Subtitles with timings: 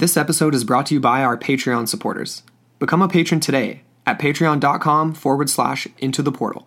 [0.00, 2.42] This episode is brought to you by our Patreon supporters.
[2.78, 6.66] Become a patron today at patreon.com forward slash into the portal.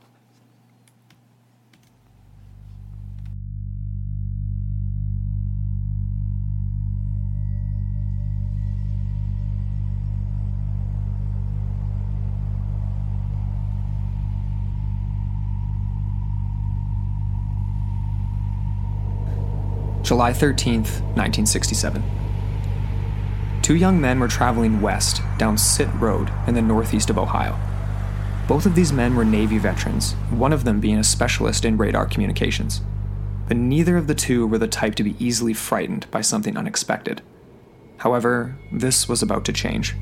[20.04, 22.04] July 13th, 1967.
[23.64, 27.58] Two young men were traveling west down Sit Road in the northeast of Ohio.
[28.46, 32.06] Both of these men were Navy veterans, one of them being a specialist in radar
[32.06, 32.82] communications.
[33.48, 37.22] But neither of the two were the type to be easily frightened by something unexpected.
[38.00, 39.96] However, this was about to change.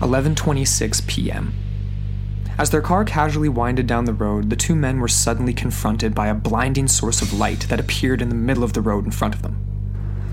[0.00, 1.54] 11:26 p.m.
[2.58, 6.26] As their car casually winded down the road, the two men were suddenly confronted by
[6.26, 9.32] a blinding source of light that appeared in the middle of the road in front
[9.32, 9.64] of them.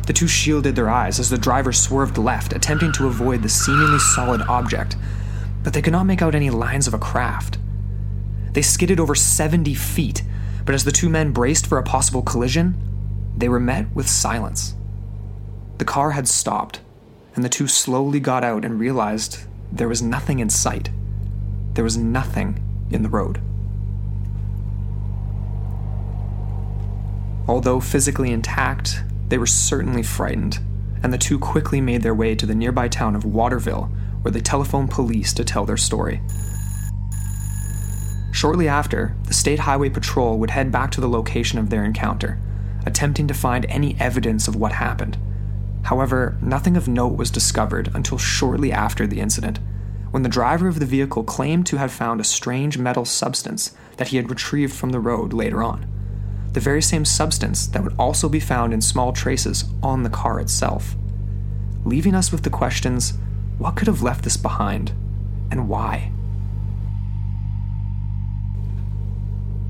[0.07, 3.99] The two shielded their eyes as the driver swerved left, attempting to avoid the seemingly
[3.99, 4.95] solid object,
[5.63, 7.59] but they could not make out any lines of a craft.
[8.53, 10.23] They skidded over 70 feet,
[10.65, 12.75] but as the two men braced for a possible collision,
[13.37, 14.73] they were met with silence.
[15.77, 16.79] The car had stopped,
[17.35, 20.89] and the two slowly got out and realized there was nothing in sight.
[21.75, 23.41] There was nothing in the road.
[27.47, 30.59] Although physically intact, they were certainly frightened,
[31.03, 34.39] and the two quickly made their way to the nearby town of Waterville, where they
[34.39, 36.21] telephoned police to tell their story.
[38.31, 42.39] Shortly after, the State Highway Patrol would head back to the location of their encounter,
[42.85, 45.17] attempting to find any evidence of what happened.
[45.83, 49.59] However, nothing of note was discovered until shortly after the incident
[50.15, 54.07] when the driver of the vehicle claimed to have found a strange metal substance that
[54.07, 55.85] he had retrieved from the road later on.
[56.53, 60.39] The very same substance that would also be found in small traces on the car
[60.39, 60.95] itself.
[61.83, 63.15] Leaving us with the questions
[63.57, 64.93] what could have left this behind,
[65.51, 66.13] and why?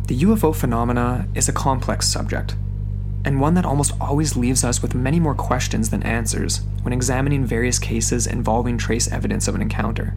[0.06, 2.56] The UFO phenomena is a complex subject,
[3.26, 7.46] and one that almost always leaves us with many more questions than answers when examining
[7.46, 10.16] various cases involving trace evidence of an encounter.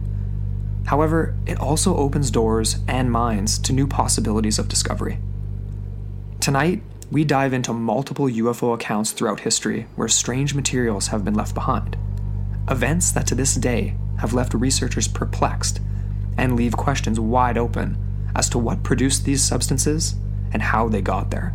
[0.89, 5.19] However, it also opens doors and minds to new possibilities of discovery.
[6.39, 11.53] Tonight, we dive into multiple UFO accounts throughout history where strange materials have been left
[11.53, 11.95] behind.
[12.71, 15.79] Events that to this day have left researchers perplexed
[16.39, 17.95] and leave questions wide open
[18.35, 20.15] as to what produced these substances
[20.53, 21.53] and how they got there.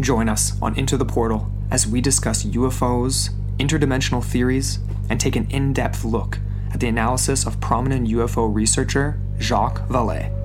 [0.00, 4.78] Join us on Into the Portal as we discuss UFOs, interdimensional theories,
[5.08, 6.38] and take an in depth look
[6.72, 10.39] at the analysis of prominent UFO researcher Jacques Vallée.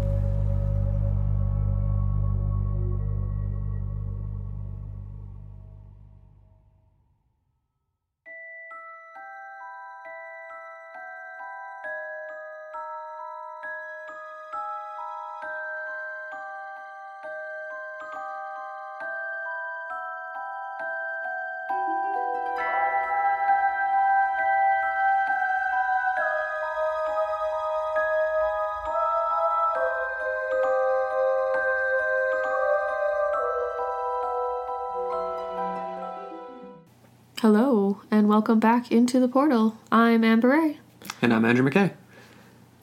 [38.35, 39.78] Welcome back into the portal.
[39.94, 40.78] I'm Amber Ray.
[41.22, 41.94] And I'm Andrew McKay.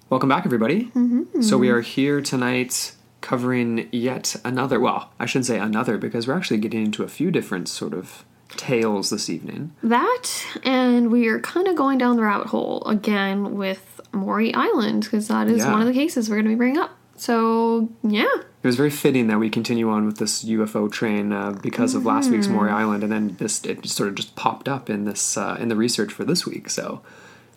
[0.08, 0.84] Welcome back, everybody.
[0.86, 1.42] Mm-hmm.
[1.42, 6.38] So, we are here tonight covering yet another, well, I shouldn't say another because we're
[6.38, 9.72] actually getting into a few different sort of tales this evening.
[9.82, 10.24] That,
[10.64, 15.28] and we are kind of going down the rabbit hole again with Maury Island because
[15.28, 15.70] that is Yeah.
[15.72, 16.96] one of the cases we're going to be bringing up.
[17.22, 18.34] So, yeah.
[18.34, 22.04] It was very fitting that we continue on with this UFO train uh, because of
[22.04, 25.04] last week's Maury Island, and then this it just sort of just popped up in
[25.04, 26.68] this uh, in the research for this week.
[26.68, 27.00] So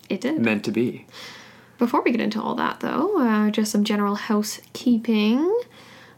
[0.08, 0.38] It did.
[0.38, 1.08] meant to be.
[1.78, 5.38] Before we get into all that, though, uh, just some general housekeeping.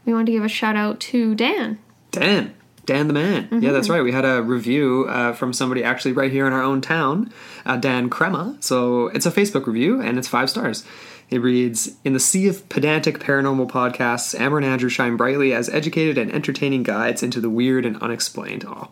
[0.04, 1.78] We want to give a shout out to Dan.
[2.10, 2.54] Dan,
[2.84, 3.48] Dan the man.
[3.62, 4.02] Yeah, that's right.
[4.02, 7.32] We had a review uh, from somebody actually right here in our own town,
[7.64, 8.58] uh, Dan Crema.
[8.60, 10.84] So it's a Facebook review and it's five stars.
[11.30, 15.68] It reads In the sea of pedantic paranormal podcasts, Amber and Andrew shine brightly as
[15.68, 18.64] educated and entertaining guides into the weird and unexplained.
[18.64, 18.88] Aw.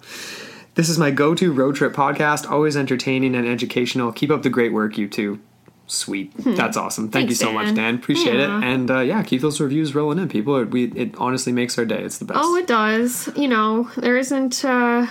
[0.74, 4.12] This is my go to road trip podcast, always entertaining and educational.
[4.12, 5.40] Keep up the great work, you two.
[5.86, 6.32] Sweet.
[6.36, 7.04] That's awesome.
[7.04, 7.74] Thank Thanks, you so much, Dan.
[7.76, 7.94] Dan.
[7.94, 8.58] Appreciate Yeah.
[8.58, 8.64] it.
[8.64, 10.56] And uh, yeah, keep those reviews rolling in, people.
[10.56, 12.02] It, we, it honestly makes our day.
[12.02, 12.40] It's the best.
[12.42, 13.28] Oh, it does.
[13.36, 15.06] You know, there isn't uh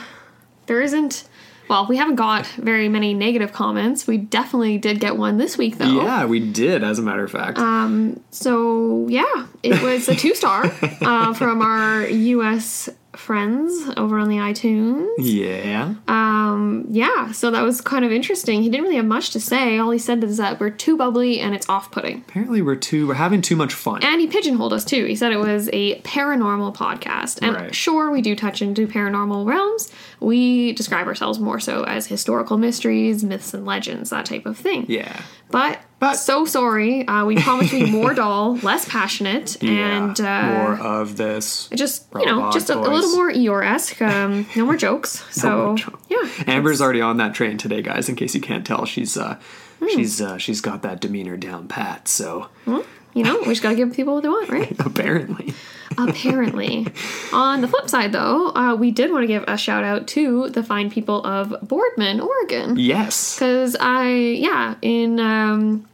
[0.67, 1.27] there isn't
[1.67, 4.05] Well, we haven't got very many negative comments.
[4.07, 5.87] We definitely did get one this week, though.
[6.03, 7.57] Yeah, we did, as a matter of fact.
[7.57, 10.65] Um, So, yeah, it was a two star
[11.01, 15.07] uh, from our US friends over on the iTunes.
[15.17, 15.93] yeah.
[16.07, 18.61] Um, yeah, so that was kind of interesting.
[18.61, 19.77] He didn't really have much to say.
[19.77, 22.19] All he said is that we're too bubbly and it's off putting.
[22.27, 23.07] Apparently, we're too.
[23.07, 24.03] We're having too much fun.
[24.03, 25.05] And he pigeonholed us too.
[25.05, 27.39] He said it was a paranormal podcast.
[27.41, 27.75] And Right.
[27.75, 29.91] sure, we do touch into paranormal realms.
[30.19, 34.85] We describe ourselves more so as historical mysteries, myths, and legends, that type of thing.
[34.87, 35.21] yeah.
[35.55, 37.07] But, But- so sorry.
[37.07, 41.69] Uh, we promise to be more dull, less passionate, and uh, more of this.
[41.73, 44.01] just you know, just a, a little more Eeyore esque.
[44.01, 45.23] Um, no more jokes.
[45.31, 46.03] So more jokes.
[46.09, 48.09] yeah, Amber's already on that train today, guys.
[48.09, 49.37] In case you can't tell, she's uh,
[49.79, 49.87] Hmm.
[49.95, 52.07] she's uh, she's got that demeanor down pat.
[52.07, 54.75] So you know, we just gotta give people what they want, right?
[54.85, 55.53] apparently,
[55.97, 56.87] Apparently.
[57.33, 60.49] On the flip side, though, uh, we did want to give a shout out to
[60.49, 62.77] the fine people of Boardman, Oregon.
[62.77, 65.87] yes, Because I, yeah, in um,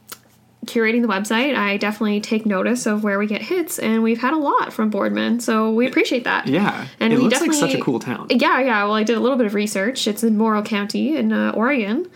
[0.66, 4.32] curating the website, I definitely take notice of where we get hits, and we've had
[4.32, 6.46] a lot from Boardman, so we appreciate that.
[6.46, 6.86] yeah.
[7.00, 8.26] And it looks like such a cool town.
[8.30, 8.84] Yeah, yeah.
[8.84, 10.06] Well, I did a little bit of research.
[10.06, 12.08] It's in Morrow County in uh, Oregon,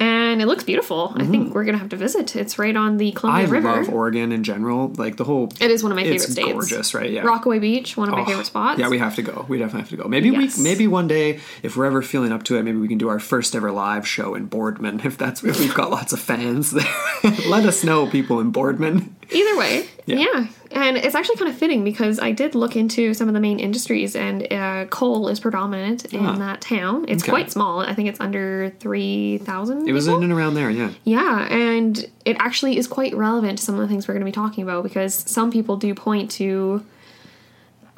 [0.00, 1.12] and it looks beautiful.
[1.14, 1.52] I think mm-hmm.
[1.52, 2.34] we're gonna have to visit.
[2.34, 3.68] It's right on the I Columbia River.
[3.68, 4.88] I love Oregon in general.
[4.96, 5.52] Like the whole.
[5.60, 6.52] It is one of my favorite states.
[6.52, 7.10] gorgeous, right?
[7.10, 7.22] Yeah.
[7.22, 8.80] Rockaway Beach, one of my Oh, favorite spots.
[8.80, 9.44] Yeah, we have to go.
[9.48, 10.08] We definitely have to go.
[10.08, 10.56] Maybe Yes.
[10.56, 13.08] we maybe one day, if we're ever feeling up to it, maybe we can do
[13.08, 15.00] our first ever live show in Boardman.
[15.10, 16.86] If that's if we've got lots of fans there,
[17.48, 19.16] let us know, people in Boardman.
[19.32, 20.16] Either way, Yeah.
[20.18, 20.46] yeah.
[20.72, 23.58] And it's actually kind of fitting because I did look into some of the main
[23.58, 26.36] industries, and uh, coal is predominant in Ah.
[26.36, 27.04] that town.
[27.08, 27.30] It's Okay.
[27.32, 27.80] quite small.
[27.80, 29.88] I think it's under 3,000.
[29.88, 30.18] It was people.
[30.18, 30.90] in and around there, yeah.
[31.04, 34.30] Yeah, and it actually is quite relevant to some of the things we're going to
[34.30, 36.84] be talking about because some people do point to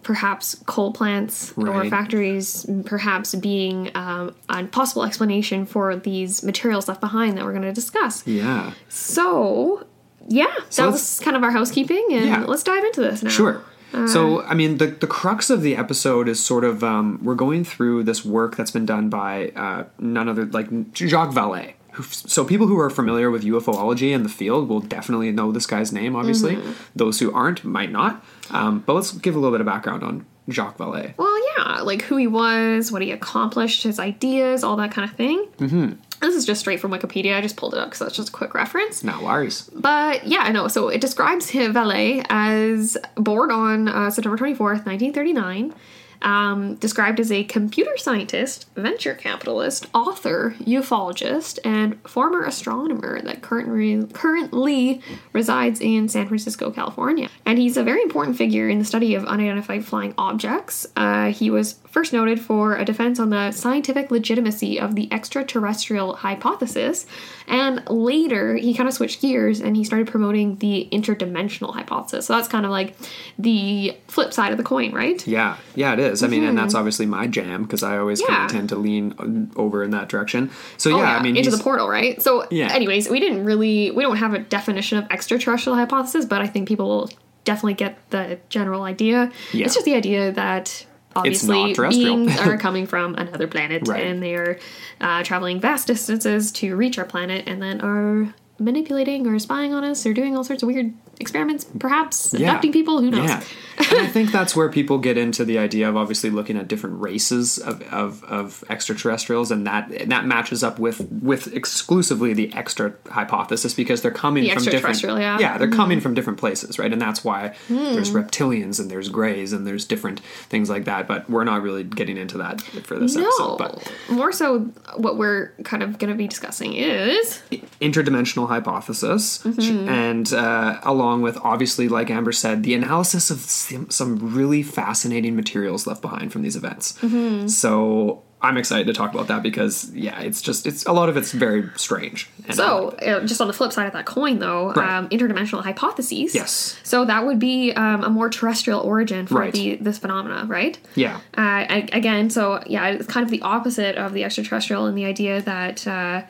[0.03, 7.01] perhaps coal plants or factories perhaps being um, a possible explanation for these materials left
[7.01, 8.27] behind that we're going to discuss.
[8.27, 8.73] Yeah.
[8.89, 9.87] So,
[10.29, 10.47] yeah,
[10.77, 12.45] that was kind of our housekeeping, and Yeah.
[12.45, 13.31] let's dive into this now.
[13.31, 13.63] Sure.
[13.95, 17.35] Uh, so, I mean, the, the crux of the episode is sort of um, we're
[17.35, 21.75] going through this work that's been done by uh, none other like Jacques Vallée.
[21.93, 25.67] who- So, people who are familiar with UFOlogy and the field will definitely know this
[25.67, 26.17] guy's name.
[26.17, 26.73] Obviously, Mm-hmm.
[26.97, 28.25] those who aren't might not.
[28.51, 31.13] Um, but let's give a little bit of background on Jacques Vallée.
[31.19, 35.15] Well, yeah, like who he was, what he accomplished, his ideas, all that kind of
[35.17, 35.47] thing.
[35.59, 35.93] Mm-hmm.
[36.23, 37.37] This is just straight from Wikipedia.
[37.37, 39.03] I just pulled it up because that's just a quick reference.
[39.03, 39.69] Now, worries.
[39.75, 40.69] But yeah, I know.
[40.69, 45.75] So it describes him, Vallée as born on uh, September twenty fourth, nineteen thirty nine.
[46.23, 54.07] Um, described as a computer scientist, venture capitalist, author, ufologist, and former astronomer that currently
[54.13, 55.03] currently
[55.33, 57.29] resides in San Francisco, California.
[57.45, 60.87] And he's a very important figure in the study of unidentified flying objects.
[60.97, 66.15] Uh, he was first noted for a defense on the scientific legitimacy of the extraterrestrial
[66.17, 67.07] hypothesis,
[67.49, 72.27] and later he kind of switched gears and he started promoting the interdimensional hypothesis.
[72.27, 72.95] So that's kind of like
[73.39, 75.27] the flip side of the coin, right?
[75.27, 76.12] Yeah, yeah, it is.
[76.23, 78.45] I mean, and that's obviously my jam because I always kind Mm-hmm.
[78.47, 79.15] Of tend to lean
[79.57, 80.51] uh, over in that direction.
[80.77, 82.21] So yeah, Oh, I mean, into the portal, right?
[82.21, 82.73] So, Yeah.
[82.73, 86.67] anyways, we didn't really, we don't have a definition of extraterrestrial hypothesis, but I think
[86.67, 87.11] people will
[87.45, 89.31] definitely get the general idea.
[89.53, 89.65] Yeah.
[89.67, 94.05] It's just the idea that obviously beings are coming from another planet Right.
[94.07, 94.59] and they are
[95.01, 99.85] uh, traveling vast distances to reach our planet and then are manipulating or spying on
[99.85, 102.49] us or doing all sorts of weird experiments, perhaps Yeah.
[102.51, 103.01] abducting people.
[103.01, 103.29] Who knows?
[103.29, 103.43] Yeah.
[103.79, 107.01] And I think that's where people get into the idea of obviously looking at different
[107.01, 112.53] races of, of, of extraterrestrials, and that and that matches up with with exclusively the
[112.55, 115.39] extra hypothesis because they're coming The from different yeah.
[115.39, 115.59] Mm-hmm.
[115.59, 116.93] they're coming from different places, right?
[116.93, 118.17] And that's why there's Hmm.
[118.17, 121.07] reptilians and there's greys and there's different things like that.
[121.09, 123.57] But we're not really getting into that for this No, episode.
[123.59, 124.61] But more so,
[124.97, 127.41] what we're kind of going to be discussing is
[127.81, 129.89] interdimensional hypothesis, Mm-hmm.
[129.89, 133.39] and uh, along with obviously, like Amber said, the analysis of
[133.73, 136.93] some, some really fascinating materials left behind from these events.
[137.01, 137.49] Mm-hmm.
[137.49, 141.17] So I'm excited to talk about that because yeah, it's just it's a lot of
[141.17, 142.29] it's very strange.
[142.51, 144.91] So, uh, just on the flip side of that coin, though, Right.
[144.99, 146.35] um, interdimensional hypotheses.
[146.35, 146.77] Yes.
[146.83, 149.53] So that would be um, a more terrestrial origin for Right.
[149.53, 150.77] the this phenomena, right?
[150.97, 151.41] yeah, Uh,
[151.77, 155.41] I, again, so yeah, it's kind of the opposite of the extraterrestrial in the idea
[155.43, 156.23] that uh,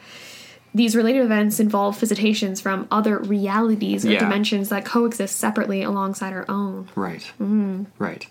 [0.75, 4.21] these related events involve visitations from other realities or Yeah.
[4.21, 6.89] dimensions that coexist separately alongside our own.
[6.95, 7.85] right, Mm-hmm.
[7.99, 8.27] right,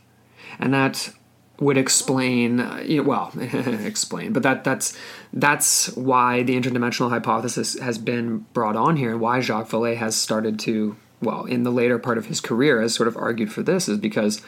[0.59, 1.11] and that
[1.59, 3.31] would explain uh, you know, well
[3.85, 4.97] explain but that that's
[5.31, 10.15] that's why the interdimensional hypothesis has been brought on here and why Jacques Vallée has
[10.15, 13.61] started to well in the later part of his career has sort of argued for
[13.61, 14.41] this is because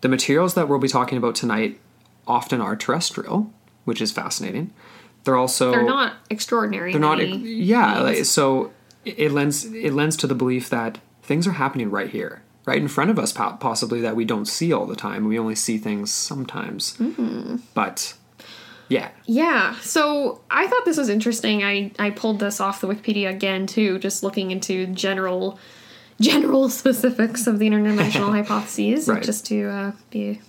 [0.00, 1.78] the materials that we'll be talking about tonight
[2.26, 3.52] often are terrestrial
[3.84, 4.72] which is fascinating
[5.26, 6.92] they're also They're not extraordinary.
[6.92, 8.72] they're not yeah like, so
[9.04, 12.88] it lends it lends to the belief that things are happening right here right in
[12.88, 16.10] front of us possibly that we don't see all the time we only see things
[16.10, 17.56] sometimes Mm-hmm.
[17.74, 18.14] but
[18.88, 21.64] yeah Yeah, so I thought this was interesting.
[21.64, 25.58] I, I pulled this off the Wikipedia again too, just looking into general
[26.20, 29.22] general specifics of the interdimensional hypotheses, Right.
[29.24, 30.40] just to uh, be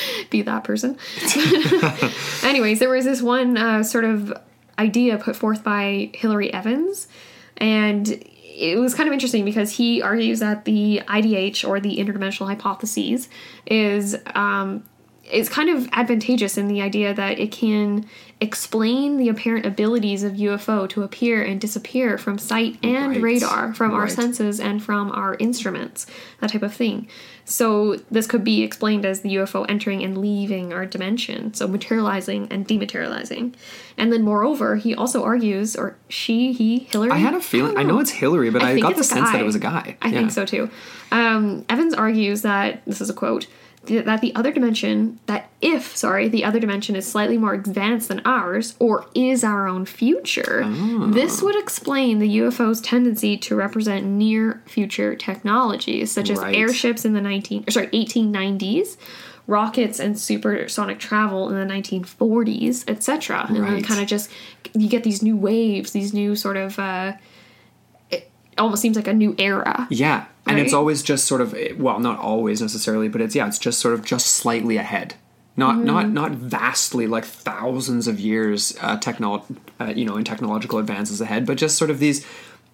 [0.30, 0.98] be that person.
[2.42, 4.32] Anyways, there was this one uh, sort of
[4.78, 7.08] idea put forth by Hilary Evans,
[7.56, 8.08] and
[8.54, 13.28] it was kind of interesting because he argues that the IDH or the interdimensional hypotheses
[13.66, 14.84] is um,
[15.30, 18.04] is kind of advantageous in the idea that it can
[18.40, 23.22] explain the apparent abilities of UFO to appear and disappear from sight and Right.
[23.22, 26.06] radar, from our senses and from our instruments,
[26.40, 27.06] that type of thing.
[27.44, 32.46] So this could be explained as the UFO entering and leaving our dimension, so materializing
[32.50, 33.54] and dematerializing.
[33.98, 37.10] And then moreover, he also argues, or she, he, Hilary.
[37.10, 39.40] i had a feeling i know it's hilary but i, think got the sense that
[39.40, 40.18] it was a guy I Yeah.
[40.18, 40.70] think so too.
[41.10, 43.46] Um, Evans argues that this is a quote
[43.86, 48.20] that the other dimension that if sorry the other dimension is slightly more advanced than
[48.24, 51.06] ours or is our own future Ah.
[51.10, 56.54] this would explain the ufo's tendency to represent near future technologies such as Right.
[56.54, 58.96] airships in the 19 sorry 1890s
[59.48, 64.30] rockets and supersonic travel in the 1940s etc and then kind of just
[64.74, 67.12] you get these new waves these new sort of uh
[68.62, 72.18] almost seems like a new era Yeah, and it's always just sort of well, not
[72.18, 75.14] always necessarily, but it's yeah, it's just sort of just slightly ahead.
[75.56, 75.84] Not Mm-hmm.
[75.86, 79.44] not not vastly like thousands of years uh, technol
[79.80, 82.24] uh, you know in technological advances ahead, but just sort of these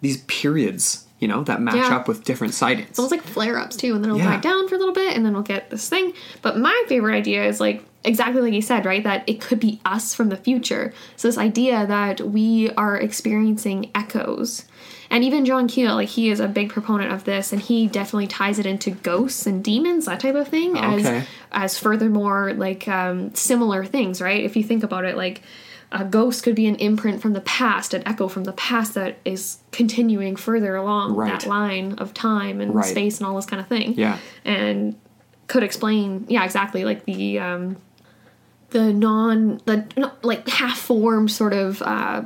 [0.01, 1.97] these periods you know that match Yeah.
[1.97, 2.91] up with different sightings.
[2.91, 4.37] It's almost like flare ups too, and then it'll Yeah.
[4.37, 6.13] die down for a little bit, and then we'll get this thing.
[6.43, 9.03] But my favorite idea is like exactly like you said, right?
[9.03, 10.95] That it could be us from the future.
[11.17, 14.65] So this idea that we are experiencing echoes.
[15.11, 18.27] And even John Keel, like he is a big proponent of this, and he definitely
[18.27, 21.19] ties it into ghosts and demons, that type of thing, Okay.
[21.19, 24.45] as as furthermore like um, similar things, right?
[24.45, 25.41] If you think about it, like
[25.91, 29.17] a ghost could be an imprint from the past, an echo from the past that
[29.25, 31.31] is continuing further along Right.
[31.41, 32.85] that line of time and Right.
[32.85, 33.95] space and all this kind of thing.
[33.97, 34.19] Yeah.
[34.45, 34.95] And
[35.47, 37.77] could explain, yeah, exactly, like the um
[38.71, 42.21] the non the like half formed sort of uh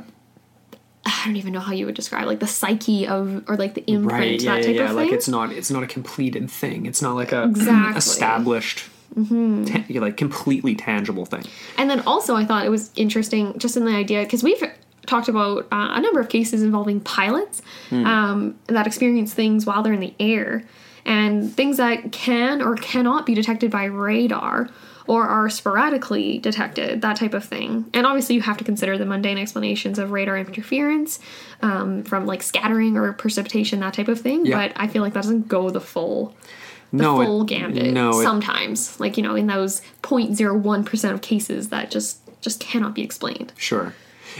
[1.05, 3.83] I don't even know how you would describe like the psyche of or like the
[3.89, 4.41] imprint right?
[4.41, 4.89] Yeah, that yeah, type yeah.
[4.89, 6.85] of Like it's not it's not a completed thing.
[6.85, 7.73] It's not like a Exactly.
[7.73, 7.97] Mm-hmm.
[7.97, 8.89] established.
[9.15, 11.43] ta- like completely tangible thing.
[11.77, 14.63] And then also, I thought it was interesting just in the idea because we've
[15.05, 19.93] talked about uh, a number of cases involving pilots um, that experience things while they're
[19.93, 20.63] in the air
[21.05, 24.69] and things that can or cannot be detected by radar
[25.07, 27.89] or are sporadically detected, that type of thing.
[27.93, 31.19] And obviously, you have to consider the mundane explanations of radar interference
[31.61, 34.45] um, from like scattering or precipitation, that type of thing.
[34.45, 34.57] Yeah.
[34.67, 36.35] But I feel like that doesn't go the full
[36.91, 41.21] the No, it- full gambit no, it- sometimes like you know in those 0.01% of
[41.21, 43.93] cases that just just cannot be explained Sure.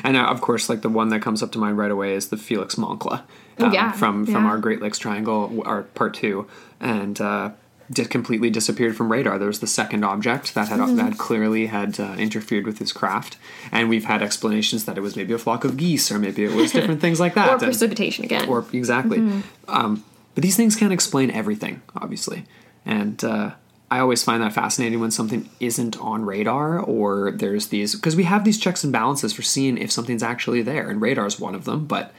[0.03, 2.29] And uh, of course, like the one that comes up to mind right away is
[2.29, 3.23] the Felix Moncla
[3.59, 4.49] Oh, yeah, from from yeah.
[4.49, 6.47] our Great Lakes Triangle, our part two,
[6.79, 7.51] and uh,
[7.93, 9.37] just completely disappeared from radar.
[9.37, 10.95] There was the second object that had Mm-hmm.
[10.97, 13.37] that clearly had uh, interfered with his craft,
[13.71, 16.51] and we've had explanations that it was maybe a flock of geese, or maybe it
[16.51, 17.47] was different things like that.
[17.49, 19.19] or and- precipitation again or exactly.
[19.19, 19.41] Mm-hmm.
[19.67, 20.03] Um,
[20.35, 22.45] but these things can't explain everything, obviously,
[22.85, 23.51] and uh,
[23.91, 28.23] I always find that fascinating when something isn't on radar or there's these because we
[28.23, 31.53] have these checks and balances for seeing if something's actually there, and radar is one
[31.55, 32.11] of them, but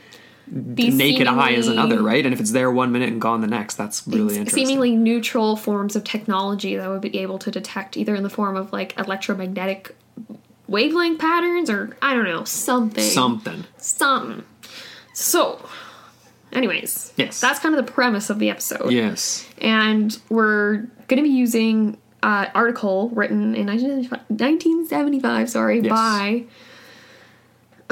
[0.46, 2.24] These naked eye is another, right?
[2.24, 4.66] And if it's there one minute and gone the next, that's really interesting.
[4.66, 8.56] seemingly neutral forms of technology that would be able to detect either in the form
[8.56, 9.94] of like electromagnetic
[10.68, 13.64] wavelength patterns or I don't know something Something.
[13.78, 14.44] something.
[15.14, 15.64] So,
[16.52, 17.40] anyways, Yes.
[17.40, 18.90] that's kind of the premise of the episode.
[18.92, 19.46] Yes.
[19.58, 25.90] and we're going to be using an article written in 1975, 1975 sorry, Yes.
[25.90, 26.44] by.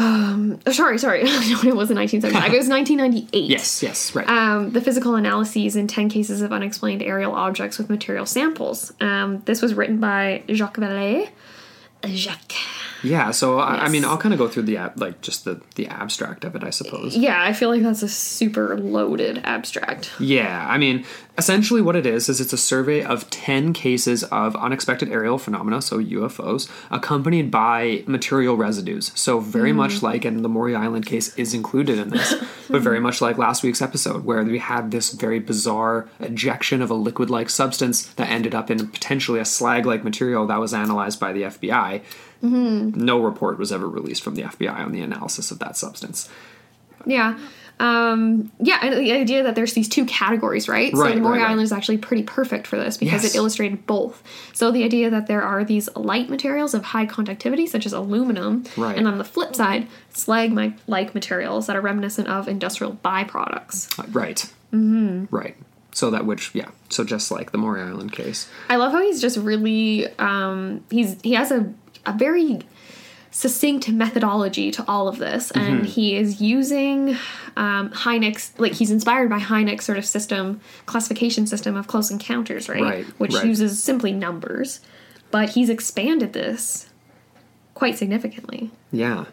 [0.03, 1.23] Um, oh, sorry, sorry.
[1.25, 2.53] no, it wasn't 1975.
[2.53, 3.49] it was 1998.
[3.49, 3.83] Yes.
[3.83, 4.15] Yes.
[4.15, 4.29] Right.
[4.29, 8.93] Um, the physical analyses in 10 cases of unexplained aerial objects with material samples.
[9.01, 11.29] Um, this was written by Jacques Vallée.
[12.07, 12.55] Jacques.
[13.03, 13.31] Yeah.
[13.31, 14.05] So I, I mean.
[14.05, 16.71] I'll kind of go through the ab- like just the the abstract of it, I
[16.71, 17.17] suppose.
[17.17, 20.11] Yeah, I feel like that's a super loaded abstract.
[20.21, 21.05] Yeah, I mean,
[21.39, 25.81] essentially what it is is it's a survey of 10 cases of unexpected aerial phenomena,
[25.81, 29.13] so UFOs, accompanied by material residues.
[29.15, 29.77] So very mm.
[29.77, 32.35] much like and the Maury Island case is included in this,
[32.71, 36.91] but very much like last week's episode where we had this very bizarre ejection of
[36.91, 41.33] a liquid-like substance that ended up in potentially a slag-like material that was analyzed by
[41.33, 42.03] the FBI.
[42.43, 43.05] Mm-hmm.
[43.05, 46.29] No report was ever released from the FBI on the analysis of that substance.
[47.07, 47.39] Yeah.
[47.81, 50.93] Um, yeah, and the idea that there's these two categories, right?
[50.93, 51.51] right so the Maury right, right.
[51.51, 53.35] Island is actually pretty perfect for this because Yes.
[53.35, 54.23] it illustrated both.
[54.53, 58.65] So the idea that there are these light materials of high conductivity, such as aluminum,
[58.77, 58.97] Right.
[58.97, 63.99] and on the flip side, slag-like materials that are reminiscent of industrial byproducts.
[63.99, 64.47] Uh, Right.
[64.73, 65.35] Mm-hmm.
[65.35, 65.57] Right.
[65.95, 66.69] So that which, yeah.
[66.89, 68.49] So just like the Maury Island case.
[68.71, 71.73] I love how he's just really um, he's he has a
[72.07, 72.61] a very
[73.31, 75.67] succinct methodology to all of this, Mm-hmm.
[75.75, 77.11] and he is using
[77.57, 82.69] um, Hynek's like he's inspired by Hynek's sort of system classification system of close encounters,
[82.69, 82.83] right?
[82.83, 83.47] Right, Which right.
[83.47, 84.81] uses simply numbers,
[85.31, 86.91] but he's expanded this
[87.75, 88.71] quite significantly.
[88.91, 89.25] Yeah.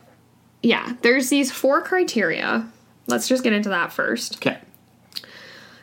[0.64, 2.68] Yeah, there's these four criteria.
[3.08, 4.36] Let's just get into that first.
[4.38, 4.58] Okay.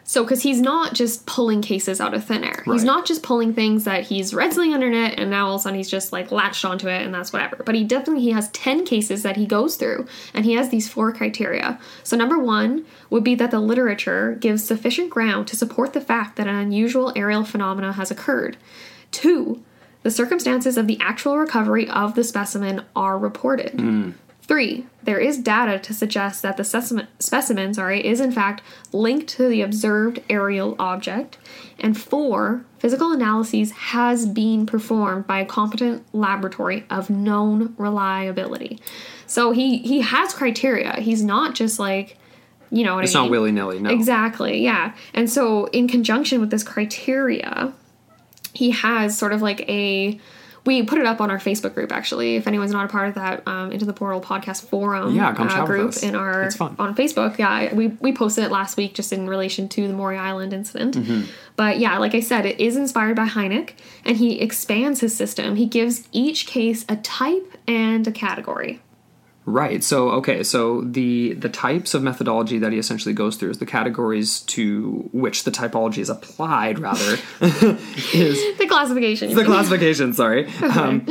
[0.09, 2.63] So, because he's not just pulling cases out of thin air.
[2.65, 5.57] He's not just pulling things that he's read something on the internet and now all
[5.57, 7.57] of a sudden he's just like latched onto it and that's whatever.
[7.67, 10.89] But he definitely he has ten cases that he goes through and he has these
[10.89, 11.81] four criteria.
[12.05, 16.37] So number one would be that the literature gives sufficient ground to support the fact
[16.37, 18.57] that an unusual aerial phenomena has occurred.
[19.11, 19.65] Two,
[20.05, 23.73] the circumstances of the actual recovery of the specimen are reported.
[23.73, 24.11] Hmm.
[24.49, 28.63] Three, there is data to suggest that the specimen, specimen sorry, is in fact
[28.93, 31.37] linked to the observed aerial object.
[31.81, 38.79] And four, physical analyses has been performed by a competent laboratory of known reliability.
[39.27, 40.93] So he he has criteria.
[41.01, 42.17] He's not just like,
[42.71, 43.25] you know what It's I mean?
[43.27, 43.91] not willy nilly, no.
[43.91, 44.95] Exactly, yeah.
[45.13, 47.73] And so, in conjunction with this criteria,
[48.53, 50.21] he has sort of like a.
[50.67, 52.37] We put it up on our Facebook group actually.
[52.37, 55.49] If anyone's not a part of that um, Into the Portal podcast forum Yeah, come
[55.49, 56.77] uh, group in our It's fun.
[56.79, 60.19] on Facebook, yeah, we we posted it last week just in relation to the Maury
[60.19, 60.97] Island incident.
[60.97, 61.23] Mm-hmm.
[61.57, 63.71] But yeah, like I said, it is inspired by Hynek,
[64.05, 65.57] and he expands his system.
[65.57, 68.81] He gives each case a type and a category.
[69.49, 69.83] Right.
[69.85, 70.43] So okay.
[70.43, 75.09] So the the types of methodology that he essentially goes through is the categories to
[75.13, 76.81] which the typology is applied.
[76.81, 79.33] Rather, is The classification.
[79.35, 80.13] the classification.
[80.15, 81.07] Sorry, um,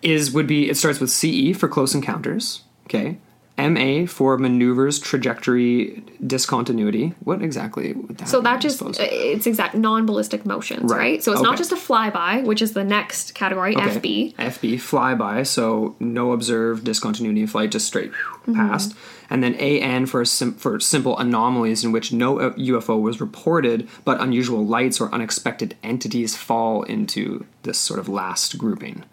[0.00, 2.62] is would be it starts with CE for close encounters.
[2.86, 3.18] Okay.
[3.58, 7.12] MA for maneuvers, trajectory, discontinuity.
[7.24, 8.96] What exactly would that So that just suppose?
[9.00, 10.98] it's exact non-ballistic motions, Right.
[10.98, 11.24] right?
[11.24, 13.86] So it's not just a flyby, which is the next category, Okay.
[13.88, 14.34] FB.
[14.38, 18.12] FB flyby, so no observed discontinuity of flight, just straight
[18.46, 18.54] Mm-hmm.
[18.54, 18.94] past.
[19.30, 23.86] And then AN for sim- for simple anomalies in which no uh, UFO was reported,
[24.06, 29.04] but unusual lights or unexpected entities fall into this sort of last grouping.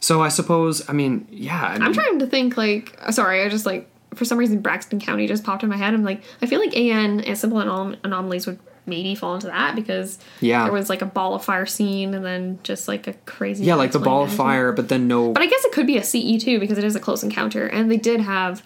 [0.00, 3.42] So I suppose, I mean, yeah, I mean, I'm trying to think like uh, sorry,
[3.42, 5.94] I just like for some reason Braxton County just popped in my head.
[5.94, 9.76] I'm like I feel like AN and simple anom- anomalies would maybe fall into that
[9.76, 10.64] because Yeah.
[10.64, 13.74] there was like a ball of fire scene and then just like a crazy yeah,
[13.76, 15.32] like the ball of fire, but then no.
[15.32, 17.66] But I guess it could be a CE too because it is a close encounter,
[17.66, 18.64] and they did have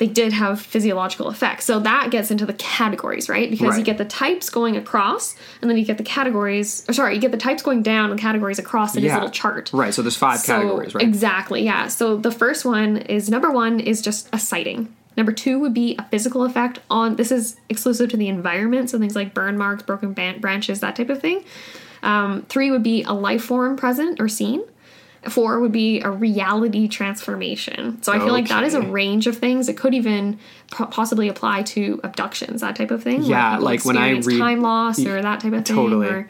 [0.00, 1.66] they did have physiological effects.
[1.66, 3.50] So that gets into the categories, right?
[3.50, 6.86] Because you get the types going across, and then you get the categories.
[6.88, 9.70] Or sorry, you get the types going down and categories across in yeah, little chart.
[9.74, 11.04] Right, so there's five So, categories, right?
[11.04, 11.88] Exactly, yeah.
[11.88, 14.88] So the first one is number one is just a sighting.
[15.18, 17.16] Number two would be a physical effect on.
[17.16, 21.10] This is exclusive to the environment, so things like burn marks, broken branches, that type
[21.10, 21.44] of thing.
[22.02, 24.62] Um, three would be a life form present or seen.
[25.28, 28.02] Four would be a reality transformation.
[28.02, 29.68] So I feel like that is a range of things.
[29.68, 30.38] It could even
[30.70, 33.22] po- possibly apply to abductions, that type of thing.
[33.24, 35.76] Yeah, like when I read- time loss or that type of thing.
[35.76, 36.24] Totally.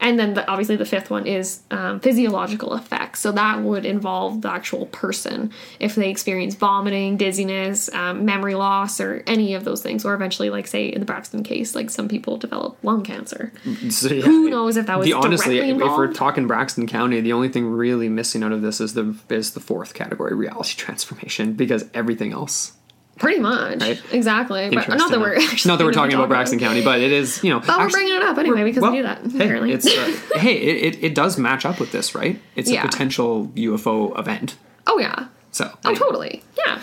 [0.00, 3.20] And then the, obviously the fifth one is um, physiological effects.
[3.20, 9.00] So that would involve the actual person if they experience vomiting, dizziness, um, memory loss,
[9.00, 10.04] or any of those things.
[10.04, 13.52] Or eventually, like say in the Braxton case, like some people develop lung cancer.
[13.90, 17.20] So, yeah, Who knows if that was the honestly, directly if we're talking Braxton County,
[17.20, 20.74] the only thing really missing out of this is the is the fourth category, reality
[20.76, 22.72] transformation, because everything else.
[23.20, 24.02] Pretty much, Right.
[24.12, 24.70] exactly.
[24.70, 27.12] But not that we're actually not that we're gonna talking about Braxton County, but it
[27.12, 27.60] is you know.
[27.60, 29.18] But we're bringing it up anyway because well, we do that.
[29.22, 32.40] Hey, Apparently, it's uh, hey, it, it, it does match up with this, right?
[32.56, 32.82] It's Yeah.
[32.82, 34.56] a potential UFO event.
[34.86, 36.42] oh yeah, So Oh, totally.
[36.58, 36.80] Yeah.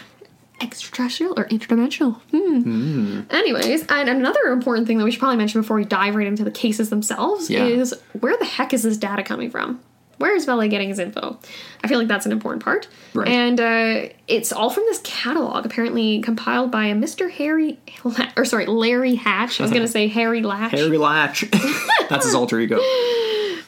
[0.62, 2.20] Extraterrestrial or interdimensional.
[2.32, 3.22] Hmm.
[3.30, 6.44] Anyways, and another important thing that we should probably mention before we dive right into
[6.44, 7.66] the cases themselves Yeah.
[7.66, 9.80] is where the heck is this data coming from?
[10.18, 11.38] Where is Vallée getting his info?
[11.84, 12.88] I feel like that's an important part.
[13.14, 13.28] Right.
[13.28, 17.30] And uh, it's all from this catalog, apparently compiled by a Mr.
[17.32, 19.60] Harry, La- or sorry, Larry Hatch.
[19.60, 20.72] I was going to say Harry Latch.
[20.72, 21.46] Harry Latch,
[22.10, 22.80] that's his alter ego.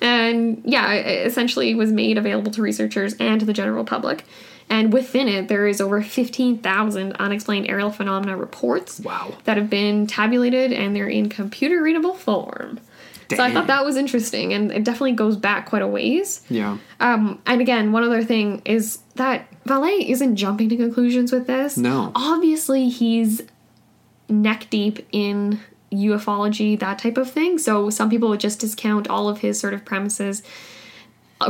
[0.01, 4.23] and yeah, it essentially was made available to researchers and to the general public.
[4.71, 9.33] And within it, there is over 15,000 unexplained aerial phenomena reports Wow.
[9.45, 12.79] that have been tabulated and they're in computer readable form.
[13.37, 16.41] So I thought that was interesting, and it definitely goes back quite a ways.
[16.49, 16.77] Yeah.
[16.99, 21.77] Um, and again, one other thing is that Vallée isn't jumping to conclusions with this.
[21.77, 22.11] No.
[22.15, 23.41] Obviously, he's
[24.27, 25.59] neck deep in
[25.91, 27.57] ufology, that type of thing.
[27.57, 30.43] So some people would just discount all of his sort of premises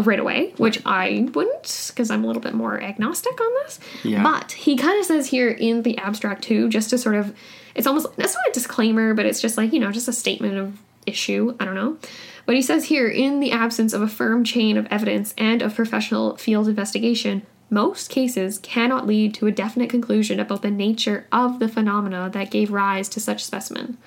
[0.04, 3.80] right away, which I wouldn't, because I'm a little bit more agnostic on this.
[4.04, 4.24] Yeah.
[4.24, 7.36] But he kind of says here in the abstract too, just to sort of,
[7.76, 10.58] it's almost, that's not a disclaimer, but it's just like, you know, just a statement
[10.58, 10.78] of
[11.10, 11.56] issue.
[11.60, 11.98] I don't know.
[12.46, 15.76] But he says here, in the absence of a firm chain of evidence and of
[15.76, 21.60] professional field investigation, most cases cannot lead to a definite conclusion about the nature of
[21.60, 23.98] the phenomena that gave rise to such specimen,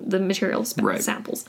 [0.00, 1.02] the material Right.
[1.02, 1.44] samples.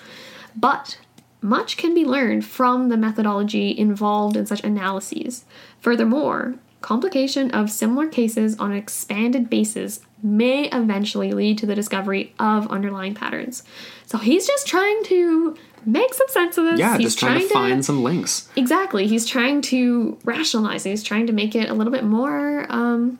[0.56, 0.98] But
[1.42, 5.46] much can be learned from the methodology involved in such analyses.
[5.80, 12.34] Furthermore, complication of similar cases on an expanded basis may eventually lead to the discovery
[12.40, 13.64] of underlying patterns.
[14.06, 15.56] So he's just trying to
[15.86, 16.80] make some sense of this.
[16.80, 18.50] Yeah, he's just trying, to find some links.
[18.56, 19.08] Exactly.
[19.08, 20.84] He's trying to rationalize.
[20.84, 23.20] He's trying to make it a little bit more um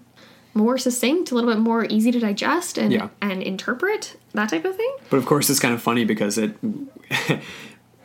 [0.56, 3.10] more succinct, a little bit more easy to digest and Yeah.
[3.22, 4.94] and interpret, that type of thing.
[5.10, 6.56] But of course, it's kind of funny because it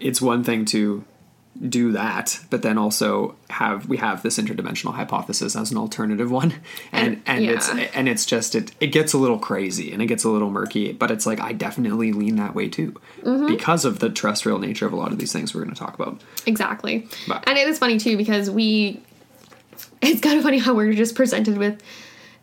[0.01, 1.05] it's one thing to
[1.69, 6.53] do that, but then also have we have this interdimensional hypothesis as an alternative one,
[6.93, 10.07] and And- and it's and it's just it it gets a little crazy and it
[10.07, 10.93] gets a little murky.
[10.93, 13.47] But it's like I definitely lean that way too Mm-hmm.
[13.47, 15.95] because of the terrestrial nature of a lot of these things we're going to talk
[15.95, 16.21] about.
[16.45, 17.07] Exactly.
[17.29, 19.01] But- And it is funny too because we
[20.03, 21.81] it's kind of funny how we're just presented with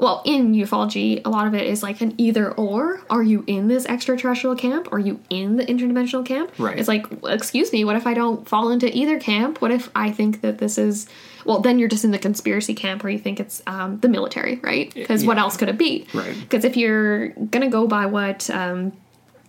[0.01, 3.03] well, in ufology, a lot of it is like an either or.
[3.11, 4.91] Are you in this extraterrestrial camp?
[4.91, 6.51] Are you in the interdimensional camp?
[6.57, 6.79] Right.
[6.79, 9.61] It's like, excuse me, what if I don't fall into either camp?
[9.61, 11.07] What if I think that this is,
[11.45, 14.55] well, then you're just in the conspiracy camp where you think it's um, the military,
[14.63, 14.91] right?
[14.91, 16.07] Because what else could it be?
[16.15, 16.35] Right.
[16.39, 18.93] Because if you're gonna go by what um,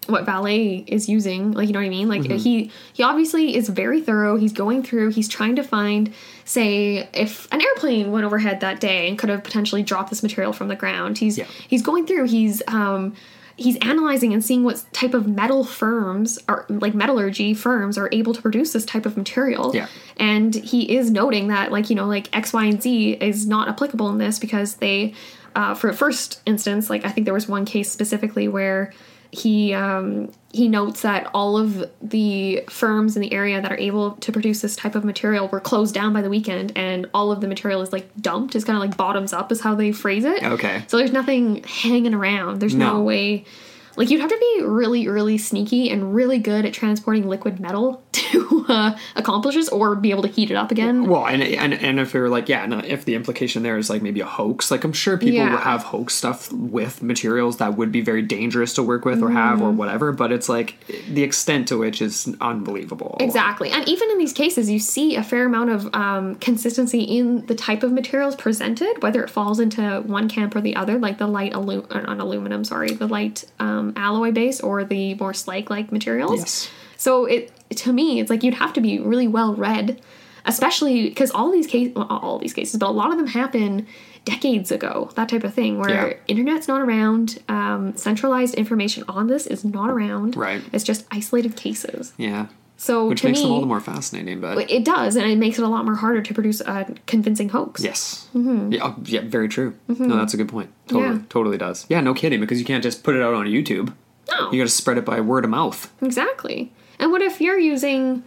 [0.08, 3.68] what Vallée is using like you know what i mean like he he obviously is
[3.68, 6.12] very thorough he's going through he's trying to find
[6.44, 10.52] say if an airplane went overhead that day and could have potentially dropped this material
[10.52, 11.44] from the ground he's Yeah.
[11.68, 13.14] he's going through he's um
[13.56, 18.34] he's analyzing and seeing what type of metal firms are like metallurgy firms are able
[18.34, 19.86] to produce this type of material Yeah.
[20.16, 23.68] and he is noting that like you know like x y and z is not
[23.68, 25.14] applicable in this because they
[25.54, 28.92] uh, for first instance like i think there was one case specifically where
[29.32, 34.12] he um, he notes that all of the firms in the area that are able
[34.16, 37.40] to produce this type of material were closed down by the weekend and all of
[37.40, 40.24] the material is like dumped it's kind of like bottoms up is how they phrase
[40.26, 40.84] it Okay.
[40.86, 43.02] so there's nothing hanging around there's no, No.
[43.02, 43.46] way
[43.96, 48.02] like you'd have to be really really sneaky and really good at transporting liquid metal
[48.12, 51.74] to uh, accomplish this or be able to heat it up again Well, and and
[51.74, 54.70] and if you're like, yeah, no, if the implication there is like maybe a hoax,
[54.70, 55.56] like I'm sure people Yeah.
[55.58, 59.58] have hoax stuff with materials that would be very dangerous to work with or have
[59.58, 59.62] Mm-hmm.
[59.66, 60.76] or whatever, but it's like
[61.08, 63.16] the extent to which is unbelievable.
[63.20, 63.70] Exactly.
[63.70, 67.54] And even in these cases, you see a fair amount of um, consistency in the
[67.54, 71.26] type of materials presented, whether it falls into one camp or the other, like the
[71.26, 75.90] light alu- uh, on aluminum, sorry, the light um, alloy base or the more slag-like
[75.92, 76.38] materials.
[76.40, 76.70] Yes.
[76.96, 80.00] So it to me, it's like you'd have to be really well read,
[80.44, 83.86] especially because all these cases, well, all these cases, but a lot of them happen
[84.24, 85.10] decades ago.
[85.16, 86.16] That type of thing, where Yeah.
[86.28, 90.36] internet's not around, um, centralized information on this is not around.
[90.36, 90.62] Right.
[90.72, 92.12] It's just isolated cases.
[92.16, 92.46] Yeah.
[92.82, 95.56] So Which makes me, them all the more fascinating, but it does, and it makes
[95.56, 97.80] it a lot more harder to produce a convincing hoax.
[97.84, 98.26] yes.
[98.34, 99.76] Yeah, oh, yeah, very true.
[99.86, 100.68] No, that's a good point.
[100.88, 101.16] Totally, Mm-hmm.
[101.18, 101.22] Yeah.
[101.28, 101.86] totally does.
[101.88, 103.94] Yeah, no kidding, because you can't just put it out on YouTube.
[104.28, 105.92] No, You got to spread it by word of mouth.
[106.02, 106.72] exactly.
[106.98, 108.24] And what if you're using?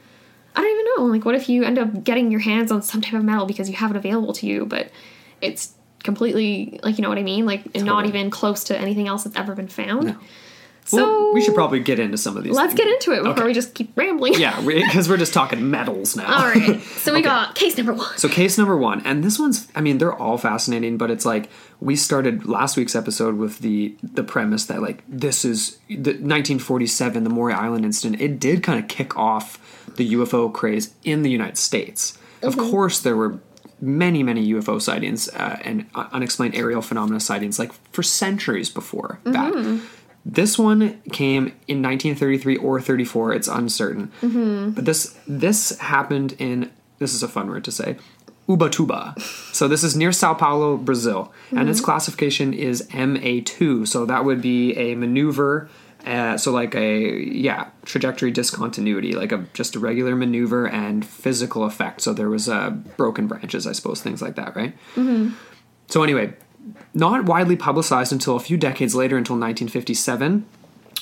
[0.55, 1.03] I don't even know.
[1.13, 3.69] Like, what if you end up getting your hands on some type of metal because
[3.69, 4.89] you have it available to you, but
[5.41, 9.25] it's completely like you know what I mean, like not even close to anything else
[9.25, 10.05] that's ever been found.
[10.07, 10.15] No.
[10.87, 12.53] So well, we should probably get into some of these.
[12.55, 12.85] let's things.
[12.85, 13.43] get into it before Okay.
[13.45, 14.35] we just keep rambling.
[14.35, 16.31] Yeah, because we're just talking metals now.
[16.31, 16.79] All right.
[16.81, 17.27] So we Okay.
[17.27, 18.17] got case number one.
[18.17, 21.49] So case number one, and this one's I mean, they're all fascinating, but it's like
[21.79, 27.23] we started last week's episode with the the premise that like this is the 1947,
[27.23, 28.21] the Maury Island incident.
[28.21, 29.57] It did kind of kick off
[29.95, 32.17] the UFO craze in the United States.
[32.43, 33.39] Of course, there were
[33.81, 39.81] many, many UFO sightings uh, and unexplained aerial phenomena sightings like for centuries before that.
[40.25, 43.33] This one came in 1933 or 34.
[43.33, 44.11] It's uncertain.
[44.73, 47.97] But this this happened in this is a fun word to say.
[48.49, 49.19] Ubatuba.
[49.53, 53.87] So this is near Sao Paulo, Brazil, and its classification is MA2.
[53.87, 55.67] So that would be a maneuver.
[56.05, 61.63] Uh, so like a yeah trajectory discontinuity, like a just a regular maneuver and physical
[61.63, 62.01] effect.
[62.01, 64.75] So there was uh, broken branches, I suppose, things like that, right?
[65.87, 66.33] So anyway,
[66.93, 70.45] not widely publicized until a few decades later, until 1957,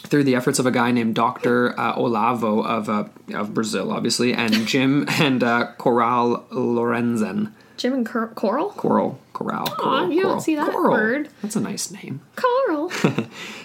[0.08, 1.78] through the efforts of a guy named Dr.
[1.80, 7.52] Uh, Olavo of, uh, of Brazil, obviously, and Jim and uh, Coral Lorenzen.
[7.76, 8.70] Jim and Cor- Coral?
[8.70, 9.20] Coral.
[9.34, 9.66] Coral.
[9.66, 10.12] Coral.
[10.12, 10.92] you don't see that Coral.
[10.92, 11.30] word.
[11.42, 12.22] That's a nice name.
[12.36, 12.92] Coral.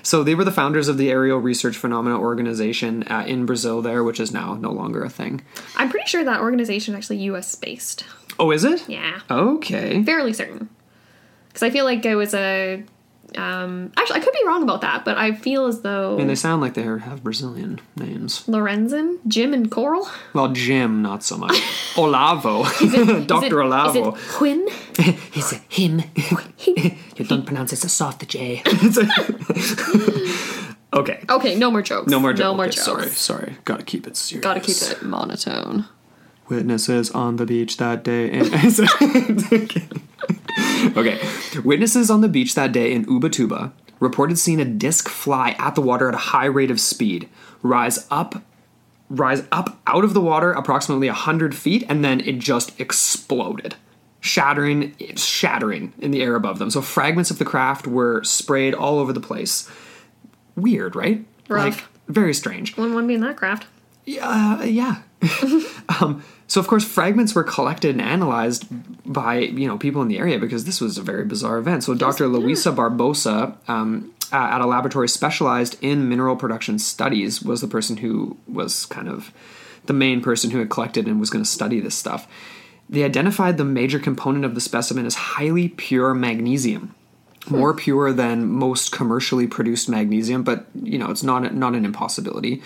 [0.02, 4.02] So they were the founders of the Aerial Research Phenomena Organization uh, in Brazil, there,
[4.02, 5.42] which is now no longer a thing.
[5.76, 8.04] I'm pretty sure that organization is actually US based.
[8.38, 8.88] Oh, is it?
[8.88, 9.20] Yeah.
[9.30, 10.02] Okay.
[10.04, 10.70] Fairly certain.
[11.48, 12.84] Because I feel like it was a.
[13.36, 16.16] Um, actually, I could be wrong about that, but I feel as though.
[16.18, 18.44] And they sound like they have Brazilian names.
[18.46, 20.08] Lorenzen, Jim, and Coral.
[20.32, 21.52] Well, Jim, not so much.
[21.94, 22.64] Olavo.
[22.80, 23.88] It- Olavo.
[23.90, 24.66] Is it Quinn?
[25.34, 26.02] It's him.
[27.18, 28.62] you don't pronounce it a soft J.
[30.94, 31.22] okay.
[31.28, 32.10] Okay, no more jokes.
[32.10, 32.40] No more jokes.
[32.40, 32.84] No more Okay, jokes.
[32.84, 33.56] Sorry, sorry.
[33.64, 34.42] Gotta keep it serious.
[34.42, 35.84] Gotta keep it monotone.
[36.48, 38.44] Witnesses on the beach that day in.
[40.96, 41.18] okay.
[41.64, 45.80] Witnesses on the beach that day in Ubatuba reported seeing a disc fly at the
[45.80, 47.28] water at a high rate of speed,
[47.62, 48.42] rise up
[49.10, 53.74] rise up out of the water approximately 100 feet and then it just exploded
[54.20, 58.98] shattering shattering in the air above them so fragments of the craft were sprayed all
[58.98, 59.66] over the place
[60.56, 61.64] weird right Rough.
[61.64, 63.66] like very strange Wouldn't want to be in that craft.
[64.20, 65.02] Uh, yeah.
[66.00, 68.66] um, so of course, fragments were collected and analyzed
[69.10, 71.84] by you know people in the area because this was a very bizarre event.
[71.84, 72.26] So Dr.
[72.28, 77.98] Luisa Barbosa, um, uh, at a laboratory specialized in mineral production studies, was the person
[77.98, 79.32] who was kind of
[79.86, 82.28] the main person who had collected and was going to study this stuff.
[82.90, 86.94] They identified the major component of the specimen as highly pure magnesium
[87.50, 92.62] more pure than most commercially produced magnesium, but you know it's not not an impossibility.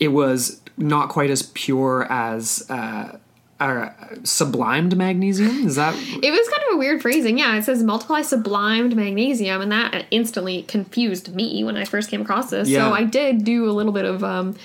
[0.00, 3.18] It was not quite as pure as uh,
[3.60, 3.90] uh,
[4.22, 5.66] sublimed magnesium.
[5.66, 7.38] Is that It was kind of a weird phrasing.
[7.38, 12.20] Yeah, it says multiply sublimed magnesium, and that instantly confused me when I first came
[12.20, 12.68] across this.
[12.68, 12.88] Yeah.
[12.88, 14.56] So I did do a little bit of um,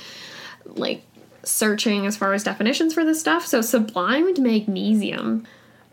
[0.66, 1.04] like
[1.44, 3.46] searching as far as definitions for this stuff.
[3.46, 5.46] So sublimed magnesium.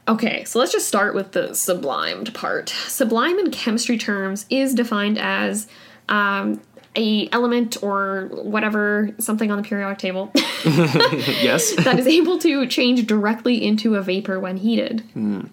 [0.08, 2.68] Okay, so let's just start with the sublimed part.
[2.68, 5.66] Sublime in chemistry terms is defined as
[6.08, 6.60] um,
[6.96, 10.30] a element or whatever something on the periodic table
[10.64, 11.74] yes?
[11.84, 15.02] that is able to change directly into a vapor when heated,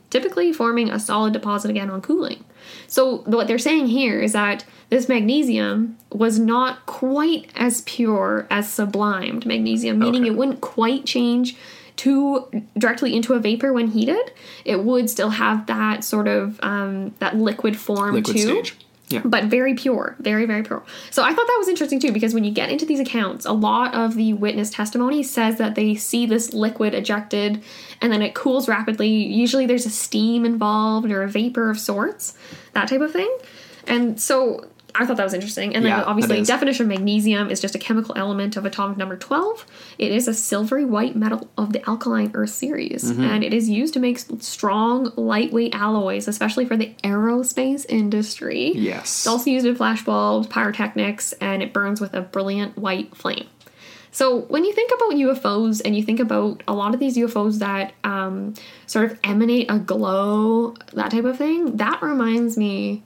[0.09, 2.43] typically forming a solid deposit again on cooling.
[2.87, 8.67] So, what they're saying here is that this magnesium was not quite as pure as
[8.67, 10.31] sublimed magnesium, meaning Okay.
[10.31, 11.57] it wouldn't quite change
[11.97, 14.31] to directly into a vapor when heated.
[14.65, 18.75] It would still have that sort of um, that liquid form Liquid too stage.
[19.09, 19.21] Yeah.
[19.25, 20.81] but very pure, very, very pure.
[21.11, 23.51] So I thought that was interesting too because when you get into these accounts, a
[23.51, 27.63] lot of the witness testimony says that they see this liquid ejected
[28.01, 29.09] and then it cools rapidly.
[29.09, 32.35] Usually there's a steam involved or a vapor of sorts,
[32.73, 33.37] that type of thing.
[33.85, 35.73] And so I thought that was interesting.
[35.75, 38.95] And then Yeah, that obviously, definition of magnesium is just a chemical element of atomic
[38.97, 39.65] number 12.
[39.97, 43.23] It is a silvery white metal of the alkaline earth series, Mm-hmm.
[43.23, 48.71] and it is used to make strong, lightweight alloys, especially for the aerospace industry.
[48.75, 49.01] Yes.
[49.05, 53.47] It's also used in flashbulbs, pyrotechnics, and it burns with a brilliant white flame.
[54.11, 57.57] So when you think about UFOs and you think about a lot of these UFOs
[57.59, 58.53] that um,
[58.85, 63.01] sort of emanate a glow, that type of thing, that reminds me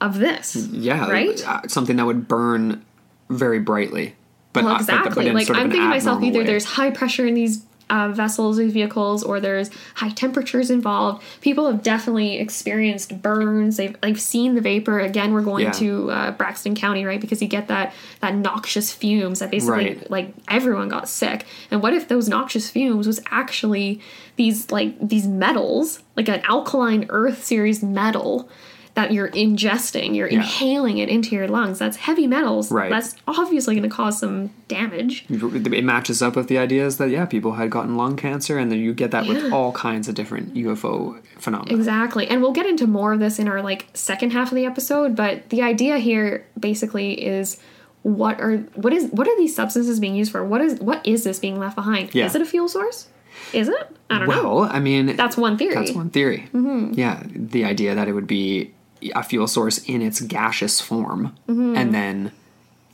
[0.00, 0.54] of this.
[0.56, 1.10] yeah.
[1.10, 1.46] Right?
[1.46, 2.84] uh, something that would burn
[3.30, 4.14] very brightly.
[4.52, 5.30] But Well, not- but- exactly.
[5.32, 6.46] like sort of I'm thinking myself, either way.
[6.46, 11.22] there's high pressure in these uh, vessels, these vehicles, or there's high temperatures involved.
[11.40, 13.78] People have definitely experienced burns.
[13.78, 14.98] They've they've seen the vapor.
[15.00, 15.72] Again, we're going Yeah.
[15.72, 17.18] to uh, Braxton County, right?
[17.18, 20.10] Because you get that that noxious fumes that basically Right.
[20.10, 21.46] like everyone got sick.
[21.70, 24.00] And what if those noxious fumes was actually
[24.36, 28.50] these like these metals, like an alkaline earth series metal?
[28.98, 30.38] That you're ingesting, you're Yeah.
[30.38, 31.78] inhaling it into your lungs.
[31.78, 32.70] That's heavy metals.
[32.72, 32.90] Right.
[32.90, 35.24] That's obviously going to cause some damage.
[35.30, 38.78] it matches up with the ideas that yeah people had gotten lung cancer and then
[38.80, 42.26] you get that with all kinds of different ufo phenomena Exactly.
[42.28, 45.14] And we'll get into more of this in our like second half of the episode,
[45.16, 47.58] but the idea here basically is
[48.02, 50.44] what are what is what are these substances being used for?
[50.44, 52.14] What is what is this being left behind?
[52.14, 52.26] Yeah.
[52.26, 53.08] Is it a fuel source?
[53.52, 53.96] Is it?
[54.10, 54.42] I don't know.
[54.54, 55.74] well i mean That's one theory.
[55.74, 56.94] that's one theory Mm-hmm.
[56.94, 58.72] yeah the idea that it would be
[59.14, 61.76] a fuel source in its gaseous form Mm-hmm.
[61.76, 62.32] and then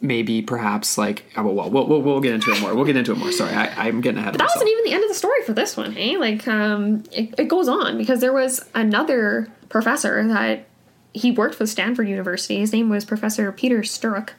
[0.01, 3.13] maybe perhaps like oh, well, we'll, we'll we'll get into it more we'll get into
[3.13, 5.09] it more sorry I, i'm getting ahead of That myself wasn't even the end of
[5.09, 6.17] the story for this one, hey?
[6.19, 10.67] Like, um, it, it goes on because there was another professor that
[11.15, 12.59] he worked with Stanford University.
[12.59, 14.31] His name was Professor Peter Sturrock.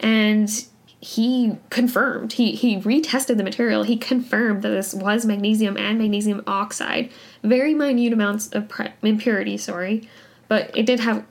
[0.00, 0.64] And
[1.00, 3.84] he confirmed, he, he retested the material.
[3.84, 7.10] He confirmed that this was magnesium and magnesium oxide.
[7.42, 10.08] Very minute amounts of pre- impurity, sorry.
[10.48, 11.24] But it did have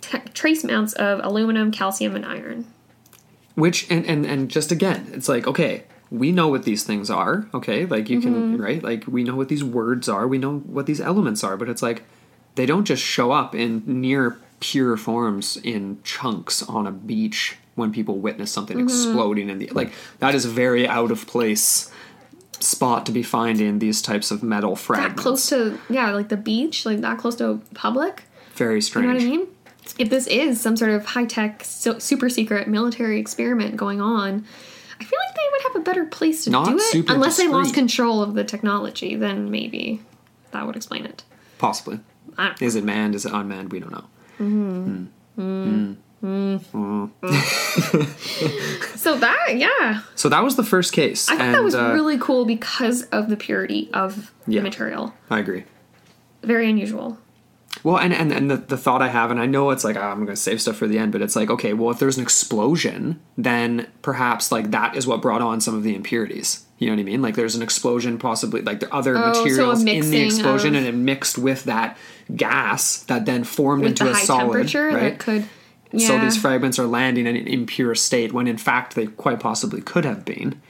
[0.00, 2.66] t- trace amounts of aluminum, calcium, and iron.
[3.54, 7.48] Which and and and just again, it's like okay, we know what these things are.
[7.54, 8.52] Okay, like you Mm-hmm.
[8.54, 10.26] can right, like we know what these words are.
[10.28, 11.56] We know what these elements are.
[11.56, 12.02] But it's like
[12.56, 17.92] they don't just show up in near pure forms in chunks on a beach when
[17.92, 18.86] people witness something Mm-hmm.
[18.88, 21.90] exploding in the like that is a very out of place
[22.58, 25.22] spot to be finding these types of metal That fragments.
[25.22, 28.24] close to yeah, like the beach, like that close to public.
[28.56, 29.04] Very strange.
[29.06, 29.46] You know what I mean?
[29.98, 34.44] If this is some sort of high tech, so, super secret military experiment going on,
[34.98, 37.08] I feel like they would have a better place to Not do it.
[37.08, 40.00] Unless they lost control of the technology, then maybe
[40.50, 41.24] that would explain it.
[41.58, 42.00] Possibly.
[42.60, 43.14] Is it manned?
[43.14, 43.72] Is it unmanned?
[43.72, 44.04] We don't know.
[44.38, 45.06] Mm-hmm.
[45.40, 45.92] Mm-hmm.
[46.26, 46.60] Mm.
[46.72, 47.06] Mm.
[48.96, 51.28] So that, yeah, So that was the first case.
[51.28, 54.58] I thought and, that was uh, really cool because of the purity of Yeah.
[54.60, 55.14] the material.
[55.30, 55.64] I agree.
[56.42, 57.18] Very unusual.
[57.84, 60.10] Well, and and, and the, the thought I have, and I know it's like ah,
[60.10, 62.16] I'm going to save stuff for the end, but it's like okay, well, if there's
[62.16, 66.64] an explosion, then perhaps like that is what brought on some of the impurities.
[66.78, 67.22] You know what I mean?
[67.22, 70.86] Like there's an explosion, possibly like are other Oh, so materials in the explosion, and
[70.86, 71.96] it mixed with that
[72.34, 74.52] gas that then formed into the a solid.
[74.52, 74.94] temperature right?
[75.10, 75.48] that could.
[75.92, 76.08] Yeah.
[76.08, 79.80] So these fragments are landing in an impure state when in fact they quite possibly
[79.80, 80.60] could have been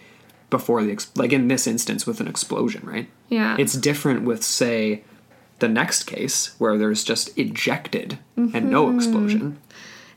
[0.50, 3.08] before the ex- like in this instance with an explosion, right?
[3.28, 3.56] Yeah.
[3.58, 5.02] It's different with say
[5.58, 8.70] the next case where there's just ejected and Mm-hmm.
[8.70, 9.58] no explosion.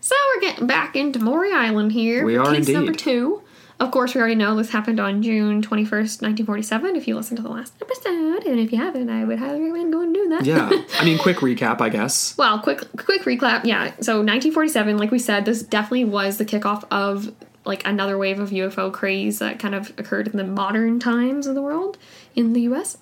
[0.01, 2.25] So we're getting back into Maury Island here.
[2.25, 2.99] We are Case number indeed.
[2.99, 3.41] two.
[3.79, 7.43] Of course, we already know this happened on June 21st, 1947, if you listened to
[7.43, 8.43] the last episode.
[8.45, 10.45] And if you haven't, I would highly recommend going and doing that.
[10.45, 10.69] Yeah.
[10.99, 12.37] I mean quick recap, I guess.
[12.37, 13.63] well, quick quick recap.
[13.63, 13.85] Yeah.
[14.01, 17.33] So 1947, like we said, this definitely was the kickoff of
[17.65, 21.55] like another wave of UFO craze that kind of occurred in the modern times of
[21.55, 21.97] the world
[22.35, 22.97] in the US.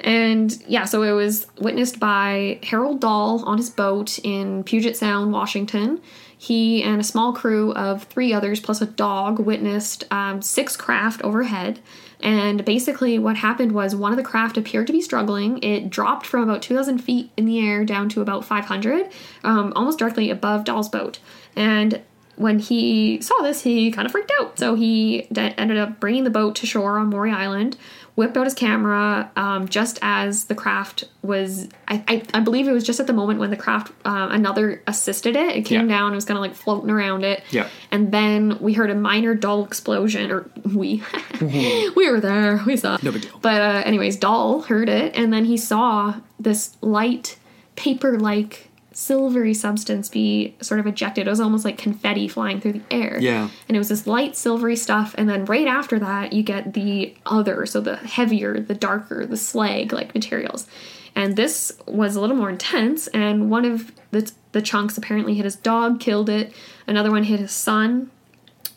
[0.00, 5.32] And yeah, so it was witnessed by Harold Dahl on his boat in Puget Sound,
[5.32, 6.00] Washington.
[6.36, 11.20] He and a small crew of three others, plus a dog, witnessed um, six craft
[11.22, 11.80] overhead.
[12.20, 15.62] And basically, what happened was one of the craft appeared to be struggling.
[15.64, 19.08] It dropped from about 2,000 feet in the air down to about 500,
[19.42, 21.18] um, almost directly above Dahl's boat.
[21.56, 22.02] And
[22.38, 24.58] when he saw this, he kind of freaked out.
[24.58, 27.76] So he de- ended up bringing the boat to shore on Maury Island,
[28.18, 31.68] whipped out his camera um, just as the craft was.
[31.86, 34.82] I, I, I believe it was just at the moment when the craft, um, another
[34.88, 35.54] assisted it.
[35.54, 35.96] It came Yeah.
[35.98, 37.44] down, it was kind of like floating around it.
[37.52, 37.68] Yeah.
[37.92, 41.00] And then we heard a minor dull explosion, or we.
[41.40, 42.98] we were there, we saw.
[43.04, 43.38] No big deal.
[43.40, 47.38] But, uh, anyways, Dahl heard it, and then he saw this light,
[47.76, 48.67] paper like,
[48.98, 51.28] silvery substance be sort of ejected.
[51.28, 53.18] It was almost like confetti flying through the air.
[53.20, 53.48] Yeah.
[53.68, 57.14] And it was this light, silvery stuff, and then right after that, you get the
[57.24, 60.66] other, so the heavier, the darker, the slag like materials.
[61.14, 65.44] And this was a little more intense, and one of the, the chunks apparently hit
[65.44, 66.52] his dog, killed it.
[66.88, 68.10] Another one hit his son,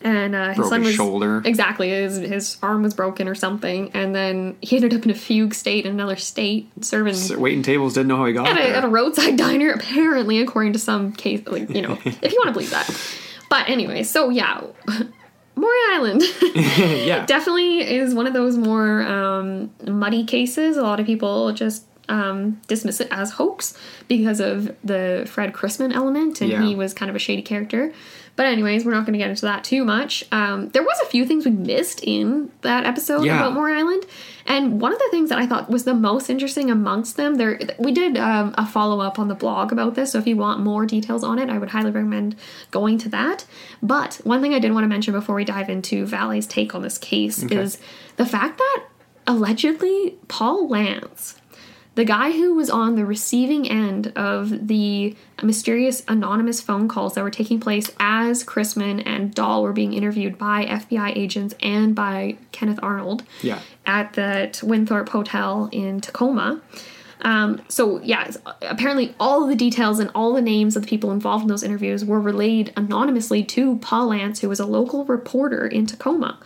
[0.04, 1.42] and uh, his Broke son his was shoulder.
[1.44, 5.14] exactly his his arm was broken or something, and then he ended up in a
[5.14, 8.58] fugue state in another state, serving So waiting tables didn't know how he got at
[8.58, 8.74] a, there.
[8.76, 9.70] at a roadside diner.
[9.70, 12.88] Apparently, according to some case, like you know, if you want to believe that.
[13.48, 14.60] But anyway, so yeah,
[15.54, 16.22] Maury Island
[16.54, 17.26] yeah.
[17.26, 20.76] definitely is one of those more um, muddy cases.
[20.76, 23.76] A lot of people just um, dismiss it as hoax
[24.08, 26.62] because of the Fred Chrisman element, and Yeah.
[26.66, 27.92] he was kind of a shady character.
[28.34, 30.24] But anyways, we're not going to get into that too much.
[30.32, 33.36] Um, there was a few things we missed in that episode Yeah.
[33.36, 34.04] about Maury Island,
[34.46, 37.60] and one of the things that I thought was the most interesting amongst them, there
[37.78, 40.12] we did um, a follow up on the blog about this.
[40.12, 42.36] So if you want more details on it, I would highly recommend
[42.70, 43.44] going to that.
[43.82, 46.80] But one thing I did want to mention before we dive into Vallée's take on
[46.82, 47.78] this case is
[48.16, 48.84] the fact that
[49.26, 51.36] allegedly Paul Lantz
[51.94, 57.22] the guy who was on the receiving end of the mysterious anonymous phone calls that
[57.22, 62.36] were taking place as Chrisman and Dahl were being interviewed by FBI agents and by
[62.50, 63.58] Kenneth Arnold Yeah.
[63.84, 66.62] at that Winthrop Hotel in Tacoma.
[67.24, 68.30] Um, so yeah,
[68.62, 72.04] apparently all the details and all the names of the people involved in those interviews
[72.04, 76.38] were relayed anonymously to Paul Lantz, who was a local reporter in Tacoma.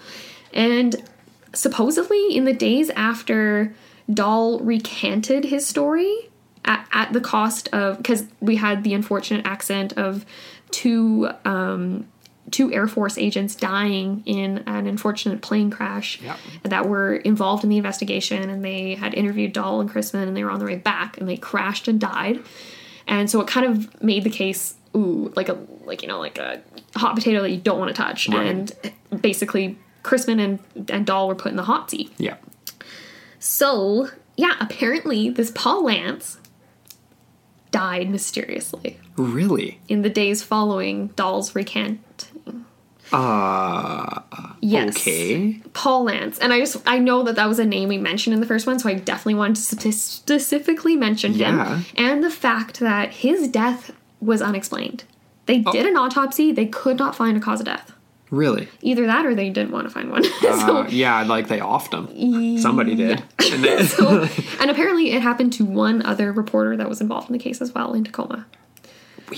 [0.52, 1.02] And
[1.54, 3.74] supposedly in the days after
[4.12, 6.14] Dahl recanted his story
[6.64, 10.24] at, at the cost of because we had the unfortunate accident of
[10.70, 12.06] two um,
[12.50, 16.38] two Air Force agents dying in an unfortunate plane crash Yep.
[16.62, 20.44] that were involved in the investigation, and they had interviewed Dahl and Chrisman, and they
[20.44, 22.40] were on their way back, and they crashed and died.
[23.08, 26.38] And so it kind of made the case ooh like a like you know like
[26.38, 26.62] a
[26.94, 28.46] hot potato that you don't want to touch, Right.
[28.46, 28.72] and
[29.20, 30.40] basically Chrisman
[30.74, 32.12] and and Dahl were put in the hot seat.
[32.18, 32.36] Yeah.
[33.38, 36.36] So, yeah, apparently this Paul Lantz
[37.70, 38.98] died mysteriously.
[39.16, 39.80] Really?
[39.88, 42.30] in the days following Dahl's recant.
[43.12, 44.20] Uh,
[44.60, 44.96] Yes.
[44.96, 45.60] okay.
[45.74, 46.38] Paul Lantz.
[46.40, 48.66] And I just, I know that that was a name we mentioned in the first
[48.66, 51.76] one, so I definitely wanted to specifically mention Yeah.
[51.78, 51.84] him.
[51.96, 55.04] And the fact that his death was unexplained.
[55.46, 55.70] They Oh.
[55.72, 57.92] did an autopsy, they could not find a cause of death.
[58.30, 58.68] Really?
[58.82, 60.24] Either that or they didn't want to find one.
[60.40, 62.58] so, Uh, yeah, like they offed them.
[62.58, 63.22] Somebody did.
[63.52, 64.28] And they- so-
[64.60, 67.72] and apparently it happened to one other reporter that was involved in the case as
[67.72, 68.46] well in Tacoma.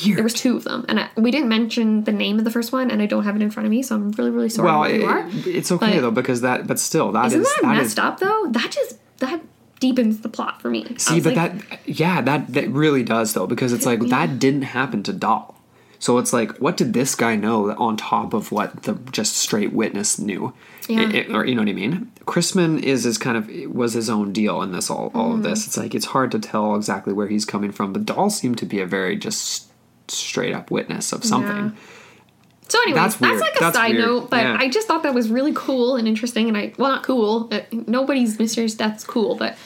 [0.05, 2.73] There was two of them, and I, we didn't mention the name of the first
[2.73, 4.67] one, and I don't have it in front of me, so I'm really, really sorry.
[4.67, 5.27] Well, where you are.
[5.29, 7.93] it, it's okay But- though because that, but still, that Isn't is that, that messed
[7.93, 8.49] is- up though?
[8.51, 9.41] That just that
[9.81, 10.95] deepens the plot for me.
[10.99, 14.63] See, but like, that, yeah, that that really does though because it's like that didn't
[14.63, 15.58] happen to Dahl.
[16.01, 19.73] So it's like, what did this guy know on top of what the just straight
[19.73, 20.53] witness knew?
[20.89, 21.01] Yeah.
[21.01, 22.11] It- it- or you know what I mean?
[22.27, 25.61] Chrisman is his kind of was his own deal in this all all of this.
[25.61, 25.69] Mm-hmm.
[25.69, 28.67] It's like it's hard to tell exactly where he's coming from, but Dahl seemed to
[28.67, 29.67] be a very just
[30.09, 31.57] straight up witness of something.
[31.67, 31.71] Yeah.
[32.71, 34.05] So anyways, That's that's, like a That's side weird.
[34.05, 34.57] note, but Yeah.
[34.61, 36.49] I just thought that was really cool and interesting.
[36.49, 37.49] And I, well, not cool.
[37.51, 39.57] Uh, nobody's mysterious death's cool, but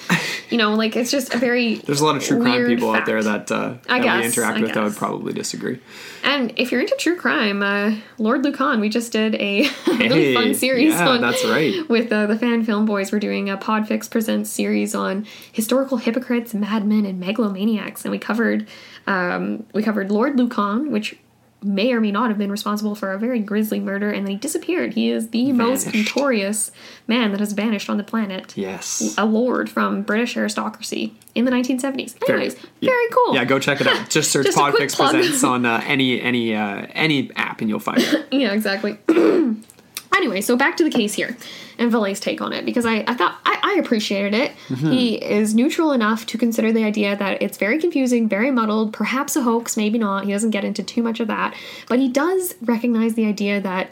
[0.50, 1.74] you know, like it's just a very.
[1.86, 4.26] There's a lot of true crime people out there that uh, I that guess, we
[4.26, 5.80] interact I with that would probably disagree.
[6.22, 10.34] And if you're into true crime, uh, Lord Lucan, we just did a really Hey,
[10.34, 11.20] fun series yeah, on.
[11.20, 11.88] that's right.
[11.88, 16.54] With uh, the Fan Film Boys, we're doing a Podfix Presents series on historical hypocrites,
[16.54, 18.68] madmen, and megalomaniacs, and we covered
[19.08, 21.16] um, we covered Lord Lucan, which
[21.62, 24.36] may or may not have been responsible for a very grisly murder, and then he
[24.36, 24.94] disappeared.
[24.94, 26.70] He is the most notorious
[27.06, 28.56] man that has vanished on the planet.
[28.56, 29.14] Yes.
[29.18, 32.16] A lord from British aristocracy in the 1970s.
[32.28, 32.92] Anyways, very, yeah.
[33.12, 33.34] cool.
[33.34, 34.08] Yeah, go check it out.
[34.10, 34.96] Just search Just Podfix.
[34.96, 38.26] Presents on uh, any any uh, any app, and you'll find it.
[38.32, 38.98] Yeah, exactly.
[40.16, 41.36] anyway, so back to the case here
[41.82, 44.52] and Vallée's take on it because I, I thought I, I appreciated it.
[44.68, 44.90] Mm-hmm.
[44.92, 49.34] He is neutral enough to consider the idea that it's very confusing, very muddled, perhaps
[49.34, 50.24] a hoax, maybe not.
[50.24, 51.54] He doesn't get into too much of that,
[51.88, 53.90] but he does recognize the idea that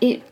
[0.00, 0.22] it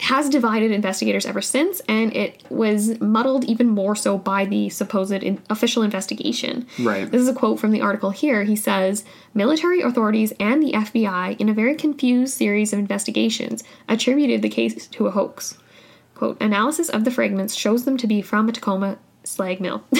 [0.00, 5.12] has divided investigators ever since, and it was muddled even more so by the supposed
[5.12, 6.66] in- official investigation.
[6.78, 7.10] Right.
[7.10, 8.44] This is a quote from the article here.
[8.44, 14.40] He says Military authorities and the FBI, in a very confused series of investigations, attributed
[14.40, 15.58] the case to a hoax.
[16.18, 19.84] Quote Analysis of the fragments shows them to be from a Tacoma slag mill.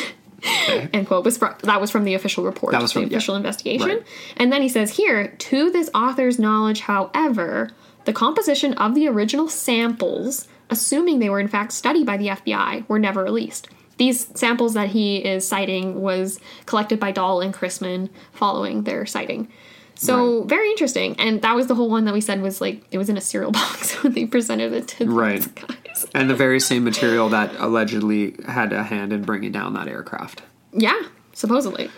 [0.69, 1.25] End quote.
[1.25, 3.16] Was fro- that was from the official report, That was from- the yeah.
[3.16, 3.89] official investigation.
[3.89, 4.03] Right.
[4.37, 7.71] And then he says here, to this author's knowledge, however,
[8.05, 12.89] the composition of the original samples, assuming they were in fact studied by the FBI,
[12.89, 13.69] were never released.
[13.97, 19.49] These samples that he is citing was collected by Dahl and Chrisman following their sighting.
[19.97, 22.99] So very interesting, and that was the whole one that we said was like it
[22.99, 25.45] was in a cereal box when they presented it to Right.
[25.57, 25.77] guys.
[26.14, 30.42] And the very same material that allegedly had a hand in bringing down that aircraft.
[30.72, 31.01] Yeah,
[31.32, 31.90] supposedly.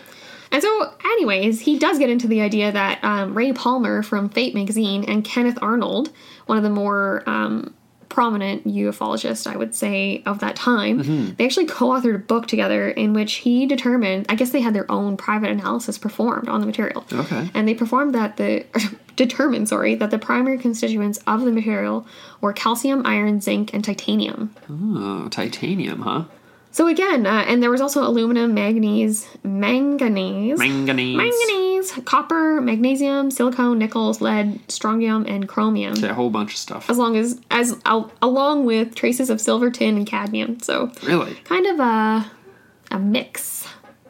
[0.51, 4.53] And so, anyways, he does get into the idea that um, Ray Palmer from Fate
[4.53, 6.11] magazine and Kenneth Arnold,
[6.45, 7.73] one of the more um,
[8.09, 12.89] prominent ufologists, I would say, of that time, they actually co authored a book together
[12.89, 16.67] in which he determined, I guess they had their own private analysis performed on the
[16.67, 17.05] material.
[17.11, 17.49] Okay.
[17.53, 18.65] And they performed that the,
[19.25, 22.05] determined, sorry, that the primary constituents of the material
[22.41, 24.53] were calcium, iron, zinc, and titanium.
[24.69, 26.23] Oh, titanium, huh?
[26.73, 31.17] So again, uh, and there was also aluminum, manganese, manganese, Manganese.
[31.17, 35.95] manganese, copper, magnesium, silicone, nickel, lead, strontium, and chromium.
[35.97, 36.89] Yeah, a whole bunch of stuff.
[36.89, 40.59] As long as as al- along with traces of silver, tin, and cadmium.
[40.61, 41.33] So Really?
[41.43, 42.31] kind of a
[42.91, 43.60] a mix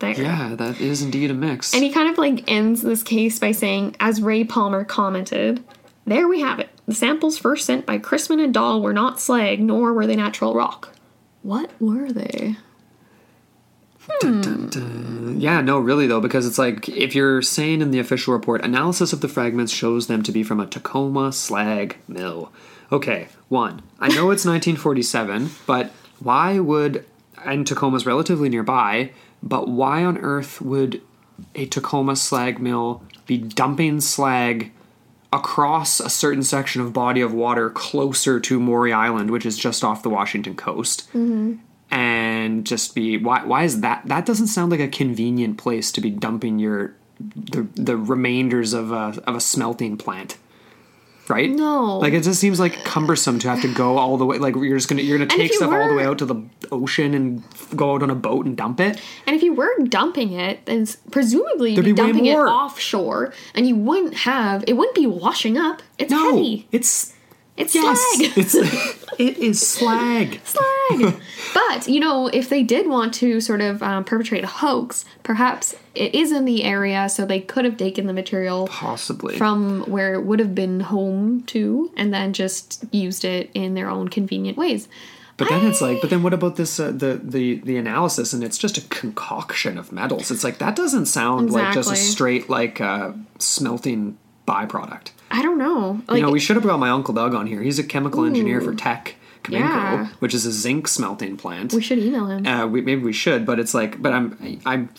[0.02, 0.20] there.
[0.20, 1.74] Yeah, that is indeed a mix.
[1.74, 5.64] And he kind of like ends this case by saying, as Ray Palmer commented,
[6.06, 6.70] there we have it.
[6.88, 10.54] The samples first sent by Chrisman and Dahl were not slag, nor were they natural
[10.54, 10.93] rock.
[11.43, 12.58] What were they?
[14.10, 15.39] Hmm.
[15.39, 19.14] Yeah, no, really though, because it's like if you're saying in the official report, analysis
[19.14, 22.52] of the fragments shows them to be from a Tacoma slag mill.
[22.91, 27.06] Okay, one, I know it's 1947, but why would
[27.43, 29.12] and Tacoma's relatively nearby,
[29.43, 31.01] but why on earth would
[31.55, 34.71] a Tacoma slag mill be dumping slag
[35.33, 39.83] across a certain section of body of water closer to Maury Island, which is just
[39.83, 41.07] off the Washington coast?
[41.91, 45.99] and just be why why is that that doesn't sound like a convenient place to
[46.01, 50.37] be dumping your the the remainders of a of a smelting plant
[51.28, 51.97] right No.
[51.99, 54.78] like it just seems like cumbersome to have to go all the way like you're
[54.78, 56.41] just gonna you're gonna take you stuff all the way out to the
[56.72, 57.43] ocean and
[57.76, 60.88] go out on a boat and dump it And if you were dumping it, then
[61.11, 65.57] presumably you'd be, be dumping it offshore, and you wouldn't have it wouldn't be washing
[65.57, 65.82] up.
[65.97, 66.67] It's no heavy.
[66.72, 67.13] it's
[67.62, 68.32] It's Yes, slag.
[68.38, 68.55] it's
[69.20, 70.39] it is slag.
[70.45, 71.22] slag.
[71.53, 75.76] but you know, if they did want to sort of um, perpetrate a hoax, perhaps
[75.93, 79.38] it is in the area, so they could have taken the material Possibly.
[79.38, 83.89] from where it would have been home to, and then just used it in their
[83.89, 84.88] own convenient ways.
[85.38, 86.80] But then it's like, but then what about this?
[86.80, 90.30] Uh, the the the analysis, and it's just a concoction of metals.
[90.30, 95.12] It's like that doesn't sound like just a straight like uh, smelting byproduct.
[95.32, 96.01] I don't know.
[96.07, 97.61] Like, you know, we should have brought my uncle Doug on here.
[97.61, 100.07] He's a chemical engineer for Teck Cominco, Yeah.
[100.19, 101.73] which is a zinc smelting plant.
[101.73, 102.45] we should email him.
[102.45, 104.89] uh, we, maybe we should, but it's like, but I'm, I'm,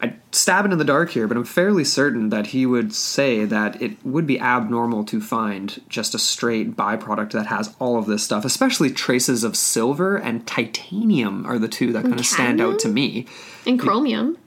[0.00, 3.82] I stabbing in the dark here, but I'm fairly certain that he would say that
[3.82, 8.22] it would be abnormal to find just a straight byproduct that has all of this
[8.22, 12.78] stuff, especially traces of silver and titanium are the two that kind of stand out
[12.80, 13.26] to me.
[13.66, 14.38] and chromium.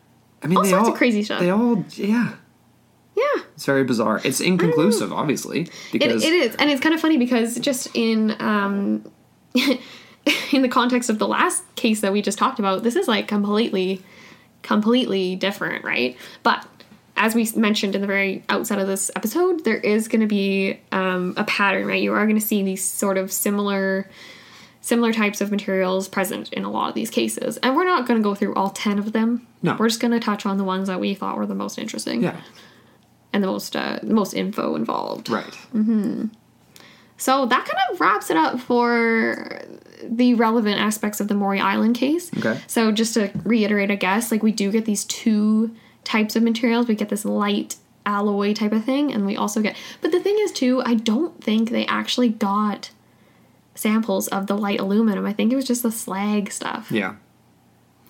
[0.44, 1.40] I mean, All they sorts all of crazy stuff.
[1.42, 2.34] They all, yeah,
[3.36, 3.44] Yeah.
[3.54, 4.22] it's very bizarre.
[4.24, 8.36] It's inconclusive, obviously, It, because it is, and it's kind of funny because just in
[8.40, 9.10] um,
[10.52, 13.28] in the context of the last case that we just talked about, this is like
[13.28, 14.02] completely,
[14.62, 16.18] completely different, right?
[16.44, 16.66] But
[17.18, 20.80] as we mentioned in the very outset of this episode, there is going to be
[20.92, 22.02] um, a pattern, right?
[22.02, 24.10] You are going to see these sort of similar
[24.82, 27.58] similar types of materials present in a lot of these cases.
[27.58, 29.46] And we're not going to go through all 10 of them.
[29.62, 29.76] No.
[29.80, 32.24] We're just going to touch on the ones that we thought were the most interesting
[32.24, 32.42] yeah,
[33.34, 35.30] and the most uh, the most info involved.
[35.30, 35.58] right.
[35.74, 36.28] Mm-hmm.
[37.18, 39.62] So that kind of wraps it up for
[40.04, 42.32] the relevant aspects of the Maury Island case.
[42.36, 42.60] Okay.
[42.66, 46.88] So just to reiterate, I guess, like we do get these two types of materials.
[46.88, 47.76] We get this light
[48.06, 49.76] alloy type of thing, and we also get.
[50.02, 52.90] But the thing is, too, I don't think they actually got
[53.76, 55.26] samples of the light aluminum.
[55.26, 56.92] I think it was just the slag stuff.
[56.92, 57.16] Yeah,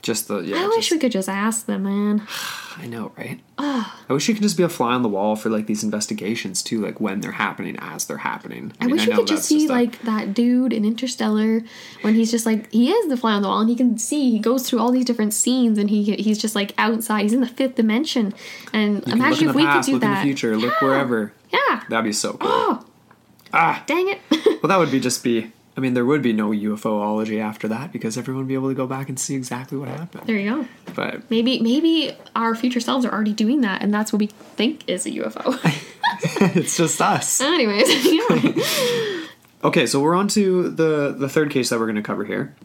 [0.02, 0.56] just the yeah.
[0.58, 2.28] I just- wish we could just ask them, man.
[2.78, 3.40] I know, right?
[3.58, 6.64] I wish you could just be a fly on the wall for like these investigations
[6.64, 8.72] too, like when they're happening, as they're happening.
[8.80, 11.62] I, wish we could just see a- like that dude in Interstellar
[12.02, 14.32] when he's just like he is the fly on the wall and he can see
[14.32, 17.42] he goes through all these different scenes and he he's just like outside he's in
[17.42, 18.34] the fifth dimension
[18.74, 21.34] and You imagine in if we past, could do look in the future, look wherever.
[21.52, 22.40] yeah That'd be so cool.
[22.50, 22.86] oh
[23.54, 24.20] Ah, dang it
[24.64, 25.52] well, that would be just be.
[25.82, 28.76] I mean, there would be no UFOology after that because everyone would be able to
[28.76, 30.28] go back and see exactly what happened.
[30.28, 34.14] there you go But maybe maybe our future selves are already doing that and that's
[34.14, 35.58] what we think is a UFO
[36.56, 37.42] it's just us.
[37.42, 39.26] anyways yeah
[39.64, 42.56] Okay, so we're on to the the third case that we're going to cover here.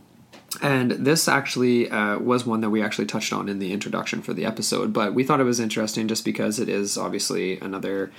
[0.62, 4.32] And this actually uh, was one that we actually touched on in the introduction for
[4.32, 8.10] the episode, but we thought it was interesting just because it is obviously another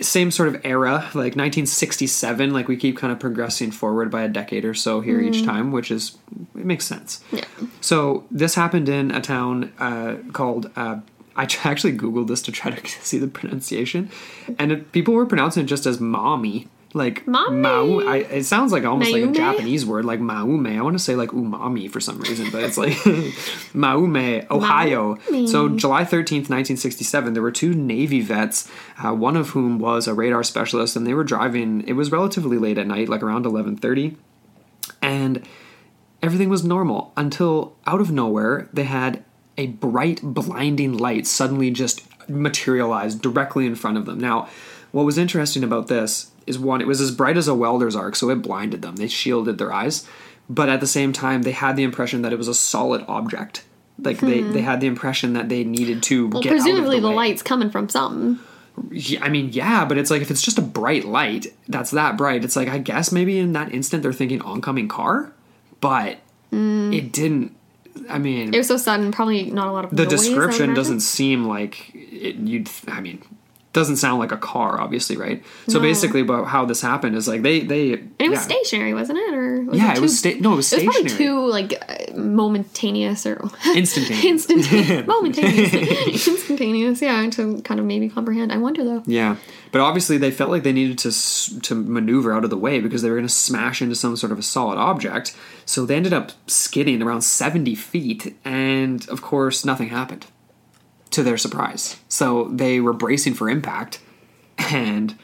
[0.00, 2.52] same sort of era, like 1967.
[2.52, 5.72] Like we keep kind of progressing forward by a decade or so here each time,
[5.72, 6.16] which is
[6.56, 7.22] it makes sense.
[7.30, 7.44] yeah
[7.80, 10.70] So this happened in a town uh, called.
[10.76, 11.00] Uh,
[11.36, 14.10] I actually googled this to try to see the pronunciation,
[14.58, 17.56] and it, people were pronouncing it just as "mommy," like Mommy.
[17.56, 18.00] Mau.
[18.00, 21.16] I, it sounds like almost like a Japanese word, like "maume." I want to say
[21.16, 22.92] like "umami" for some reason, but it's like
[23.74, 25.16] "maume," Ohio.
[25.28, 25.46] Maumee.
[25.48, 28.70] So July thirteenth, nineteen sixty-seven, there were two Navy vets,
[29.04, 31.86] uh, one of whom was a radar specialist, and they were driving.
[31.88, 34.16] It was relatively late at night, like around eleven thirty,
[35.02, 35.46] and
[36.22, 39.22] everything was normal until out of nowhere they had
[39.58, 44.48] a bright blinding light suddenly just materialized directly in front of them now
[44.90, 48.16] what was interesting about this is one it was as bright as a welder's arc
[48.16, 48.96] so it blinded them.
[48.96, 50.06] They shielded their eyes.
[50.48, 53.64] But at the same time they had the impression that it was a solid object.
[53.98, 54.52] Like they, hmm.
[54.52, 57.14] they had the impression that they needed to well get out of presumably the, the,
[57.14, 58.38] light's coming from something.
[59.20, 62.44] I mean, yeah, but it's like if it's just a bright light that's that bright,
[62.44, 65.32] it's like I guess maybe in that instant they're thinking oncoming car,
[65.80, 66.18] but
[66.50, 66.92] hmm.
[66.92, 67.56] it didn't.
[68.08, 71.00] I mean, it was so sudden probably not a lot of the noise, description doesn't
[71.00, 72.68] seem like it, you'd.
[72.88, 73.22] I mean,
[73.74, 75.44] doesn't sound like a car, obviously, right?
[75.68, 75.82] So No.
[75.82, 77.92] basically, about how this happened is like they they.
[77.92, 78.44] And it was yeah.
[78.56, 79.34] stationary, wasn't it?
[79.34, 80.96] Or was Yeah, it, it was too- sta- no, it was stationary.
[80.96, 83.36] It was probably too like uh, momentaneous or
[83.76, 84.24] Instantaneous.
[84.48, 87.02] instantaneous, momentaneous, instantaneous.
[87.02, 88.52] Yeah, to kind of maybe comprehend.
[88.52, 89.02] I wonder though.
[89.06, 89.36] Yeah,
[89.72, 93.02] but obviously they felt like they needed to to maneuver out of the way because
[93.02, 95.36] they were going to smash into some sort of a solid object.
[95.66, 100.26] So they ended up skidding around seventy feet, and of course nothing happened.
[101.14, 104.00] To their surprise, so they were bracing for impact,
[104.58, 105.16] and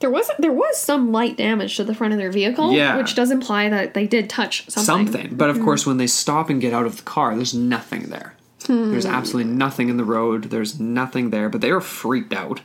[0.00, 2.96] There was there was some light damage to the front of their vehicle, Yeah.
[2.96, 5.12] which does imply that they did touch something.
[5.12, 5.36] something.
[5.36, 5.64] But of mm-hmm.
[5.64, 8.34] course, when they stop and get out of the car, there's nothing there.
[8.66, 8.90] Hmm.
[8.90, 10.44] There's absolutely nothing in the road.
[10.44, 11.48] There's nothing there.
[11.48, 12.60] But they were freaked out.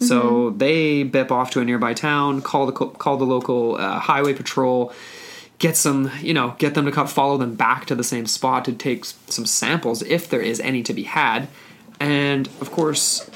[0.00, 0.58] So mm-hmm.
[0.58, 4.92] they bip off to a nearby town, call the call the local uh, highway patrol,
[5.58, 8.64] get some you know get them to come follow them back to the same spot
[8.66, 11.48] to take some samples if there is any to be had,
[12.00, 13.28] and of course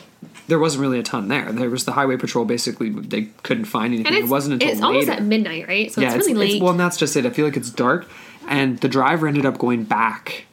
[0.49, 1.53] there wasn't really a ton there.
[1.53, 2.45] There was the highway patrol.
[2.45, 4.15] Basically, they couldn't find anything.
[4.15, 5.93] It wasn't until it's almost at midnight, right?
[5.93, 6.61] So yeah, it's really late.
[6.63, 7.25] well, and that's just it.
[7.25, 8.09] I feel like it's dark,
[8.49, 10.47] and the driver ended up going back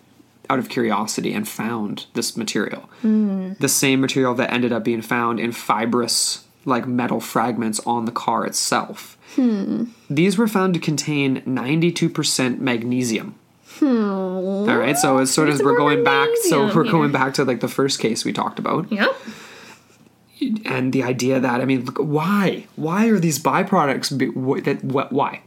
[0.51, 3.53] out of curiosity and found this material, Hmm.
[3.59, 8.11] the same material that ended up being found in fibrous like metal fragments on the
[8.11, 9.17] car itself.
[9.35, 9.85] Hmm.
[10.09, 12.61] These were found to contain ninety-two percent
[13.81, 14.69] magnesium.
[14.69, 15.77] All right, so it's sort There's of we're Hmm.
[15.79, 16.29] going back.
[16.49, 16.91] So we're here.
[16.91, 19.15] going back to like the first case we talked about yep.
[20.65, 22.65] and the idea that I mean, look, why?
[22.75, 24.15] Why are these byproducts?
[24.17, 25.11] Be, wh- that what?
[25.11, 25.41] Why?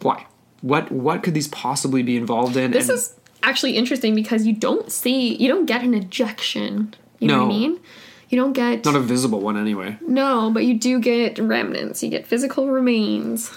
[0.00, 0.26] Why?
[0.60, 0.90] What?
[0.92, 2.70] What could these possibly be involved in?
[2.70, 6.94] This And- is actually interesting because you don't see, you don't get an ejection.
[7.18, 7.80] You know what I mean?
[8.30, 9.96] You don't get not a visible one anyway.
[10.06, 12.02] no, but you do get remnants.
[12.02, 13.50] You get physical remains.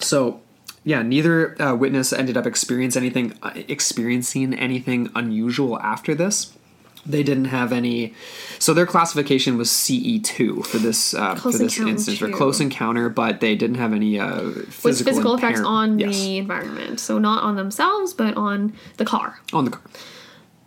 [0.00, 0.40] So,
[0.84, 6.56] yeah, neither uh, witness ended up experience anything, uh, experiencing anything unusual after this.
[7.04, 8.14] They didn't have any.
[8.60, 12.32] So their classification was CE two for this uh, for this instance for two.
[12.32, 16.38] close encounter, but they didn't have any uh, With physical, physical effects on yes, the
[16.38, 17.00] environment.
[17.00, 19.40] So not on themselves, but on the car.
[19.52, 19.82] on the car.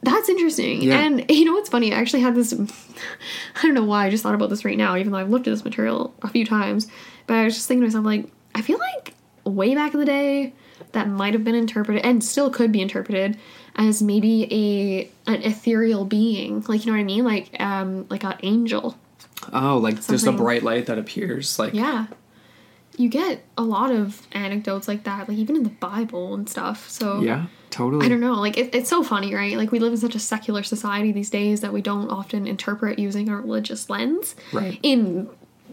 [0.03, 0.82] That's interesting.
[0.82, 0.99] Yeah.
[0.99, 1.93] And you know what's funny?
[1.93, 2.53] I actually had this.
[3.55, 4.05] I don't know why.
[4.05, 6.28] I just thought about this right now, even though I've looked at this material a
[6.28, 6.88] few times.
[7.28, 9.13] But I was just thinking to myself, like, I feel like
[9.45, 10.53] way back in the day,
[10.91, 13.37] that might have been interpreted and still could be interpreted
[13.75, 18.23] as maybe a an ethereal being, like you know what I mean, like um like
[18.23, 18.97] an angel.
[19.53, 21.59] Oh, like there's a bright light that appears.
[21.59, 22.07] Like Yeah.
[22.97, 26.89] You get a lot of anecdotes like that, like even in the Bible and stuff.
[26.89, 28.05] So yeah, totally.
[28.05, 28.35] I don't know.
[28.35, 29.57] Like it, it's so funny, right?
[29.57, 32.97] Like we live in such a secular society these days that we don't often interpret
[32.97, 34.35] using a religious lens.
[34.53, 34.79] Right.
[34.81, 35.29] In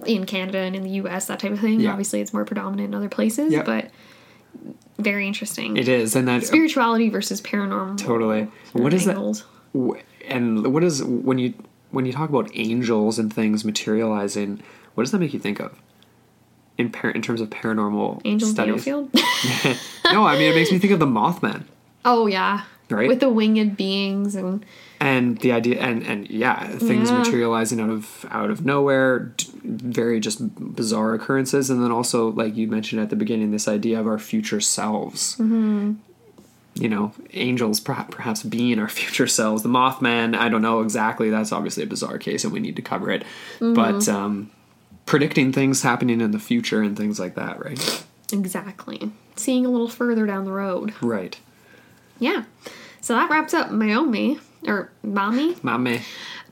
[0.06, 1.80] in Canada and in the U.S., that type of thing.
[1.80, 1.90] Yeah.
[1.90, 3.64] Obviously, it's more predominant in other places, Yep.
[3.66, 3.90] but
[4.98, 5.76] very interesting.
[5.76, 7.98] It is, and that Spirituality versus paranormal.
[7.98, 8.48] totally.
[8.72, 9.16] What is that?
[9.16, 9.44] angles.
[9.76, 9.98] wh-
[10.28, 11.54] And what is when you
[11.90, 14.62] when you talk about angels and things materializing?
[14.94, 15.78] What does that make you think of?
[16.78, 18.86] In par- in terms of paranormal Angel studies.
[20.12, 21.64] No, I mean it makes me think of the Mothman,
[22.04, 22.64] oh yeah.
[22.90, 23.08] Right?
[23.08, 24.64] With the winged beings and
[25.02, 27.18] and the idea, and and yeah, things Yeah.
[27.18, 29.34] materializing out of out of nowhere,
[29.64, 30.38] very just
[30.76, 34.18] bizarre occurrences, and then also like you mentioned at the beginning, this idea of our
[34.18, 35.34] future selves.
[35.36, 35.94] Mm-hmm.
[36.74, 39.62] You know, angels perha- perhaps being our future selves.
[39.62, 41.28] The Mothman, I don't know exactly.
[41.30, 43.24] That's obviously a bizarre case, and we need to cover it.
[43.58, 43.74] Mm-hmm.
[43.74, 44.50] But um,
[45.04, 48.04] predicting things happening in the future and things like that, right?
[48.32, 50.94] exactly seeing a little further down the road.
[51.02, 51.38] Right.
[52.18, 52.44] Yeah.
[53.02, 55.56] So that wraps up Naomi or mommy.
[55.62, 56.00] mommy,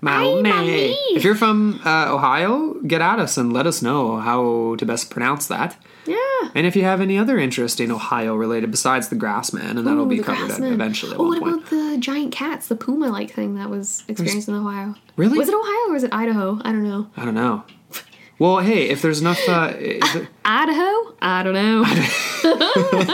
[0.03, 0.93] Hi, mommy.
[1.15, 5.11] If you're from uh, Ohio, get at us and let us know how to best
[5.11, 5.77] pronounce that.
[6.07, 6.17] Yeah.
[6.55, 10.09] And if you have any other interesting Ohio related besides the Grassman, and that'll Ooh,
[10.09, 10.73] be covered Grassman.
[10.73, 11.57] eventually Oh, what point.
[11.59, 14.95] about the giant cats, the puma like thing that was experienced in Ohio?
[15.17, 15.37] Really?
[15.39, 16.59] Was it Ohio or was it Idaho?
[16.65, 17.09] I don't know.
[17.17, 17.65] I don't know.
[18.41, 20.03] Well, hey, if there's enough, uh, it-
[20.45, 21.15] Idaho?
[21.23, 21.85] I don't know.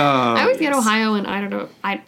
[0.00, 1.68] I always get Ohio and I don't know.
[1.84, 2.02] I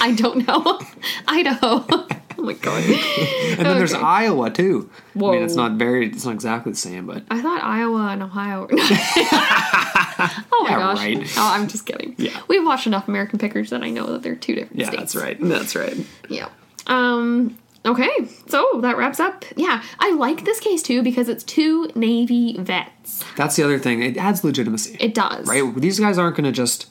[0.00, 0.80] I don't know.
[1.28, 1.84] Idaho.
[1.88, 2.06] oh
[2.38, 2.82] my god.
[2.84, 4.90] and then there's Iowa too.
[5.14, 5.30] Whoa.
[5.30, 8.22] I mean, it's not very, it's not exactly the same, but I thought Iowa and
[8.22, 8.62] Ohio.
[8.62, 8.76] were- oh
[10.64, 10.98] my Yeah, gosh!
[10.98, 11.18] right.
[11.36, 12.14] Oh, I'm just kidding.
[12.18, 12.36] Yeah.
[12.48, 15.12] we've watched enough American Pickers that I know that they're two different yeah, states.
[15.12, 15.36] that's right.
[15.40, 15.96] That's right.
[16.28, 16.48] Yeah.
[16.88, 17.56] Um.
[17.86, 18.10] Okay,
[18.48, 19.44] so that wraps up.
[19.56, 23.24] Yeah, I like this case too because it's two Navy vets.
[23.36, 24.02] That's the other thing.
[24.02, 24.96] It adds legitimacy.
[25.00, 25.46] It does.
[25.46, 25.74] right?
[25.76, 26.90] These guys aren't going to just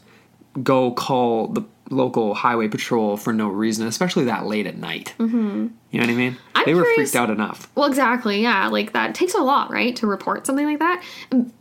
[0.63, 5.13] go call the local highway patrol for no reason, especially that late at night.
[5.19, 5.67] Mm-hmm.
[5.91, 6.37] You know what I mean?
[6.55, 7.69] I'm they were curious- freaked out enough.
[7.75, 8.41] Well, exactly.
[8.41, 11.03] Yeah, like that takes a lot, right, to report something like that.
[11.31, 11.51] Um,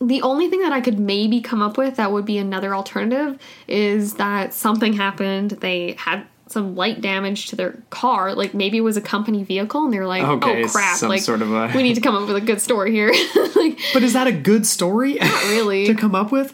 [0.00, 3.38] The only thing that I could maybe come up with that would be another alternative
[3.68, 5.50] is that something happened.
[5.60, 8.34] They had some light damage to their car.
[8.34, 11.00] Like maybe it was a company vehicle, and they're like, oh, Okay, "Oh crap!
[11.02, 13.08] like sort of a- we need to come up with a good story here."
[13.56, 15.14] like, But is that a good story?
[15.20, 15.86] Not really.
[15.92, 16.52] to come up with?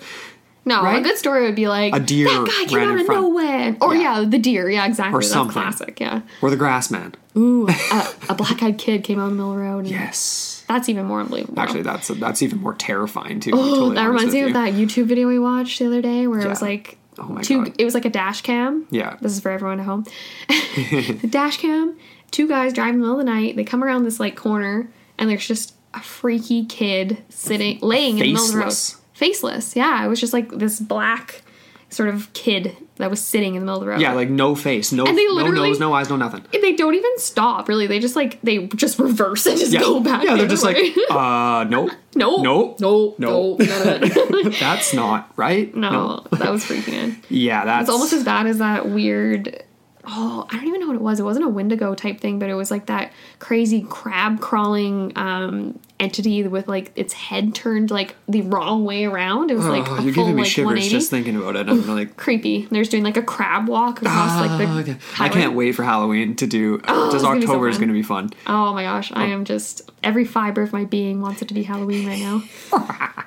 [0.66, 3.06] no, a good story would be like A deer that guy came ran out of
[3.06, 4.20] front." nowhere, or Yeah.
[4.20, 4.28] yeah.
[4.28, 4.68] the deer.
[4.68, 5.16] Yeah, exactly.
[5.16, 5.52] Or That's something.
[5.52, 5.98] classic.
[6.00, 6.22] Yeah.
[6.42, 7.14] Or the grass man?
[7.36, 9.78] Ooh, a, a black-eyed kid came out in the middle of the road.
[9.80, 10.64] And Yes.
[10.68, 11.60] That's even more unbelievable.
[11.60, 13.52] Actually, that's that's even more terrifying too.
[13.54, 14.54] Oh, totally that reminds me of you.
[14.54, 17.64] that YouTube video we watched the other day where it was like Oh my two
[17.64, 17.74] God.
[17.78, 18.86] it was like a dash cam.
[18.90, 19.16] Yeah.
[19.20, 20.04] This is for everyone at home.
[20.48, 21.96] the dash cam,
[22.30, 24.88] two guys driving in the middle of the night, they come around this like corner
[25.18, 28.64] and there's just a freaky kid sitting laying in the middle of the road.
[28.64, 29.00] Faceless.
[29.14, 29.76] Faceless.
[29.76, 31.42] Yeah, it was just like this black
[31.88, 34.00] sort of kid that was sitting in the middle of the road.
[34.00, 36.44] Yeah, like no face, no, And they no nose, no eyes, no nothing.
[36.52, 37.86] And they don't even stop, really.
[37.86, 40.24] They just like they just reverse and just Yeah, go back.
[40.24, 40.94] yeah, they're just like, way.
[41.10, 43.56] uh, nope, no, nope, no, no.
[43.58, 45.74] no, none that's not right.
[45.74, 47.22] no, that was freaking in.
[47.28, 49.62] Yeah, that's It's almost as bad as that weird
[50.08, 51.18] oh, I don't even know what it was.
[51.18, 55.78] It wasn't a Wendigo type thing, but it was like that crazy crab crawling um,
[55.98, 59.50] entity with like its head turned like the wrong way around.
[59.50, 61.68] It was like oh, a you're full giving me like shivers just thinking about it.
[61.68, 62.66] I'm like, Creepy.
[62.70, 64.66] There's doing like a crab walk across like the.
[64.66, 66.80] "Ah, okay." I can't wait for Halloween to do.
[66.96, 68.30] Oh, just October is going to be fun.
[68.46, 71.62] Oh my gosh, I am just every fiber of my being wants it to be
[71.62, 72.42] Halloween right now.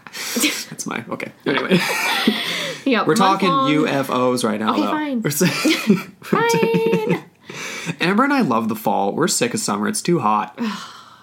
[0.70, 1.32] That's my okay.
[1.46, 1.78] Anyway,
[2.86, 4.74] Yeah, we're talking UFOs right now.
[4.74, 5.32] Okay, though.
[5.32, 6.10] fine.
[6.22, 7.26] Fine.
[8.00, 9.14] Amber and I love the fall.
[9.14, 9.88] We're sick of summer.
[9.88, 10.60] It's too hot.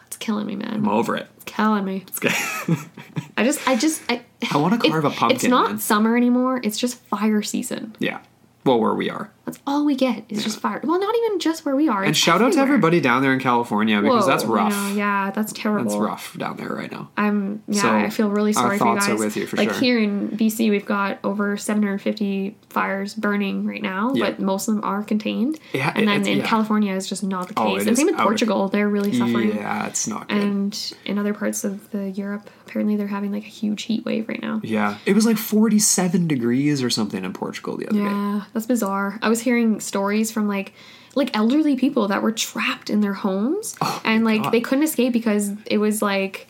[0.07, 0.75] It's killing me, man.
[0.75, 1.29] I'm over it.
[1.37, 2.05] It's killing me.
[2.09, 2.33] It's good.
[3.37, 4.23] I just, I just, I.
[4.53, 5.37] I wanna carve a pumpkin.
[5.37, 5.79] It's not man.
[5.79, 6.61] summer anymore.
[6.63, 7.97] It's just fire season.
[7.99, 8.21] yeah.
[8.65, 9.31] Well, where we are.
[9.47, 10.25] That's all we get.
[10.29, 10.81] Is just fire.
[10.83, 12.03] Well, not even just where we are.
[12.03, 14.73] And shout out to everybody down there in California because Whoa, that's rough.
[14.73, 15.85] know, yeah, that's terrible.
[15.91, 17.11] That's rough down there right now.
[17.17, 19.21] I'm yeah, So, I feel really sorry for you thoughts guys.
[19.21, 19.79] are with you for like sure.
[19.81, 24.27] here in BC, we've got over 750 fires burning right now, Yeah.
[24.31, 25.61] but most of them are contained.
[25.73, 26.47] Yeah, and then in yeah.
[26.47, 27.83] California is just not the Oh, case.
[27.83, 28.23] it and same out.
[28.23, 29.55] Portugal, they're really suffering.
[29.55, 30.39] Yeah, it's not good.
[30.43, 34.29] And in other parts of the Europe, apparently they're having like a huge heat wave
[34.29, 34.61] right now.
[34.65, 38.05] yeah, it was like 47 degrees or something in Portugal the other day.
[38.05, 39.19] Yeah, that's bizarre.
[39.23, 40.73] I was hearing stories from like
[41.15, 44.53] like elderly people that were trapped in their homes oh and like Oh God.
[44.53, 46.47] they couldn't escape because it was like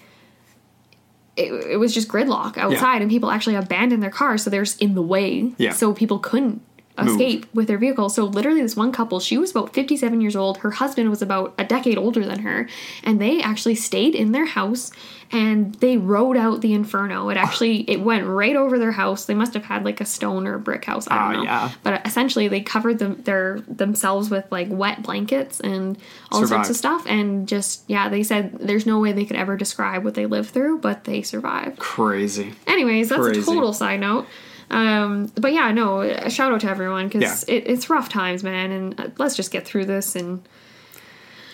[1.36, 4.94] it, it was just gridlock outside and people actually abandoned their cars so they're in
[4.94, 5.72] the way Yeah.
[5.72, 6.62] so people couldn't
[6.98, 8.08] escape with their vehicle.
[8.08, 10.58] So literally this one couple she was about 57 years old.
[10.58, 12.68] Her husband was about a decade older than her.
[13.04, 14.90] And they actually stayed in their house
[15.32, 17.28] and they rode out the inferno.
[17.30, 19.24] It actually it went right over their house.
[19.26, 21.06] They must have had like a stone or brick house.
[21.10, 21.42] I don't Ah, know.
[21.44, 21.72] yeah.
[21.82, 25.98] but essentially they covered them their themselves with like wet blankets and
[26.32, 27.04] all sorts of stuff.
[27.06, 30.50] And just yeah they said there's no way they could ever describe what they lived
[30.50, 31.78] through but they survived.
[31.78, 32.54] Crazy.
[32.66, 33.40] anyways that's Crazy.
[33.40, 34.26] a total side note
[34.70, 37.54] um but yeah no a shout out to everyone because Yeah.
[37.54, 40.46] it, it's rough times man and uh, let's just get through this and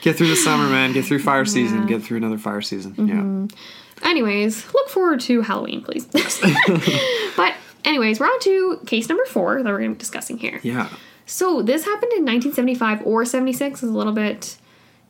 [0.02, 0.92] Get through the summer, man.
[0.92, 1.86] Get through fire season.
[1.86, 2.92] Get through another fire season.
[2.96, 3.46] Mm-hmm.
[4.04, 6.06] anyways look forward to halloween please
[7.36, 7.54] but
[7.84, 10.72] anyways we're on to case number four that we're going to be discussing here Yeah.
[10.74, 10.88] Yeah.
[11.26, 14.56] So this happened in 1975 or 76 is a little bit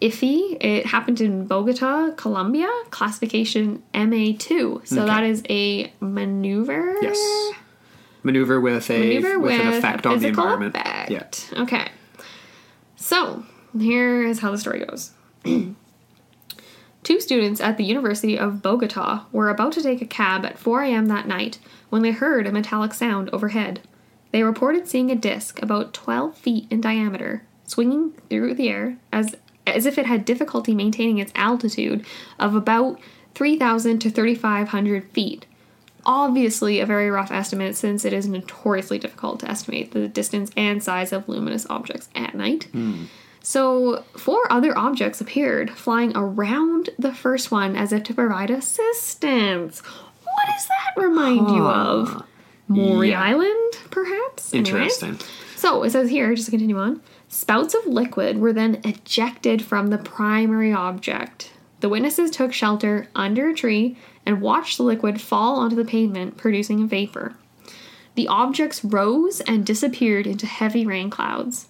[0.03, 0.59] iffy.
[0.61, 4.87] It happened in Bogota, Colombia, classification MA2.
[4.87, 5.07] So Okay.
[5.07, 6.97] that is a maneuver.
[7.01, 7.19] Yes.
[8.23, 10.77] Maneuver with a Maneuver with, with, an effect on the environment.
[10.77, 11.11] effect.
[11.53, 11.63] Yeah.
[11.63, 11.89] Okay.
[12.97, 13.45] So
[13.79, 15.13] here is how the story goes.
[17.03, 20.85] Two students at the University of Bogota were about to take a cab at 4
[20.85, 21.07] a.m.
[21.07, 21.59] that night
[21.91, 23.81] when they heard a metallic sound overhead.
[24.31, 29.35] They reported seeing a disc about 12 feet in diameter swinging through the air as,
[29.67, 32.07] as if it had difficulty maintaining its altitude
[32.39, 33.01] of about
[33.35, 35.47] 3,000 to 3,500 feet.
[36.05, 40.83] Obviously, a very rough estimate since it is notoriously difficult to estimate the distance and
[40.83, 42.65] size of luminous objects at night.
[42.73, 43.05] Hmm.
[43.45, 49.81] So, four other objects appeared, flying around the first one as if to provide assistance.
[49.81, 52.25] What does that remind you of?
[52.69, 53.23] Maury Yeah.
[53.23, 54.55] Island, perhaps?
[54.55, 55.19] Interesting.
[55.57, 59.89] So, it says here, just to continue on spouts of liquid were then ejected from
[59.89, 61.51] the primary object.
[61.81, 66.37] The witnesses took shelter under a tree and watched the liquid fall onto the pavement,
[66.37, 67.35] producing a vapor.
[68.15, 71.67] The objects rose and disappeared into heavy rain clouds.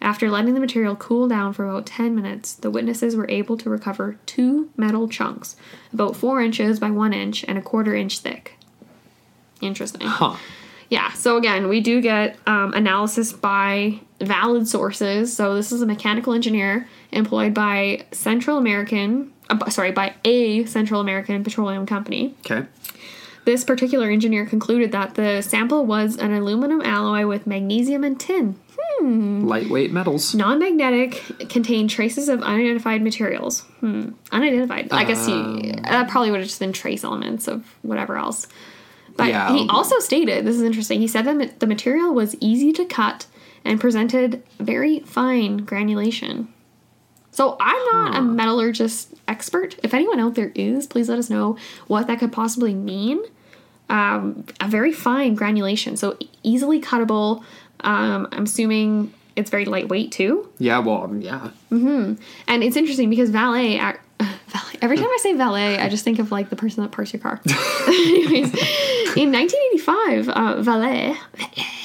[0.00, 3.70] After letting the material cool down for about 10 minutes, the witnesses were able to
[3.70, 5.54] recover two metal chunks,
[5.92, 8.58] about 4 inches by 1 inch and a quarter inch thick.
[9.60, 10.06] Interesting.
[10.06, 10.36] Huh.
[10.88, 15.34] Yeah, so again, we do get um, analysis by valid sources.
[15.34, 21.00] So this is a mechanical engineer employed by Central American, uh, sorry, by a Central
[21.00, 22.34] American petroleum company.
[22.40, 22.66] Okay.
[23.44, 28.56] This particular engineer concluded that the sample was an aluminum alloy with magnesium and tin.
[29.00, 30.32] Lightweight metals.
[30.34, 33.62] Non magnetic, contained traces of unidentified materials.
[33.80, 34.10] Hmm.
[34.30, 34.88] Unidentified.
[34.92, 38.46] I guess he, that probably would have just been trace elements of whatever else.
[39.16, 39.52] But Yeah.
[39.52, 41.00] he also stated this is interesting.
[41.00, 43.26] He said that the material was easy to cut
[43.64, 46.52] and presented very fine granulation.
[47.32, 49.76] So I'm not a metallurgist expert.
[49.82, 51.56] If anyone out there is, please let us know
[51.86, 53.20] what that could possibly mean.
[53.88, 57.42] Um, a very fine granulation, so easily cuttable.
[57.80, 60.48] Um, I'm assuming it's very lightweight too.
[60.58, 61.50] Yeah, well, um, yeah.
[61.70, 62.18] And
[62.48, 64.78] it's interesting because valet, ac- valet.
[64.80, 67.20] Every time I say valet, I just think of like the person that parks your
[67.20, 67.40] car.
[67.86, 68.52] Anyways,
[69.16, 71.08] in 1985, uh, valet.
[71.08, 71.14] You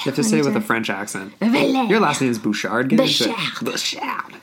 [0.05, 1.33] have to say it with a French accent.
[1.39, 1.88] Valet.
[1.89, 2.89] Your last name is Bouchard.
[2.95, 3.35] Bouchard.
[3.61, 4.35] Bouchard.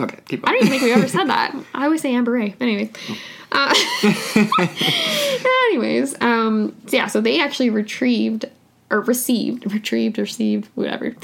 [0.00, 1.54] Okay, keep I don't even think we ever said that.
[1.74, 2.54] I always say Amber Ray.
[2.60, 2.90] Anyways.
[3.50, 3.74] Uh,
[5.70, 8.44] anyways, um, so yeah, so they actually retrieved
[8.90, 11.14] or received, retrieved, received, whatever,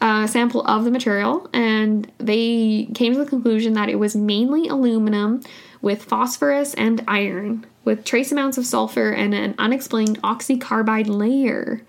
[0.00, 4.68] a sample of the material, and they came to the conclusion that it was mainly
[4.68, 5.42] aluminum
[5.82, 11.82] with phosphorus and iron, with trace amounts of sulfur and an unexplained oxycarbide layer.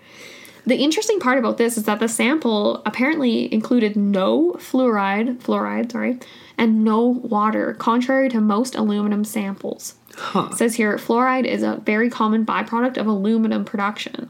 [0.68, 6.18] The interesting part about this is that the sample apparently included no fluoride, fluoride, sorry,
[6.58, 9.94] and no water, contrary to most aluminum samples.
[10.14, 10.48] Huh.
[10.52, 14.28] It says here fluoride is a very common byproduct of aluminum production.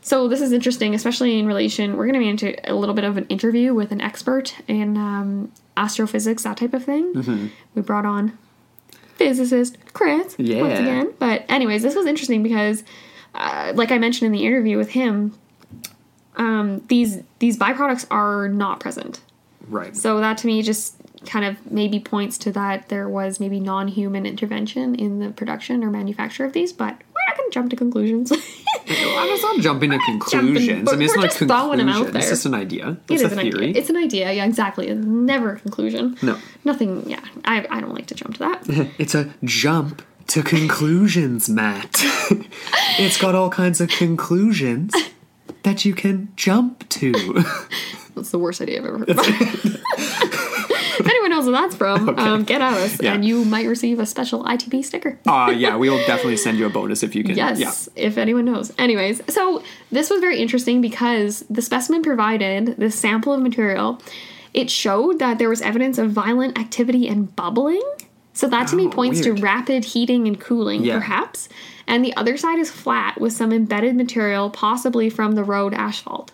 [0.00, 1.96] So this is interesting, especially in relation.
[1.96, 4.96] We're going to be into a little bit of an interview with an expert in
[4.96, 7.14] um, astrophysics, that type of thing.
[7.14, 7.46] Mm-hmm.
[7.76, 8.36] We brought on
[9.14, 10.62] physicist Chris Yeah.
[10.62, 11.14] once again.
[11.20, 12.82] But anyways, this was interesting because,
[13.36, 15.32] uh, like I mentioned in the interview with him,
[16.36, 19.20] um, these these byproducts are not present.
[19.68, 19.96] Right.
[19.96, 24.26] So that to me just kind of maybe points to that there was maybe non-human
[24.26, 27.76] intervention in the production or manufacture of these, but we're not going to jump to
[27.76, 28.30] conclusions.
[28.86, 30.88] I was not jumping to conclusions.
[30.92, 32.16] I mean, it's not just a 'em out conclusion.
[32.16, 32.90] It's just an idea.
[33.08, 33.72] It It's is a an idea.
[33.74, 34.32] It's an idea.
[34.32, 34.88] Yeah, exactly.
[34.88, 36.16] It's never a conclusion.
[36.22, 36.38] No.
[36.64, 37.08] Nothing.
[37.08, 38.88] Yeah, I, I don't like to jump to that.
[38.98, 41.90] It's a jump to conclusions, Matt.
[42.98, 44.94] it's got all kinds of conclusions
[45.64, 47.12] that you can jump to.
[48.14, 49.08] That's the worst idea I've ever heard.
[49.10, 53.12] if anyone knows where that's from, um, get at us, Yeah.
[53.14, 55.18] and you might receive a special ITB sticker.
[55.26, 57.36] uh, yeah, we will definitely send you a bonus if you can.
[57.36, 58.04] Yes, Yeah.
[58.06, 58.72] if anyone knows.
[58.78, 64.00] Anyways, so this was very interesting because the specimen provided, this sample of material,
[64.52, 67.82] it showed that there was evidence of violent activity and bubbling.
[68.32, 69.38] So that to me Oh, points weird.
[69.38, 70.94] to rapid heating and cooling, Yeah.
[70.98, 71.48] perhaps.
[71.86, 76.32] And the other side is flat with some embedded material, possibly from the road asphalt.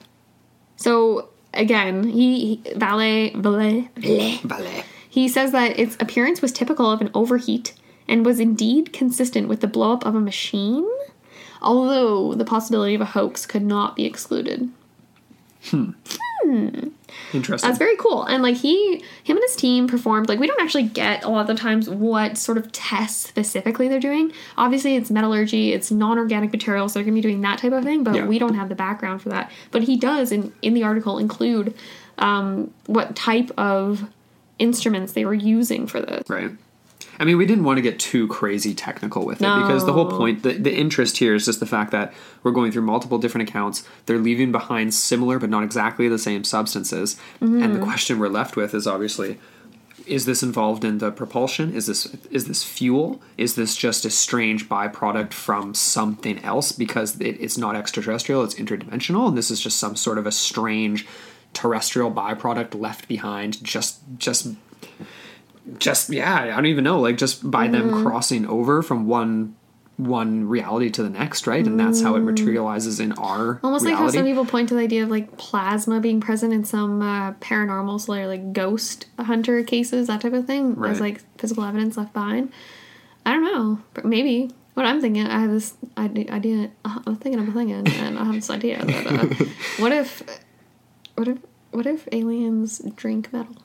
[0.76, 4.84] So again, he, he Valet, Valet, Valet, Ballet.
[5.08, 7.74] he says that its appearance was typical of an overheat
[8.08, 10.88] and was indeed consistent with the blowup of a machine,
[11.62, 14.70] although the possibility of a hoax could not be excluded.
[15.64, 15.90] Hmm.
[16.44, 16.88] Hmm.
[17.32, 17.68] Interesting.
[17.68, 18.24] That's very cool.
[18.24, 21.42] And like he, him and his team performed, like we don't actually get a lot
[21.42, 24.32] of the times what sort of tests specifically they're doing.
[24.56, 27.72] Obviously, it's metallurgy, it's non organic materials, so they're going to be doing that type
[27.72, 28.26] of thing, but Yeah.
[28.26, 29.50] we don't have the background for that.
[29.70, 31.74] But he does, in, in the article, include
[32.18, 34.08] um, what type of
[34.58, 36.28] instruments they were using for this.
[36.28, 36.50] Right.
[37.20, 40.10] I mean, we didn't want to get too crazy technical with it because the whole
[40.10, 43.46] point, the, the interest here is just the fact that we're going through multiple different
[43.46, 43.86] accounts.
[44.06, 47.16] They're leaving behind similar but not exactly the same substances.
[47.40, 47.82] And the mm-hmm.
[47.84, 49.38] question we're left with is obviously
[50.06, 51.74] is this involved in the propulsion?
[51.74, 53.20] Is this is this fuel?
[53.36, 58.54] Is this just a strange byproduct from something else because it, it's not extraterrestrial, it's
[58.54, 61.06] interdimensional, and this is just some sort of a strange
[61.52, 64.48] terrestrial byproduct left behind just just
[65.78, 67.88] just yeah i don't even know like just by Mm-hmm.
[67.90, 69.54] them crossing over from one
[69.96, 73.64] one reality to the next right and that's how it materializes in our Mm.
[73.64, 76.64] Almost like how some people point to the idea of like plasma being present in
[76.64, 80.90] some uh, paranormal, so like ghost hunter cases, that type of thing, Right.
[80.92, 82.50] as like physical evidence left behind.
[83.26, 84.50] I don't know, but maybe.
[84.72, 86.32] What I'm thinking, I have this idea.
[86.32, 89.44] idea uh, I'm thinking, I'm thinking, and I have this idea that uh,
[89.82, 90.22] what if,
[91.16, 91.38] what if,
[91.72, 93.56] what if aliens drink metal?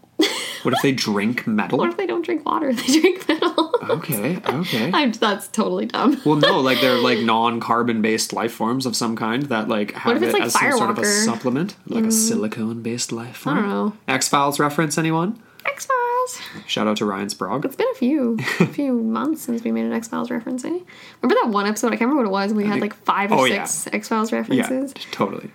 [0.66, 2.74] What if they drink metal What if they don't drink water?
[2.74, 3.72] They drink metal.
[3.90, 6.20] okay okay I'm, that's totally dumb.
[6.26, 10.22] well no like they're like non-carbon based life forms of some kind that like have
[10.22, 13.62] it like as some sort of a supplement like a silicone based life form I
[13.62, 13.94] don't know.
[14.08, 16.42] x-files reference anyone X Files.
[16.68, 19.86] shout out to ryan sprague It's been a few a few months since we made
[19.86, 20.64] an X Files reference.
[20.64, 20.70] Eh?
[20.70, 21.88] Remember that one episode?
[21.88, 22.54] I can't remember what it was.
[22.54, 23.64] We had think- like five or Oh, yeah.
[23.66, 24.58] six X Files references.
[24.70, 25.06] Yeah, references.
[25.12, 25.50] totally.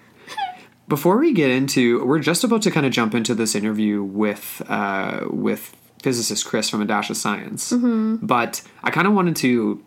[0.91, 4.61] Before we get into, we're just about to kind of jump into this interview with
[4.69, 7.73] uh, with physicist Chris from A Dash of Science,
[8.21, 9.85] but I kind of wanted to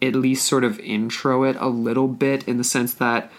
[0.00, 3.32] at least sort of intro it a little bit in the sense that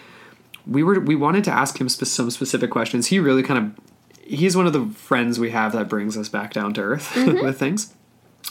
[0.66, 3.06] we were we wanted to ask him spe- some specific questions.
[3.06, 6.52] He really kind of he's one of the friends we have that brings us back
[6.52, 7.94] down to earth with things.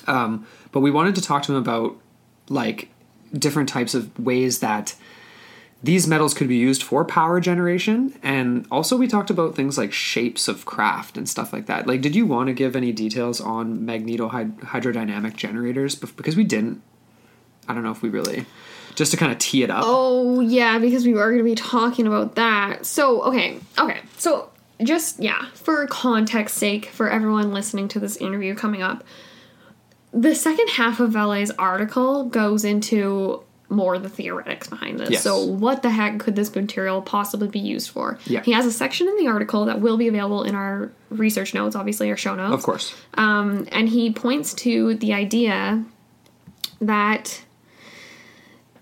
[0.08, 1.96] Um, but we wanted to talk to him about
[2.50, 2.90] like
[3.34, 4.96] different types of ways that
[5.84, 9.94] these metals could be used for power generation and also we talked about things like
[9.94, 13.40] shapes of craft and stuff like that like did you want to give any details
[13.40, 16.82] on magnetohydrodynamic generators Bef- because we didn't
[17.68, 18.46] i don't know if we really
[18.96, 21.56] just to kind of tee it up Oh yeah, because we were going to be
[21.56, 22.86] talking about that.
[22.86, 24.02] So okay, okay.
[24.18, 24.50] So
[24.84, 29.04] just yeah, for context sake, for everyone listening to this interview coming up,
[30.12, 35.10] the second half of Vallée's article goes into more the theoretics behind this.
[35.10, 35.24] Yes.
[35.24, 38.18] So what the heck could this material possibly be used for?
[38.26, 38.42] Yeah.
[38.42, 41.76] He has a section in the article that will be available in our research notes,
[41.76, 42.54] obviously our show notes.
[42.54, 45.84] of course Um, and he points to the idea
[46.80, 47.42] that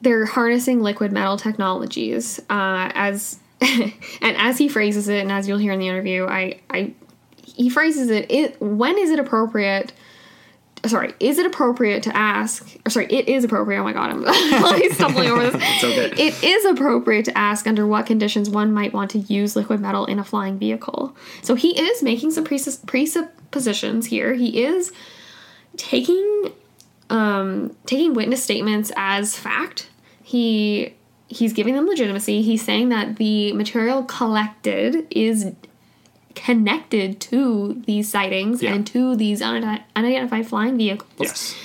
[0.01, 5.57] they're harnessing liquid metal technologies uh, as and as he phrases it and as you'll
[5.57, 6.93] hear in the interview i i
[7.41, 9.93] he phrases it it when is it appropriate
[10.87, 14.21] sorry is it appropriate to ask or sorry it is appropriate oh my god i'm
[14.61, 16.23] like stumbling over this It's okay.
[16.23, 20.05] it is appropriate to ask under what conditions one might want to use liquid metal
[20.05, 24.91] in a flying vehicle so he is making some presuppositions here he is
[25.77, 26.51] taking
[27.09, 29.89] um, taking witness statements as fact.
[30.23, 30.93] He
[31.27, 32.41] he's giving them legitimacy.
[32.41, 35.51] He's saying that the material collected is
[36.35, 38.73] connected to these sightings Yeah.
[38.73, 41.09] and to these unidentified flying vehicles.
[41.19, 41.55] Yes.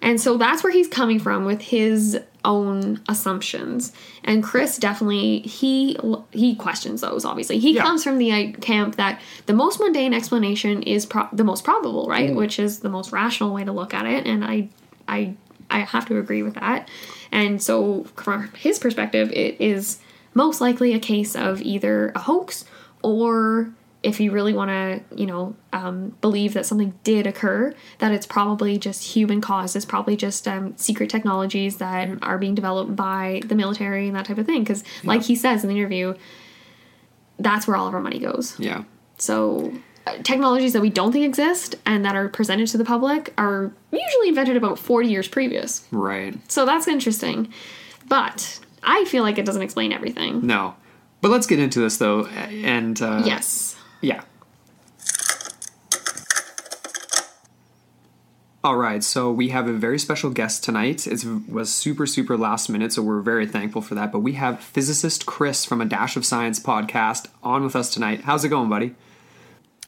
[0.00, 3.92] And so that's where he's coming from with his own assumptions.
[4.24, 5.96] And Chris definitely he
[6.32, 7.24] he questions those.
[7.24, 7.82] Obviously, he Yeah.
[7.82, 12.06] comes from the uh, camp that the most mundane explanation is pro- the most probable,
[12.08, 12.30] right?
[12.30, 12.34] Mm.
[12.36, 14.26] Which is the most rational way to look at it.
[14.26, 14.68] And I
[15.06, 15.34] I
[15.70, 16.88] I have to agree with that.
[17.30, 20.00] And so from his perspective, it is
[20.34, 22.64] most likely a case of either a hoax
[23.02, 23.70] or
[24.02, 28.26] if you really want to, you know, um, believe that something did occur, that it's
[28.26, 29.76] probably just human caused.
[29.76, 34.24] It's probably just um, secret technologies that are being developed by the military and that
[34.26, 34.62] type of thing.
[34.64, 36.14] Because, like he says in the interview,
[37.38, 38.58] that's where all of our money goes.
[38.58, 38.84] Yeah.
[39.18, 39.72] So,
[40.06, 43.72] uh, technologies that we don't think exist and that are presented to the public are
[43.92, 45.86] usually invented about 40 years previous.
[45.92, 46.36] Right.
[46.50, 47.52] So, that's interesting.
[48.08, 50.44] But I feel like it doesn't explain everything.
[50.44, 50.74] No.
[51.20, 53.76] But let's get into this though, and uh, Yes.
[54.02, 54.22] Yeah.
[58.64, 61.06] All right, so we have a very special guest tonight.
[61.08, 64.12] It was super, super last minute, so we're very thankful for that.
[64.12, 68.20] But we have physicist Chris from a Dash of Science podcast on with us tonight.
[68.20, 68.94] How's it going, buddy?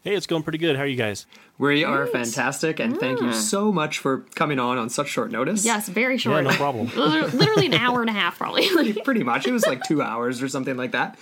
[0.03, 0.75] Hey, it's going pretty good.
[0.75, 1.25] How are you guys?
[1.57, 3.33] We are fantastic, and thank you mm.
[3.35, 5.65] so much for coming on on such short notice.
[5.65, 6.45] Yes, very Yeah, short.
[6.45, 6.91] no problem.
[6.97, 8.93] Literally an hour and a half, probably.
[9.05, 9.47] pretty much.
[9.47, 11.17] It was like two hours or something like that.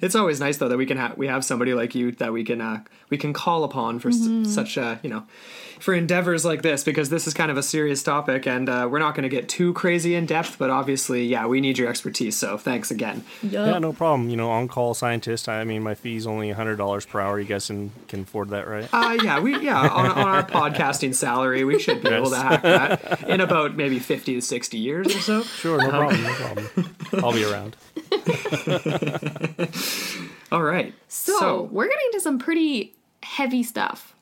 [0.00, 2.44] It's always nice though that we can have we have somebody like you that we
[2.44, 5.24] can uh, we can call upon for s- such uh, you know
[5.80, 8.98] for endeavors like this because this is kind of a serious topic and uh, we're
[9.00, 12.36] not going to get too crazy in depth but obviously yeah we need your expertise
[12.36, 14.28] so thanks again Yeah, no problem.
[14.30, 15.48] You know, on-call scientist.
[15.48, 17.38] I mean, my fee's only hundred dollars per hour.
[17.40, 18.88] You guys can, can afford that, right?
[18.92, 22.62] uh, yeah we yeah on, on our podcasting salary we should be able to hack
[22.62, 26.22] that in about maybe 50 to 60 years or so Sure, no problem.
[26.22, 26.96] No problem.
[27.14, 27.76] I'll be around.
[30.52, 34.14] all right So, we're getting into some pretty heavy stuff,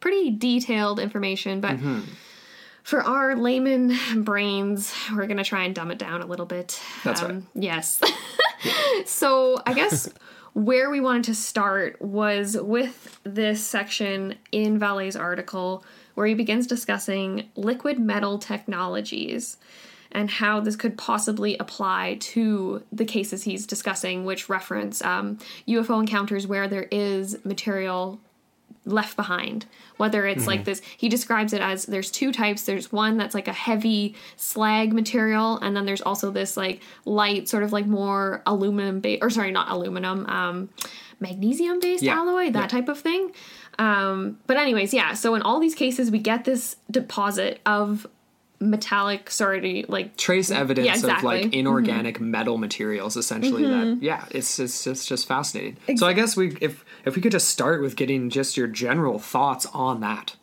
[0.00, 2.00] pretty detailed information, but Mm-hmm.
[2.82, 6.80] for our layman brains, we're going to try and dumb it down a little bit.
[6.82, 7.42] Um, That's right.
[7.54, 8.00] Yes.
[9.06, 10.08] so, I guess
[10.54, 15.82] where we wanted to start was with this section in Vallée's article
[16.14, 19.56] where he begins discussing liquid metal technologies
[20.14, 25.38] and how this could possibly apply to the cases he's discussing, which reference um,
[25.68, 28.20] UFO encounters where there is material
[28.84, 29.66] left behind.
[29.96, 32.62] Whether it's like this, he describes it as there's two types.
[32.62, 37.48] There's one that's like a heavy slag material, and then there's also this like light,
[37.48, 40.70] sort of like more aluminum based, or sorry, not aluminum, um,
[41.20, 42.16] magnesium based Yeah.
[42.16, 42.66] alloy, that Yeah.
[42.66, 43.30] type of thing.
[43.78, 45.14] Um, but anyways, yeah.
[45.14, 48.08] So in all these cases, we get this deposit of
[48.62, 51.16] metallic, sorry, like trace evidence Yeah, exactly.
[51.16, 51.60] of like mm-hmm.
[51.60, 54.04] inorganic metal materials essentially that mm-hmm.
[54.04, 57.48] yeah it's it's just, just fascinating so i guess we if if we could just
[57.48, 60.36] start with getting just your general thoughts on that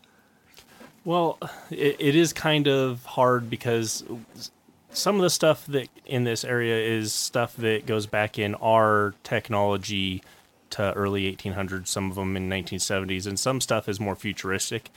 [1.06, 1.38] Well,
[1.72, 4.04] it, it is kind of hard because
[4.92, 9.14] some of the stuff that in this area is stuff that goes back in our
[9.24, 10.22] technology
[10.72, 14.90] to early 1800s, some of them in 1970s, and some stuff is more futuristic.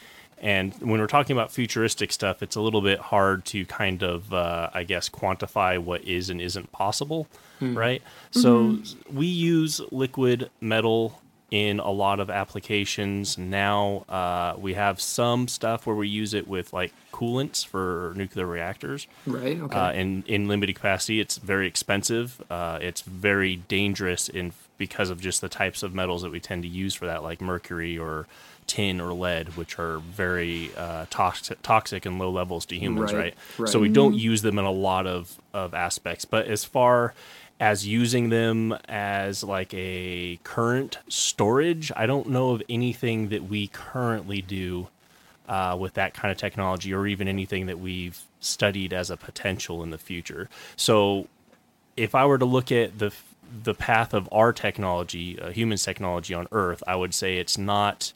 [0.43, 4.35] And when we're talking about futuristic stuff, it's a little bit hard to kind of,
[4.35, 7.29] uh, I guess, quantify what is and isn't possible,
[7.61, 8.03] right?
[8.33, 8.79] So
[9.13, 11.21] we use liquid metal
[11.53, 14.05] in a lot of applications now.
[14.09, 19.07] Uh, we have some stuff where we use it with like coolants for nuclear reactors.
[19.27, 22.43] right okay Uh, in in limited capacity, it's very expensive.
[22.51, 26.63] Uh, it's very dangerous in because of just the types of metals that we tend
[26.63, 28.27] to use for that, like mercury or
[28.67, 33.35] tin or lead, which are very uh, toxic, toxic in low levels to humans, Right,
[33.59, 33.69] right?
[33.69, 36.25] So we don't use them in a lot of of aspects.
[36.25, 37.15] But as far
[37.61, 43.69] as using them as like a current storage, I don't know of anything that we
[43.69, 44.89] currently do
[45.49, 49.83] uh, with that kind of technology, or even anything that we've studied as a potential
[49.83, 50.49] in the future.
[50.77, 51.29] So,
[51.97, 53.13] if I were to look at the
[53.65, 58.13] the path of our technology, uh, humans' technology on Earth, I would say it's not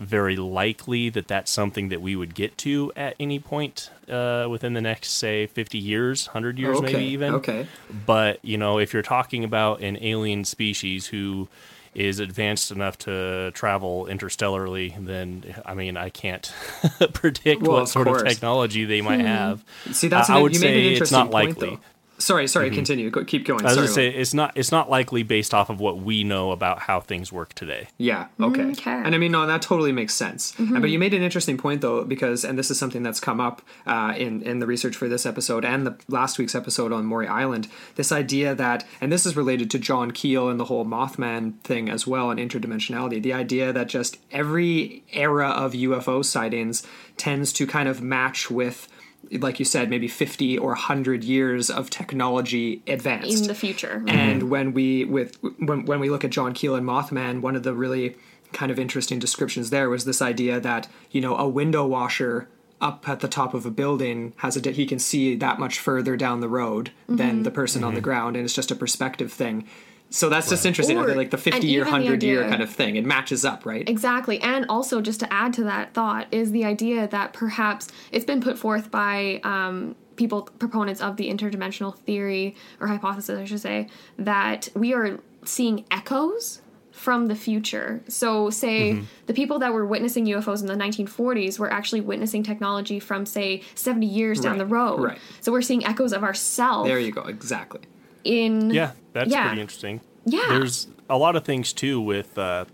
[0.00, 4.72] very likely that that's something that we would get to at any point uh, within
[4.72, 7.34] the next, say, 50 years, 100 years, Okay, maybe even.
[7.34, 7.66] okay.
[8.06, 11.48] But, you know, if you're talking about an alien species who
[11.94, 16.50] is advanced enough to travel interstellarly, then, I mean, I can't
[17.12, 18.22] predict Well, what of sort course.
[18.22, 19.62] of technology they might have.
[19.92, 21.70] See, that's Uh, an, I would you made an say it's not point, likely.
[21.76, 21.80] though.
[22.20, 22.70] Sorry, sorry.
[22.70, 23.10] Continue.
[23.10, 23.62] Go, keep going.
[23.62, 23.86] I was sorry.
[23.86, 27.00] gonna say it's not it's not likely based off of what we know about how
[27.00, 27.88] things work today.
[27.98, 28.26] Yeah.
[28.40, 28.62] Okay.
[28.70, 28.90] Okay.
[28.92, 30.54] And I mean, no, that totally makes sense.
[30.60, 33.40] Uh, But you made an interesting point, though, because and this is something that's come
[33.40, 37.06] up uh, in in the research for this episode and the last week's episode on
[37.06, 37.68] Maury Island.
[37.96, 41.88] This idea that, and this is related to John Keel and the whole Mothman thing
[41.88, 43.22] as well, and interdimensionality.
[43.22, 48.88] The idea that just every era of UFO sightings tends to kind of match with.
[49.32, 54.02] Like you said, maybe fifty or hundred years of technology advanced in the future.
[54.08, 54.50] and mm-hmm.
[54.50, 57.74] when we with when, when we look at John Keel and Mothman, one of the
[57.74, 58.16] really
[58.52, 62.48] kind of interesting descriptions there was this idea that you know a window washer
[62.80, 66.16] up at the top of a building has a he can see that much further
[66.16, 67.42] down the road than mm-hmm.
[67.42, 68.04] the person on the mm-hmm.
[68.04, 69.66] ground, and it's just a perspective thing.
[70.10, 70.98] So that's just interesting.
[70.98, 72.96] Or- like the fifty year, hundred year kind of thing.
[72.96, 73.88] It matches up, right?
[73.88, 74.40] Exactly.
[74.40, 78.40] And also, just to add to that thought, is the idea that perhaps it's been
[78.40, 83.88] put forth by um, people, proponents of the interdimensional theory or hypothesis, I should say,
[84.18, 88.02] that we are seeing echoes from the future.
[88.08, 89.04] So, say Mm-hmm.
[89.26, 93.62] the people that were witnessing UFOs in the 1940s were actually witnessing technology from, say,
[93.76, 95.00] 70 years down the road.
[95.00, 95.18] right.
[95.40, 97.22] So, we're seeing echoes of ourselves There you go.
[97.22, 97.80] Exactly.
[98.24, 98.70] In.
[98.70, 99.46] Yeah, that's Yeah.
[99.48, 100.00] pretty interesting.
[100.24, 100.46] Yeah.
[100.48, 102.64] There's a lot of things too with uh,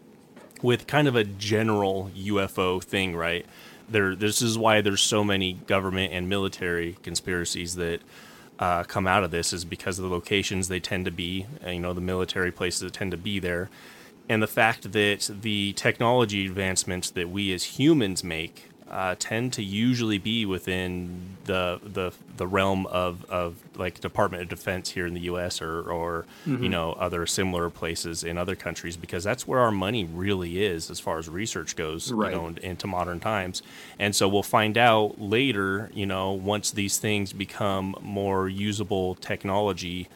[0.62, 3.46] with kind of a general UFO thing, right?
[3.88, 8.00] There, this is why there's so many government and military conspiracies that
[8.58, 11.70] uh, come out of this, is because of the locations they tend to be, uh,
[11.70, 13.68] you know, the military places that tend to be there,
[14.28, 19.62] and the fact that the technology advancements that we as humans make uh, tend to
[19.62, 25.14] usually be within the the the realm of, of like Department of Defense here in
[25.14, 25.60] the U.S.
[25.60, 30.04] or or you know other similar places in other countries because that's where our money
[30.04, 32.32] really is as far as research goes, Right.
[32.32, 33.62] you know, into modern times.
[33.98, 40.08] And so we'll find out later, you know, once these things become more usable technology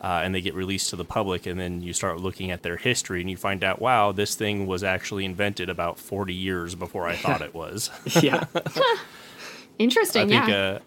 [0.00, 2.76] uh, and they get released to the public, and then you start looking at their
[2.76, 7.06] history, and you find out, wow, this thing was actually invented about 40 years before
[7.06, 7.90] I thought it was.
[8.22, 8.44] Yeah.
[9.78, 10.78] Interesting, I think yeah.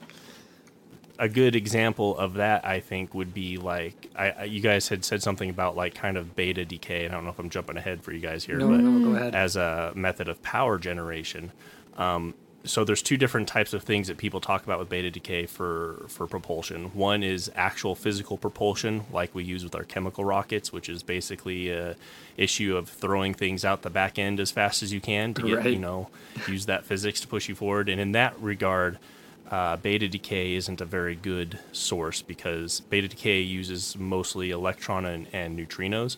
[1.20, 4.90] a, a good example of that, I think, would be like I, I, you guys
[4.90, 7.06] had said something about like kind of beta decay.
[7.06, 9.12] and I don't know if I'm jumping ahead for you guys here, no, but no,
[9.12, 9.34] go ahead.
[9.34, 11.52] as a method of power generation.
[11.98, 12.34] Um,
[12.64, 16.06] so there's two different types of things that people talk about with beta decay for
[16.08, 16.86] for propulsion.
[16.94, 21.70] One is actual physical propulsion, like we use with our chemical rockets, which is basically
[21.70, 21.96] a
[22.38, 25.58] issue of throwing things out the back end as fast as you can to get
[25.58, 25.74] Right.
[25.74, 26.10] you know
[26.48, 27.90] use that physics to push you forward.
[27.90, 29.00] And in that regard,
[29.50, 35.28] uh, beta decay isn't a very good source because beta decay uses mostly electron and,
[35.34, 36.18] and neutrinos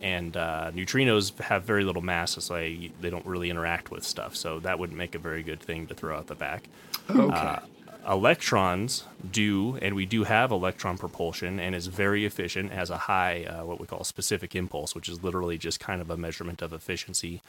[0.00, 4.34] and uh, neutrinos have very little mass, so they, they don't really interact with stuff.
[4.34, 6.68] So that wouldn't make a very good thing to throw out the back.
[7.10, 7.34] Okay.
[7.34, 7.60] Uh,
[8.08, 12.72] electrons do, and we do have electron propulsion, and is very efficient.
[12.72, 16.10] Has a high, uh, what we call specific impulse, which is literally just kind of
[16.10, 17.42] a measurement of efficiency.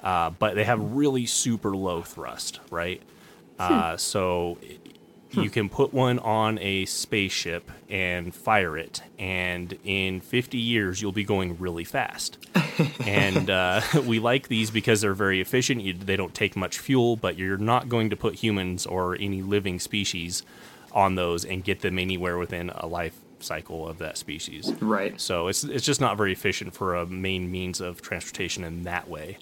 [0.00, 3.02] Uh, but they have really super low thrust, right?
[3.58, 4.58] Uh, so
[5.32, 11.12] you can put one on a spaceship and fire it, and in 50 years, you'll
[11.12, 12.38] be going really fast.
[13.06, 15.80] and uh, we like these because they're very efficient.
[15.82, 19.42] You, they don't take much fuel, but you're not going to put humans or any
[19.42, 20.42] living species
[20.92, 24.72] on those and get them anywhere within a life cycle of that species.
[24.80, 25.20] right.
[25.20, 29.08] So it's it's just not very efficient for a main means of transportation in that
[29.08, 29.38] way.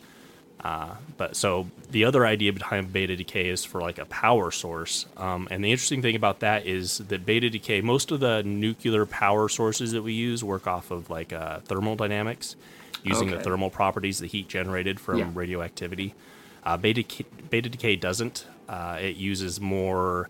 [0.63, 5.07] Uh, but so the other idea behind beta decay is for like a power source.
[5.17, 9.07] Um, and the interesting thing about that is that beta decay, most of the nuclear
[9.07, 12.57] power sources that we use work off of like uh, thermal dynamics,
[13.03, 15.31] using the thermal properties, the heat generated from Yeah.
[15.32, 16.15] radioactivity.
[16.62, 17.03] Uh, beta,
[17.49, 18.45] beta decay doesn't.
[18.69, 20.28] Uh, it uses more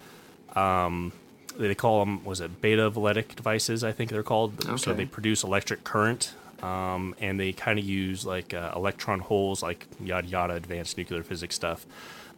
[1.58, 5.84] they call them was it betavoltaic devices i think they're called so they produce electric
[5.84, 6.32] current
[6.62, 11.22] um, and they kind of use like uh, electron holes like yada yada advanced nuclear
[11.22, 11.86] physics stuff.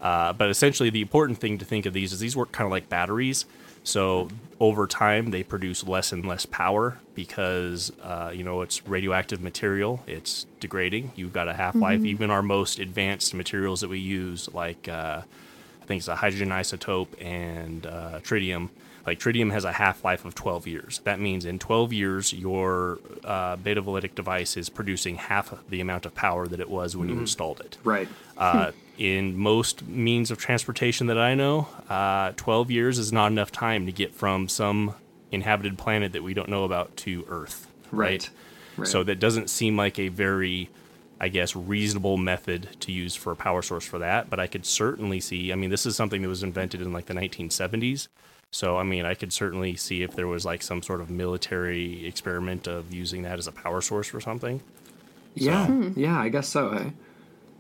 [0.01, 2.73] Uh, but essentially the important thing to think of these is these work kind of
[2.73, 3.47] like batteries.
[3.85, 4.29] So
[4.61, 10.03] over time they produce less and less power because uh, you know it's radioactive material.
[10.07, 11.13] It's degrading.
[11.17, 15.23] You've got a half-life even our most advanced materials that we use like uh,
[15.83, 18.69] I think it's a hydrogen isotope and uh, tritium.
[19.05, 21.01] Like tritium has a half life of 12 years.
[21.05, 26.15] That means in 12 years, your uh, betavoltaic device is producing half the amount of
[26.15, 27.79] power that it was when you installed it.
[27.83, 28.09] Right.
[28.37, 33.51] Uh, in most means of transportation that I know, uh, 12 years is not enough
[33.51, 34.95] time to get from some
[35.33, 37.69] inhabited planet that we don't know about to Earth.
[37.91, 38.29] Right.
[38.77, 38.89] Right.
[38.89, 40.71] So that doesn't seem like a very,
[41.21, 44.31] I guess, reasonable method to use for a power source for that.
[44.31, 47.07] But I could certainly see, I mean, this is something that was invented in like
[47.07, 48.09] the 1970s.
[48.53, 52.07] So, I mean, I could certainly see if there was like some sort of military
[52.07, 54.61] experiment of using that as a power source for something.
[55.35, 55.69] Yeah.
[55.97, 56.71] Yeah, I guess so.
[56.71, 56.91] Eh?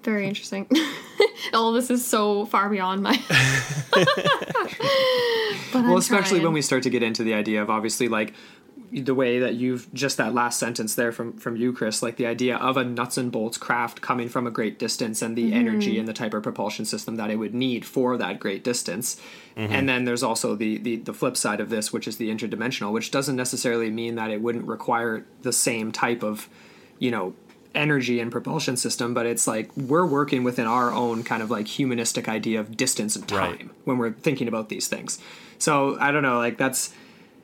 [0.02, 0.68] Very interesting.
[1.54, 3.12] All this is so far beyond my.
[5.72, 8.34] but Well, especially when we start to get into the idea of obviously like
[8.92, 12.26] the way that you've just that last sentence there from from you chris like the
[12.26, 15.92] idea of a nuts and bolts craft coming from a great distance and the energy
[15.92, 16.00] mm-hmm.
[16.00, 19.20] and the type of propulsion system that it would need for that great distance.
[19.56, 19.72] Mm-hmm.
[19.72, 22.92] And then there's also the, the the flip side of this which is the interdimensional
[22.92, 26.48] which doesn't necessarily mean that it wouldn't require the same type of
[26.98, 27.34] you know
[27.74, 31.66] energy and propulsion system but it's like we're working within our own kind of like
[31.66, 33.70] humanistic idea of distance and time Right.
[33.84, 35.18] when we're thinking about these things.
[35.58, 36.92] So i don't know like that's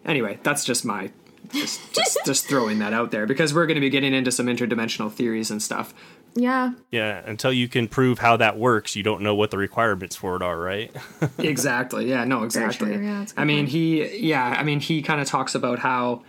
[0.05, 1.11] anyway that's just my
[1.53, 4.47] just just, just throwing that out there because we're going to be getting into some
[4.47, 5.95] interdimensional theories and stuff
[6.35, 6.73] yeah.
[6.93, 10.37] Yeah, until you can prove how that works, you don't know what the requirements for
[10.37, 10.95] it are, right?
[11.39, 13.71] exactly yeah no exactly true, yeah, that's i mean point.
[13.71, 16.23] he yeah i mean he kind of talks about how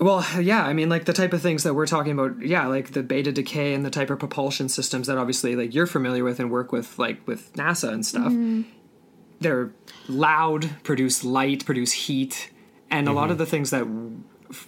[0.00, 2.92] well yeah i mean like the type of things that we're talking about yeah like
[2.92, 6.40] the beta decay and the type of propulsion systems that obviously like you're familiar with
[6.40, 8.62] and work with like with nasa and stuff Mm-hmm.
[9.40, 9.70] they're
[10.08, 12.50] loud produce light produce heat
[12.90, 13.38] and a lot of mm-hmm.
[13.38, 13.86] the things that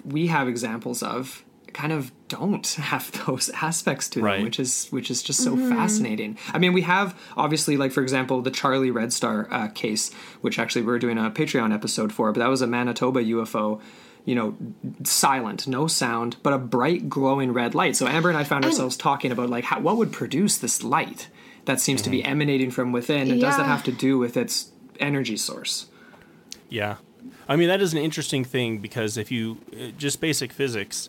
[0.04, 4.42] we have examples of kind of don't have those aspects to them Right.
[4.42, 5.70] which is which is just so mm-hmm.
[5.70, 6.38] fascinating.
[6.52, 10.58] I mean we have obviously like for example the charlie red star uh, case which
[10.58, 13.80] actually we're doing a patreon episode for but that was a manitoba ufo
[14.24, 14.56] you know
[15.04, 17.96] silent no sound but a bright glowing red light.
[17.96, 21.28] So amber and i found ourselves talking about like how, what would produce this light
[21.66, 22.32] that seems to be mm-hmm.
[22.32, 25.86] emanating from within and does that have to do with its energy source?
[26.68, 26.96] Yeah.
[27.48, 31.08] I mean, that is an interesting thing because if you uh, just basic physics,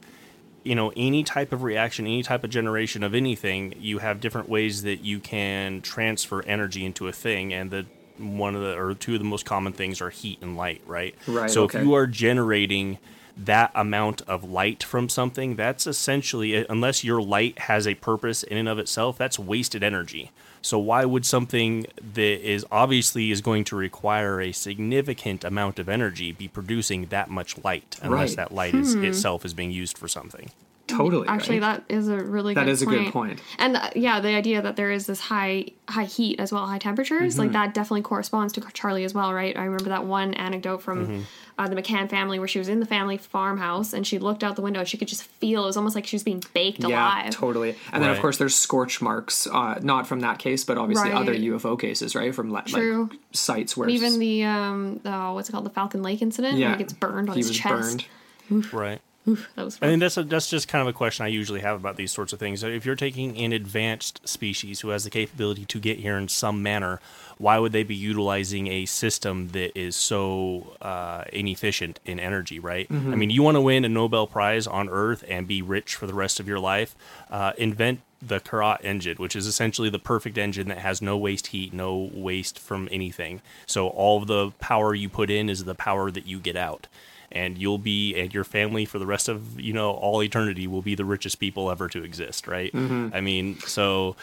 [0.64, 4.50] you know, any type of reaction, any type of generation of anything, you have different
[4.50, 7.54] ways that you can transfer energy into a thing.
[7.54, 7.86] And the
[8.18, 11.16] one of the or two of the most common things are heat and light, right?
[11.28, 11.80] Right, So okay.
[11.80, 13.00] if you are generating
[13.38, 18.58] that amount of light from something, that's essentially, unless your light has a purpose in
[18.58, 20.32] and of itself, that's wasted energy.
[20.62, 25.90] So why would something that is obviously is going to require a significant amount of
[25.90, 28.38] energy be producing that much light unless Right.
[28.38, 29.04] that light is hmm.
[29.04, 30.52] itself is being used for something?
[30.98, 31.86] Totally Actually, right?
[31.88, 33.42] that is a really That good is a good point.
[33.60, 36.78] And uh, yeah, the idea that there is this high high heat as well, high
[36.78, 37.42] temperatures, Mm-hmm.
[37.42, 39.56] like that definitely corresponds to Charlie as well, right?
[39.58, 41.22] I remember that one anecdote from Mm-hmm.
[41.60, 44.56] uh, the McCann family where she was in the family farmhouse and she looked out
[44.56, 46.84] the window and she could just feel it was almost like she was being baked
[46.84, 46.88] Yeah,
[47.22, 47.32] alive.
[47.32, 47.76] totally.
[47.92, 51.18] And then of course there's scorch marks, uh, not from that case, but obviously Right.
[51.20, 52.34] other UFO cases, right?
[52.34, 53.10] From le- True.
[53.12, 56.68] like sites where Even the um, oh, what's it called, the Falcon Lake incident, yeah
[56.70, 58.08] where he gets burned on he his was chest.
[58.50, 58.74] burned.
[58.74, 59.02] Right.
[59.26, 61.76] That was I mean, that's a, that's just kind of a question I usually have
[61.76, 62.64] about these sorts of things.
[62.64, 66.64] If you're taking an advanced species who has the capability to get here in some
[66.64, 67.00] manner,
[67.38, 72.60] why would they be utilizing a system that is so uh, inefficient in energy?
[72.60, 72.88] Right?
[72.90, 76.08] I mean, you want to win a Nobel Prize on Earth and be rich for
[76.08, 76.96] the rest of your life.
[77.30, 81.48] Uh, invent the Carnot engine, which is essentially the perfect engine that has no waste
[81.48, 83.42] heat, no waste from anything.
[83.66, 86.88] So all of the power you put in is the power that you get out
[87.32, 90.82] and you'll be and your family for the rest of you know all eternity will
[90.82, 92.72] be the richest people ever to exist right?
[92.74, 93.10] Mm-hmm.
[93.14, 94.16] I mean so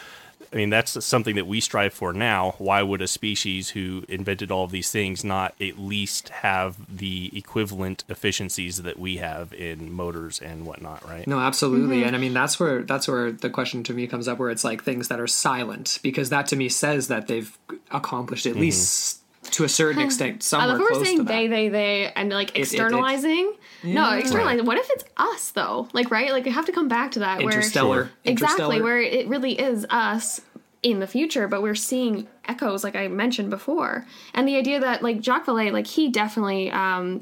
[0.51, 2.55] i mean that's something that we strive for now.
[2.57, 7.31] Why would a species who invented all of these things not at least have the
[7.33, 11.27] equivalent efficiencies that we have in motors and whatnot right?
[11.27, 11.97] No, absolutely.
[11.97, 12.07] Mm-hmm.
[12.07, 14.63] And I mean that's where that's where the question to me comes up where it's
[14.63, 17.55] like things that are silent because that to me says that they've
[17.91, 18.61] accomplished at mm-hmm.
[18.61, 19.18] least
[19.51, 21.55] to a certain extent I somewhere love how we're saying to they, that.
[21.55, 23.53] they, they, and like it- it- externalizing.
[23.83, 24.65] no, externalizing.
[24.65, 25.87] What if it's us though?
[25.93, 26.31] Like, right?
[26.31, 27.41] Like, we have to come back to that.
[27.41, 27.89] Interstellar.
[27.89, 28.83] Where, exactly, Interstellar.
[28.83, 30.41] where it really is us
[30.81, 34.05] in the future, but we're seeing echoes, like I mentioned before.
[34.33, 37.21] And the idea that, like, Jacques Vallée, like, he definitely, um,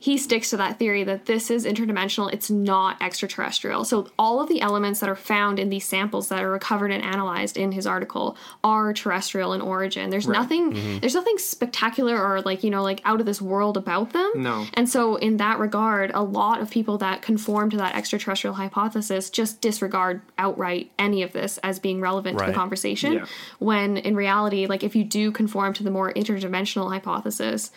[0.00, 3.84] he sticks to that theory that this is interdimensional, it's not extraterrestrial.
[3.84, 7.02] So all of the elements that are found in these samples that are recovered and
[7.02, 10.10] analyzed in his article are terrestrial in origin.
[10.10, 10.98] There's nothing mm-hmm.
[10.98, 14.30] there's nothing spectacular or like, you know, like out of this world about them.
[14.36, 14.66] No.
[14.74, 19.30] And so in that regard, a lot of people that conform to that extraterrestrial hypothesis
[19.30, 23.14] just disregard outright any of this as being relevant to the conversation.
[23.14, 23.26] Yeah.
[23.58, 27.72] When in reality, like if you do conform to the more interdimensional hypothesis,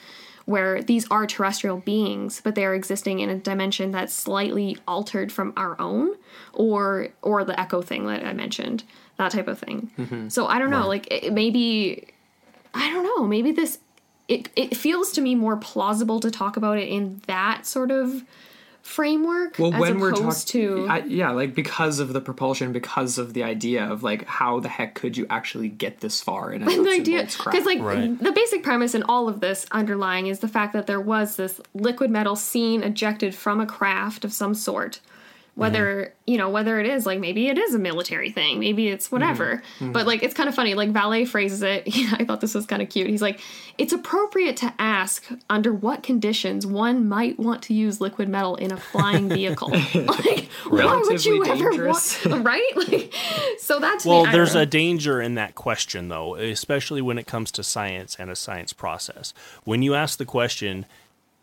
[0.52, 5.32] where these are terrestrial beings, but they are existing in a dimension that's slightly altered
[5.32, 6.16] from our own,
[6.54, 8.84] or or the echo thing that I mentioned,
[9.18, 9.90] that type of thing.
[9.98, 10.30] Mm-hmm.
[10.30, 12.08] So I don't know, like it, maybe
[12.74, 13.80] I don't know, maybe this
[14.28, 18.24] it it feels to me more plausible to talk about it in that sort of
[18.82, 23.18] framework Well, as when we're opposed talking, to yeah, like because of the propulsion, because
[23.18, 26.64] of the idea of like how the heck could you actually get this far in
[26.64, 28.18] a the and idea because like Right.
[28.20, 31.62] the basic premise in all of this underlying is the fact that there was this
[31.74, 35.00] liquid metal seen ejected from a craft of some sort
[35.56, 36.32] whether mm-hmm.
[36.32, 39.16] you know whether it is like maybe it is a military thing maybe it's mm-hmm.
[39.16, 39.62] whatever.
[39.80, 39.92] Mm-hmm.
[39.92, 41.84] But like it's kind of funny like Vallée phrases it.
[42.14, 43.08] I thought this was kind of cute.
[43.08, 43.42] He's like
[43.78, 48.72] it's appropriate to ask under what conditions one might want to use liquid metal in
[48.72, 49.72] a flying vehicle.
[50.02, 52.26] Like why would you Relatively ever dangerous.
[52.26, 52.72] want right?
[52.76, 53.14] Like
[53.60, 57.52] so that's Well, me, there's a danger in that question, though, especially when it comes
[57.54, 59.34] to science and a science process.
[59.64, 60.86] When you ask the question,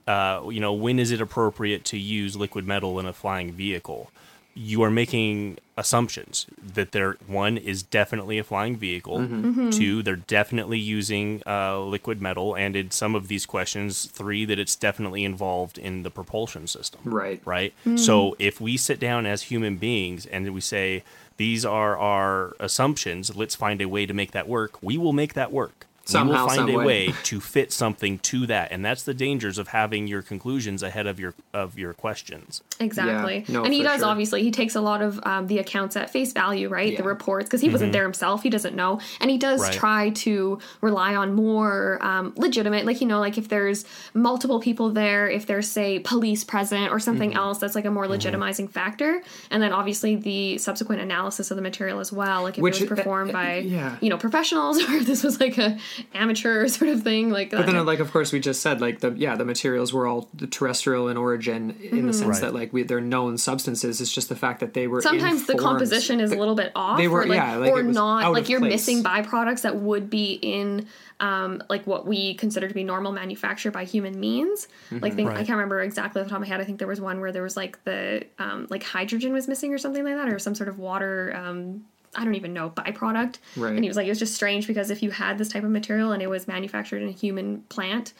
[0.08, 4.10] uh, you know, when is it appropriate to use liquid metal in a flying vehicle?
[4.54, 9.18] You are making assumptions that there one is definitely a flying vehicle.
[9.18, 9.70] Mm-hmm.
[9.70, 14.58] Two, they're definitely using uh, liquid metal, and in some of these questions, three, that
[14.58, 17.74] it's definitely involved in the propulsion system right, right?
[17.98, 21.04] So if we sit down as human beings and we say
[21.36, 24.82] these are our assumptions, let's find a way to make that work.
[24.82, 25.86] We will make that work.
[26.14, 26.84] We will find some a way.
[26.84, 31.06] way to fit something to that, and that's the dangers of having your conclusions ahead
[31.06, 32.62] of your of your questions.
[32.80, 33.44] Exactly.
[33.46, 34.08] Yeah, no, and he does sure.
[34.08, 36.96] obviously he takes a lot of um, the accounts at face value, right?
[36.96, 39.72] The reports because he wasn't there himself, he doesn't know, and he does Right.
[39.72, 44.90] try to rely on more um, legitimate, like you know, like if there's multiple people
[44.90, 47.38] there, if there's say police present or something Mm-hmm.
[47.38, 49.20] else that's like a more legitimizing factor,
[49.50, 52.88] and then obviously the subsequent analysis of the material as well, like if Which- it
[52.88, 53.96] was performed uh, by yeah.
[54.00, 55.76] you know professionals or if this was like a
[56.14, 58.80] amateur sort of thing, like But that then, type- like, of course, we just said
[58.80, 62.40] like the yeah the materials were all terrestrial in origin in the sense Right.
[62.42, 64.00] that like we, they're known substances.
[64.00, 66.98] It's just the fact that they were sometimes the composition is a little bit off
[66.98, 68.72] they were- or like, yeah, like or not like you're place.
[68.72, 70.86] missing byproducts that would be in
[71.20, 75.02] um, like what we consider to be normal manufacture by human means Mm-hmm.
[75.02, 76.86] like think, i can't remember exactly off the top of my head i think there
[76.88, 80.14] was one where there was like the um, like hydrogen was missing or something like
[80.14, 81.84] that or some sort of water um,
[82.16, 83.74] I don't even know byproduct, Right.
[83.74, 85.70] and he was like, it was just strange because if you had this type of
[85.70, 88.12] material and it was manufactured in a human plant,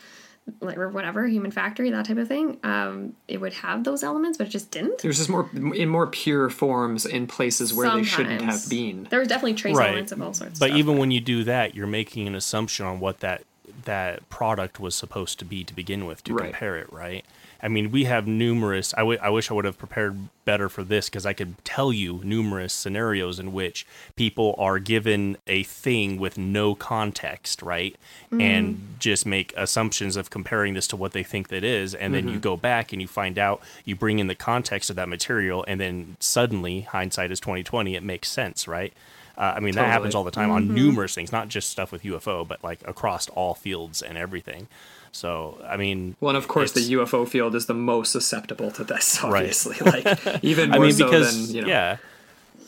[0.61, 4.39] like or whatever, human factory, that type of thing, um, it would have those elements,
[4.39, 4.99] but it just didn't.
[5.03, 9.07] There's just more in more pure forms in places where they shouldn't have been.
[9.11, 9.89] There was definitely trace Right.
[9.89, 10.59] elements of all sorts.
[10.59, 10.79] But of stuff.
[10.79, 13.43] even when you do that, you're making an assumption on what that
[13.85, 16.47] that product was supposed to be to begin with to Right.
[16.47, 17.25] compare it, right?
[17.61, 18.95] I mean, we have numerous.
[18.97, 22.73] I wish I would have prepared better for this because I could tell you numerous
[22.73, 27.97] scenarios in which people are given a thing with no context, right?
[28.27, 28.41] Mm-hmm.
[28.41, 31.95] And just make assumptions of comparing this to what they think that is.
[31.95, 32.41] And then you mm-hmm.
[32.41, 35.81] go back and you find out, you bring in the context of that material, and
[35.81, 38.93] then suddenly, hindsight is 2020, it makes sense, right?
[39.37, 40.75] Uh, I mean, that happens all the time on mm-hmm.
[40.75, 44.67] numerous things, not just stuff with UFO, but like across all fields and everything.
[45.13, 48.85] So, I mean, Well, and of course, the UFO field is the most susceptible to
[48.85, 49.19] this.
[49.23, 49.35] Right.
[49.41, 51.69] Obviously, like even I more mean, so because than you know.
[51.69, 51.97] yeah,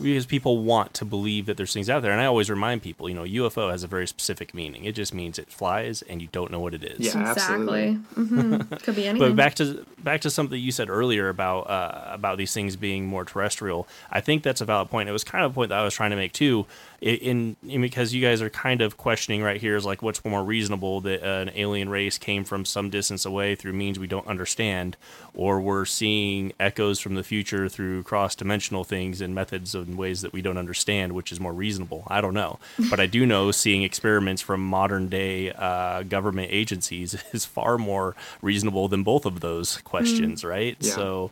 [0.00, 3.08] because people want to believe that there's things out there, and I always remind people,
[3.08, 4.84] you know, UFO has a very specific meaning.
[4.86, 7.00] It just means it flies, and you don't know what it is.
[7.00, 7.30] Yeah.
[7.30, 7.92] exactly.
[8.14, 9.18] hmm Could be anything.
[9.18, 13.04] But back to back to something you said earlier about uh, about these things being
[13.06, 13.86] more terrestrial.
[14.10, 15.08] I think that's a valid point.
[15.08, 17.56] It was kind of a point that I was trying to make too, i- in,
[17.66, 21.00] in because you guys are kind of questioning right here is like what's more reasonable
[21.00, 24.98] that uh, an alien race came from some distance away through means we don't understand,
[25.32, 30.20] or we're seeing echoes from the future through cross dimensional things and methods and ways
[30.20, 32.04] that we don't understand, which is more reasonable.
[32.08, 32.58] I don't know,
[32.90, 38.14] but I do know seeing experiments from modern day uh, government agencies is far more
[38.42, 40.76] reasonable than both of those questions, right?
[40.80, 40.94] Yeah.
[40.94, 41.30] So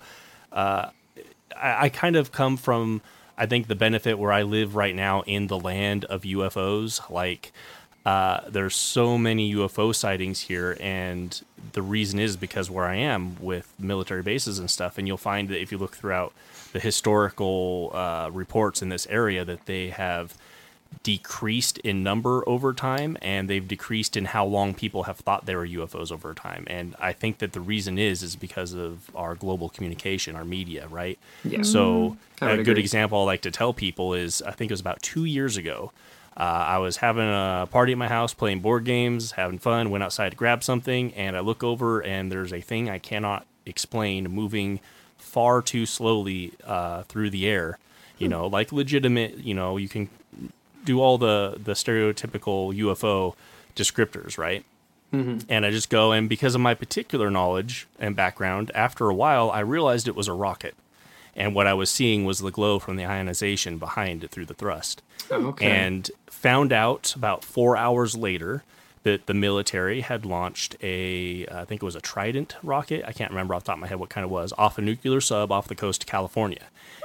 [0.50, 0.90] uh,
[1.54, 3.02] I, I kind of come from
[3.38, 7.52] I think the benefit where I live right now in the land of UFOs, like
[8.04, 11.40] uh, there's so many UFO sightings here, and
[11.72, 15.48] the reason is because where I am with military bases and stuff, and you'll find
[15.50, 16.32] that if you look throughout
[16.72, 20.34] the historical uh, reports in this area, that they have
[21.02, 25.54] decreased in number over time and they've decreased in how long people have thought they
[25.54, 26.64] were UFOs over time.
[26.66, 30.86] And I think that the reason is is because of our global communication, our media,
[30.88, 31.18] right?
[31.44, 31.62] Yeah.
[31.62, 34.80] So a would good example I like to tell people is I think it was
[34.80, 35.92] about two years ago.
[36.36, 39.90] Uh, I was having a party at my house, playing board games, having fun.
[39.90, 43.44] Went outside to grab something, and I look over, and there's a thing I cannot
[43.66, 44.78] explain moving
[45.16, 47.78] far too slowly uh, through the air.
[48.18, 49.38] You know, like legitimate.
[49.38, 50.08] You know, you can
[50.88, 53.34] do all the the stereotypical UFO
[53.76, 54.64] descriptors, right?
[55.12, 55.40] Mm-hmm.
[55.48, 59.50] And I just go, and because of my particular knowledge and background, after a while,
[59.50, 60.74] I realized it was a rocket.
[61.36, 64.54] And what I was seeing was the glow from the ionization behind it through the
[64.54, 65.02] thrust.
[65.30, 65.70] Oh, okay.
[65.70, 68.64] And found out about four hours later
[69.02, 73.04] that the military had launched a, I think it was a Trident rocket.
[73.06, 74.82] I can't remember off the top of my head what kind it was, off a
[74.82, 76.64] nuclear sub off the coast of California.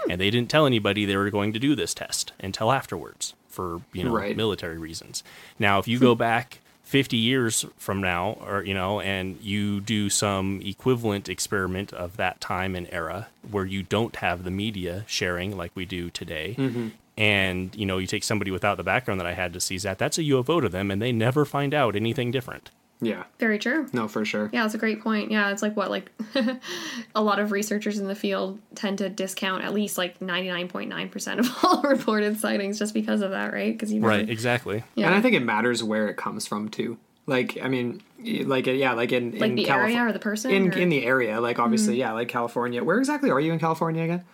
[0.09, 3.81] And they didn't tell anybody they were going to do this test until afterwards for,
[3.93, 4.35] you know, Right.
[4.35, 5.23] military reasons.
[5.59, 10.09] Now, if you go back 50 years from now, or, you know, and you do
[10.09, 15.55] some equivalent experiment of that time and era where you don't have the media sharing
[15.55, 16.89] like we do today, mm-hmm.
[17.17, 19.97] and, you know, you take somebody without the background that I had to see that,
[19.97, 22.69] that's a UFO to them, and they never find out anything different.
[23.05, 23.23] Yeah.
[23.39, 23.87] Very true.
[23.93, 24.49] No, for sure.
[24.53, 25.31] Yeah, that's a great point.
[25.31, 26.11] Yeah, it's like what like
[27.15, 30.67] a lot of researchers in the field tend to discount at least like ninety nine
[30.67, 33.73] point nine percent of all reported sightings just because of that, right?
[33.73, 34.83] Because you never, Right, exactly.
[34.95, 35.07] Yeah.
[35.07, 36.97] And I think it matters where it comes from too.
[37.25, 40.51] Like, I mean, like, yeah, like in like in the Calif- area or the person
[40.51, 40.81] in or- Mm-hmm.
[40.81, 42.83] in the area, like obviously, yeah, like California.
[42.83, 44.25] Where exactly are you in California again?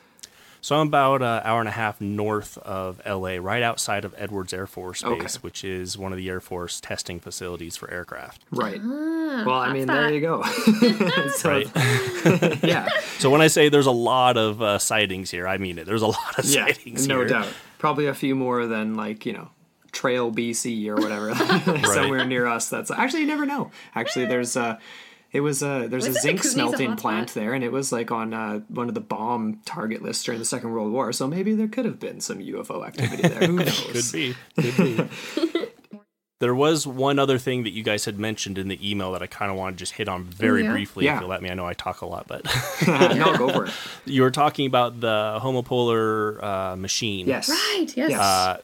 [0.61, 4.53] So I'm about an hour and a half north of LA, right outside of Edwards
[4.53, 5.27] Air Force Base, Okay.
[5.41, 8.44] which is one of the Air Force testing facilities for aircraft.
[8.52, 8.80] Right.
[8.84, 10.44] Ah, well, I mean, there you go.
[11.36, 12.64] so, Right.
[12.64, 15.86] yeah, so when I say there's a lot of uh, sightings here, I mean it.
[15.86, 17.23] There's a lot of yeah, sightings no here.
[17.26, 17.48] No doubt.
[17.77, 19.49] Probably a few more than like you know.
[19.91, 21.34] Trail BC or whatever,
[21.88, 22.69] somewhere near us.
[22.69, 23.72] That's actually you never know.
[23.95, 24.77] Actually, there's uh
[25.32, 28.12] it was a there's a Wasn't zinc a smelting plant there, and it was like
[28.12, 31.14] on uh, one of the bomb target lists during the Second World War.
[31.14, 33.48] So maybe there could have been some UFO activity there.
[33.48, 34.12] Who knows?
[34.12, 34.36] Could be.
[34.60, 35.68] Could be.
[36.40, 39.28] there was one other thing that you guys had mentioned in the email that I
[39.28, 40.72] kind of want to just hit on very yeah?
[40.72, 41.06] briefly.
[41.06, 41.16] Yeah.
[41.16, 42.46] If you'll let me, I know I talk a lot, but
[42.88, 43.72] no, go for it.
[44.06, 47.28] you were talking about the homopolar uh, machine.
[47.28, 47.50] Yes.
[47.50, 48.10] Right, yes.
[48.12, 48.20] Yes.
[48.20, 48.62] Uh,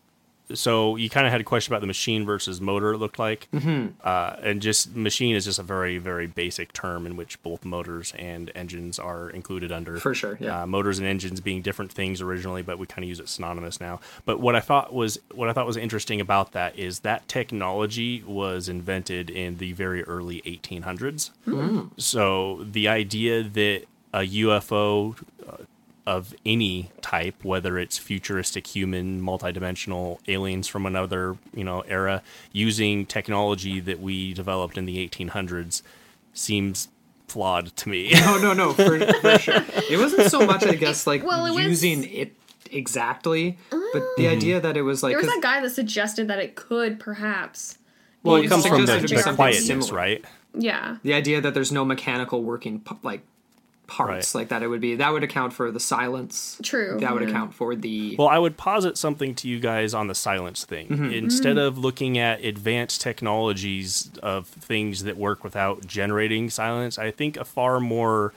[0.53, 2.93] so you kind of had a question about the machine versus motor.
[2.93, 3.88] It looked like, mm-hmm.
[4.03, 8.13] uh, and just machine is just a very very basic term in which both motors
[8.17, 9.99] and engines are included under.
[9.99, 10.63] For sure, yeah.
[10.63, 13.80] Uh, motors and engines being different things originally, but we kind of use it synonymous
[13.80, 13.99] now.
[14.26, 18.23] But what I thought was what I thought was interesting about that is that technology
[18.23, 21.31] was invented in the very early 1800s.
[21.97, 25.17] So the idea that a UFO
[26.07, 32.22] of any type, whether it's futuristic, human, multidimensional aliens from another, you know, era,
[32.52, 35.82] using technology that we developed in the 1800s,
[36.34, 36.90] seems
[37.27, 38.11] flawed to me.
[38.14, 39.65] No, no, no, for, for sure.
[39.90, 42.36] It wasn't so much, I guess, like well, it was- using it
[42.72, 44.32] exactly, but the mm-hmm.
[44.32, 47.77] idea that it was like there was that guy that suggested that it could perhaps.
[48.23, 49.94] well, Well, it comes from the, suggested to the something quietness, similar.
[49.94, 50.26] right?
[50.57, 50.98] Yeah.
[51.03, 53.22] the idea that there's no mechanical working like
[53.88, 54.41] parts Right.
[54.41, 54.64] like that.
[54.64, 56.60] It would be that would account for the silence.
[56.64, 57.30] True, That would yeah.
[57.30, 60.88] account for the Well, I would posit something to you guys on the silence thing.
[60.88, 61.12] Mm-hmm.
[61.12, 67.38] Instead of looking at advanced technologies of things that work without generating silence, I think
[67.38, 68.34] a far more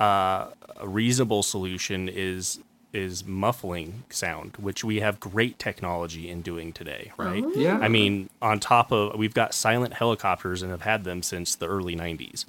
[0.00, 2.60] uh, a reasonable solution is
[2.94, 7.44] is muffling sound, which we have great technology in doing today, right?
[7.54, 7.78] Yeah.
[7.78, 11.66] I mean, on top of we've got silent helicopters and have had them since the
[11.66, 12.44] early '90s.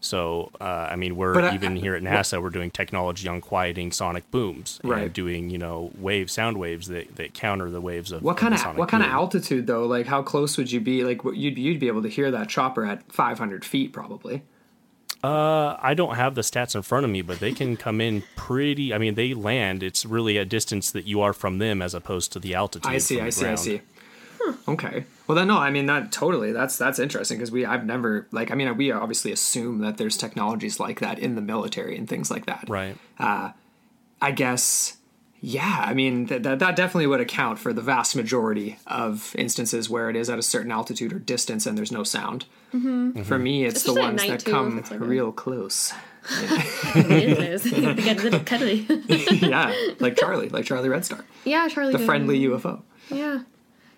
[0.00, 3.40] So, uh, I mean, we're But I- even here at NASA, we're doing technology on
[3.40, 5.04] quieting sonic booms Right.
[5.04, 8.54] and doing, you know, wave sound waves that, that counter the waves of what kind
[8.54, 9.86] of what kind of altitude though?
[9.86, 11.02] Like how close would you be?
[11.04, 14.42] Like what you'd you'd be able to hear that chopper at 500 feet probably.
[15.24, 18.22] Uh, I don't have the stats in front of me, but they can come in
[18.36, 18.94] pretty.
[18.94, 19.82] I mean, they land.
[19.82, 22.88] It's really a distance that you are from them, as opposed to the altitude.
[22.92, 23.58] I see, I see, I ground.
[24.38, 24.54] See.
[24.72, 25.04] Okay.
[25.26, 25.58] Well then, no.
[25.58, 26.52] I mean that totally.
[26.52, 30.16] That's that's interesting because we I've never like I mean we obviously assume that there's
[30.16, 32.64] technologies like that in the military and things like that.
[32.68, 32.96] Right.
[33.18, 34.94] I guess.
[35.40, 39.88] Yeah, I mean th- that that definitely would account for the vast majority of instances
[39.88, 42.46] where it is at a certain altitude or distance and there's no sound.
[42.74, 43.22] Mm-hmm.
[43.22, 45.92] For me, it's Especially the ones that too, come it's like a- real close.
[46.30, 47.64] it is.
[47.66, 48.84] It gets a little cuddly.
[49.30, 51.92] yeah, like Charlie, like Charlie Red Star, yeah, Charlie.
[51.92, 52.06] the did.
[52.06, 52.82] friendly UFO.
[53.08, 53.42] Yeah.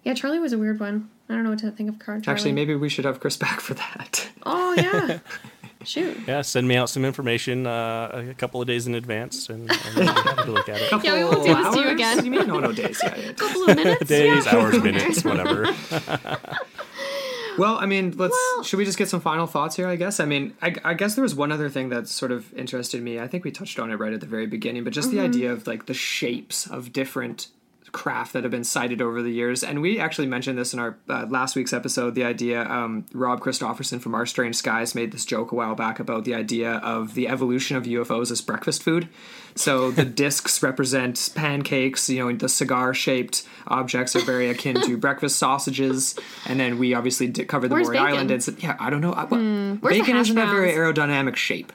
[0.05, 1.11] Yeah, Charlie was a weird one.
[1.29, 2.35] I don't know what to think of Car- Charlie.
[2.37, 4.29] Actually, maybe we should have Chris back for that.
[4.45, 5.19] Oh yeah.
[5.85, 6.19] Shoot.
[6.27, 6.43] Yeah.
[6.43, 10.35] Send me out some information uh, a couple of days in advance, and, and we'll
[10.45, 10.91] to look at it.
[11.05, 12.25] Yeah, we won't do this to you again.
[12.25, 13.01] You mean no, no days?
[13.03, 13.33] Yeah, yeah.
[13.33, 14.07] couple of minutes.
[14.07, 14.57] Days, yeah.
[14.57, 15.69] hours, minutes, whatever.
[17.59, 18.33] Well, I mean, let's.
[18.33, 19.87] Well- should we just get some final thoughts here?
[19.89, 20.21] I guess.
[20.21, 23.19] I mean, I, I guess there was one other thing that sort of interested me.
[23.19, 25.17] I think we touched on it right at the very beginning, but just Mm-hmm.
[25.19, 27.49] the idea of like the shapes of different
[27.93, 29.63] craft that have been cited over the years.
[29.65, 32.15] And we actually mentioned this in our uh, last week's episode.
[32.15, 35.99] The idea, um, Rob Christofferson from Our Strange Skies made this joke a while back
[36.01, 39.09] about the idea of the evolution of UFOs as breakfast food.
[39.55, 42.09] So the discs represent pancakes.
[42.09, 46.15] You know, the cigar-shaped objects are very akin to breakfast sausages.
[46.47, 48.15] And then we obviously cover the Where's Maury bacon?
[48.15, 48.31] Island.
[48.31, 49.13] And yeah, I don't know.
[49.13, 51.73] What- Where's bacon isn't a very aerodynamic shape.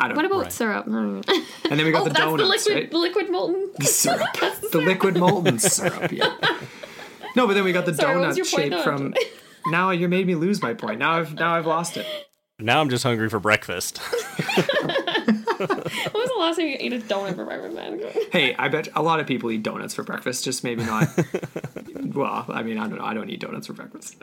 [0.00, 0.52] I don't What about Right.
[0.52, 0.86] syrup?
[0.88, 1.34] I don't know.
[1.70, 2.90] and then we got oh, the that's donuts, the liquid, right?
[2.90, 3.70] the liquid molten.
[3.84, 4.32] syrup.
[4.34, 4.86] The the syrup.
[4.86, 6.10] liquid molten syrup.
[6.12, 6.36] Yeah.
[7.36, 9.14] No, but then we got the Sorry, what donut shape from.
[9.66, 10.98] Now you made me lose my point.
[10.98, 12.06] Now I've now I've lost it.
[12.58, 13.98] Now I'm just hungry for breakfast.
[13.98, 18.00] When was the last time you ate a donut for breakfast, man?
[18.32, 20.44] Hey, I bet a lot of people eat donuts for breakfast.
[20.44, 21.08] Just maybe not.
[22.14, 23.04] well, I mean, I don't know.
[23.04, 24.16] I don't eat donuts for breakfast.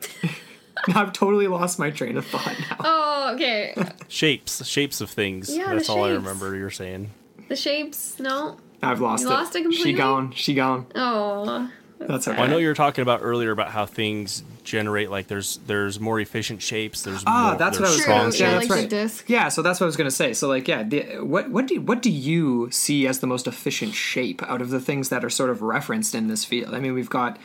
[0.96, 2.78] I've totally lost my train of thought now.
[2.80, 3.74] Oh, okay.
[4.08, 5.56] shapes, shapes of things.
[5.56, 7.12] Yeah, the That's all I remember you're saying.
[7.48, 8.58] The shapes, no.
[8.84, 9.34] I've lost You it.
[9.34, 9.92] lost it completely.
[9.92, 10.32] She gone.
[10.34, 10.86] She gone.
[10.96, 12.38] Oh, That's okay.
[12.38, 16.00] Well, I know you were talking about earlier about how things generate like there's there's
[16.00, 17.02] more efficient shapes.
[17.02, 18.40] There's Ah, more, that's what I was strong going yeah, shapes.
[18.40, 18.90] Yeah, like that's right.
[18.90, 19.30] disc.
[19.30, 20.34] Yeah, so that's what I was going to say.
[20.34, 23.96] So, like, yeah, the, what what do what do you see as the most efficient
[23.96, 26.74] shape out of the things that are sort of referenced in this field?
[26.76, 27.40] I mean, we've got.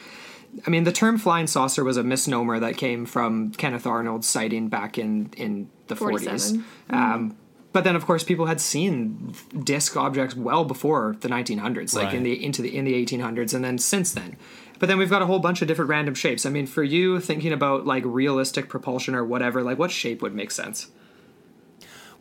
[0.66, 4.68] I mean, the term flying saucer was a misnomer that came from Kenneth Arnold's sighting
[4.68, 6.30] back in in the 47.
[6.30, 6.64] forties.
[6.90, 7.36] Um,
[7.72, 9.34] but then, of course, people had seen
[9.64, 13.64] disc objects well before the 1900s, like in the into the in the 1800s, and
[13.64, 14.36] then since then.
[14.78, 16.44] But then we've got a whole bunch of different random shapes.
[16.44, 20.34] I mean, for you thinking about like realistic propulsion or whatever, like what shape would
[20.34, 20.88] make sense?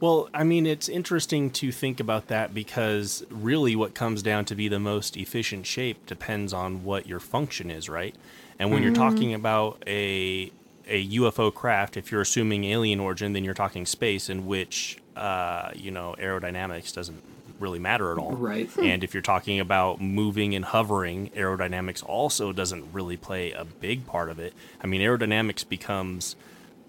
[0.02, 4.56] Well, I mean, it's interesting to think about that because really what comes down to
[4.56, 8.16] be the most efficient shape depends on what your function is, right?
[8.58, 10.52] And when you're talking about a
[10.88, 15.70] a UFO craft, if you're assuming alien origin, then you're talking space in which uh,
[15.76, 17.22] you know aerodynamics doesn't
[17.60, 18.32] really matter at all.
[18.32, 18.76] Right.
[18.78, 24.08] And if you're talking about moving and hovering, aerodynamics also doesn't really play a big
[24.08, 24.56] part of it.
[24.84, 26.36] I mean, aerodynamics becomes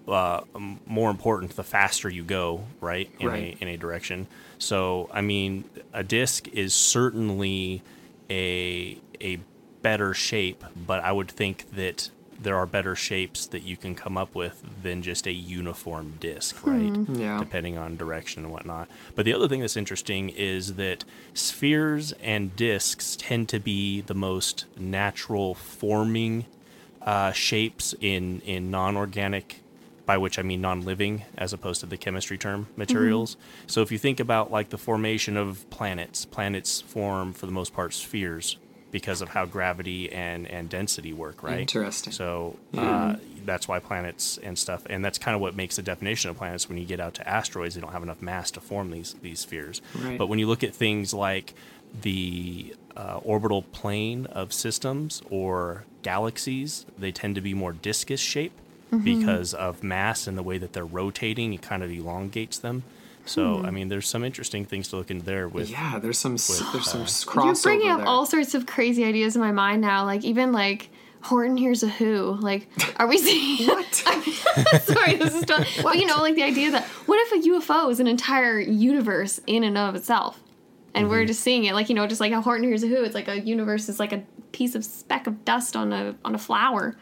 [0.07, 0.41] uh,
[0.85, 3.09] more important the faster you go, right?
[3.19, 3.57] In Right.
[3.59, 4.27] a in a direction.
[4.57, 5.63] So, I mean,
[5.93, 7.81] a disc is certainly
[8.29, 9.39] a a
[9.81, 12.09] better shape, but I would think that
[12.41, 16.65] there are better shapes that you can come up with than just a uniform disc,
[16.65, 16.91] right?
[17.07, 17.39] Yeah.
[17.39, 18.89] Depending on direction and whatnot.
[19.15, 24.13] But the other thing that's interesting is that spheres and discs tend to be the
[24.15, 26.45] most natural forming
[27.01, 29.59] uh, shapes in in non-organic
[30.05, 33.37] by which I mean non-living as opposed to the chemistry term materials.
[33.67, 37.73] So if you think about like the formation of planets, planets form for the most
[37.73, 38.57] part spheres
[38.91, 41.61] because of how gravity and and density work, right?
[41.61, 42.13] Interesting.
[42.13, 46.29] So uh, that's why planets and stuff, and that's kind of what makes the definition
[46.29, 46.69] of planets.
[46.69, 49.39] When you get out to asteroids, they don't have enough mass to form these these
[49.39, 49.81] spheres.
[49.95, 50.17] Right.
[50.17, 51.55] But when you look at things like
[52.01, 58.53] the uh, orbital plane of systems or galaxies, they tend to be more discus shape
[59.01, 59.19] Mm-hmm.
[59.19, 61.53] because of mass and the way that they're rotating.
[61.53, 62.83] It kind of elongates them.
[63.25, 63.65] So hmm.
[63.65, 65.69] I mean, there's some interesting things to look into there with.
[65.69, 68.07] Yeah, there's some s there's some uh, s- You're bringing up there.
[68.07, 70.03] all sorts of crazy ideas in my mind now.
[70.05, 70.89] Like even like
[71.21, 72.37] Horton hears a who.
[72.41, 72.67] Like,
[72.97, 73.93] are we seeing What?
[74.81, 75.65] Sorry, this is done.
[75.83, 79.39] But you know, like the idea that what if a UFO is an entire universe
[79.47, 80.39] in and of itself,
[80.93, 81.11] and Mm-hmm.
[81.11, 83.03] we're just seeing it, like you know, just like how Horton hears a who.
[83.03, 84.21] It's like a universe is like a
[84.51, 86.95] piece of speck of dust on a on a flower.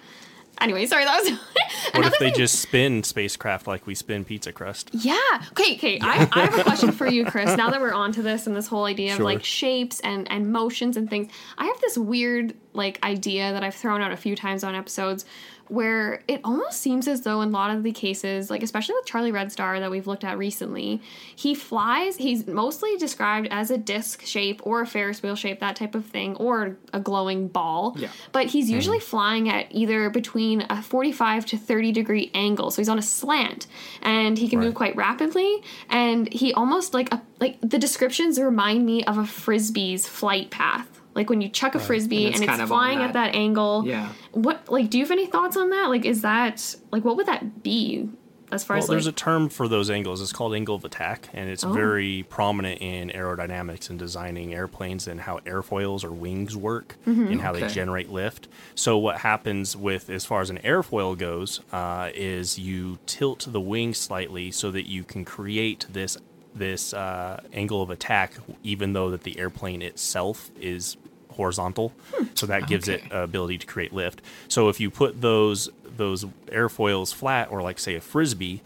[0.61, 1.39] Anyway, sorry, that was.
[1.93, 4.91] What if they thing- just spin spacecraft like we spin pizza crust?
[4.93, 5.17] Yeah.
[5.51, 5.75] Okay.
[5.75, 5.99] Okay.
[6.01, 7.57] I, I have a question for you, Chris.
[7.57, 10.95] Now that we're onto this and this whole idea of like shapes and and motions
[10.95, 14.63] and things, I have this weird like idea that I've thrown out a few times
[14.63, 15.25] on episodes
[15.71, 19.05] where it almost seems as though in a lot of the cases, like especially with
[19.05, 21.01] Charlie Red Star that we've looked at recently,
[21.33, 22.17] he flies.
[22.17, 26.05] He's mostly described as a disc shape or a Ferris wheel shape, that type of
[26.05, 27.95] thing, or a glowing ball.
[27.97, 28.09] Yeah.
[28.33, 28.75] But he's hmm.
[28.75, 32.69] usually flying at either between a 45 to 30 degree angle.
[32.69, 33.67] So he's on a slant
[34.01, 35.63] and he can move quite rapidly.
[35.89, 40.90] And he almost like a, like the descriptions remind me of a frisbee's flight path.
[41.15, 43.13] Like when you chuck a frisbee And and it's it's, kind of on flying at
[43.13, 43.83] that- that angle.
[43.85, 44.09] Yeah.
[44.31, 45.89] What like do you have any thoughts on that?
[45.89, 48.09] Like is that like what would that be
[48.53, 50.21] as far Well, as there's like a term for those angles.
[50.21, 51.71] It's called angle of attack, and it's Oh.
[51.71, 57.27] very prominent in aerodynamics and designing airplanes and how airfoils or wings work Mm-hmm.
[57.31, 58.49] and how they generate lift.
[58.75, 63.61] So what happens with as far as an airfoil goes uh, is you tilt the
[63.61, 66.17] wing slightly so that you can create this
[66.53, 70.97] this uh, angle of attack, even though that the airplane itself is
[71.31, 71.93] horizontal.
[72.33, 74.21] So that gives it uh, ability to create lift.
[74.47, 78.61] So if you put those those airfoils flat, or like say a frisbee,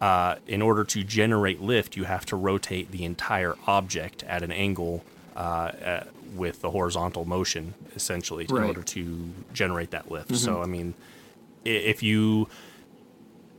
[0.00, 4.50] uh, in order to generate lift, you have to rotate the entire object at an
[4.50, 5.04] angle
[5.36, 10.34] uh, uh, with the horizontal motion, essentially, in order to generate that lift.
[10.36, 10.94] So, I mean,
[11.64, 12.48] if you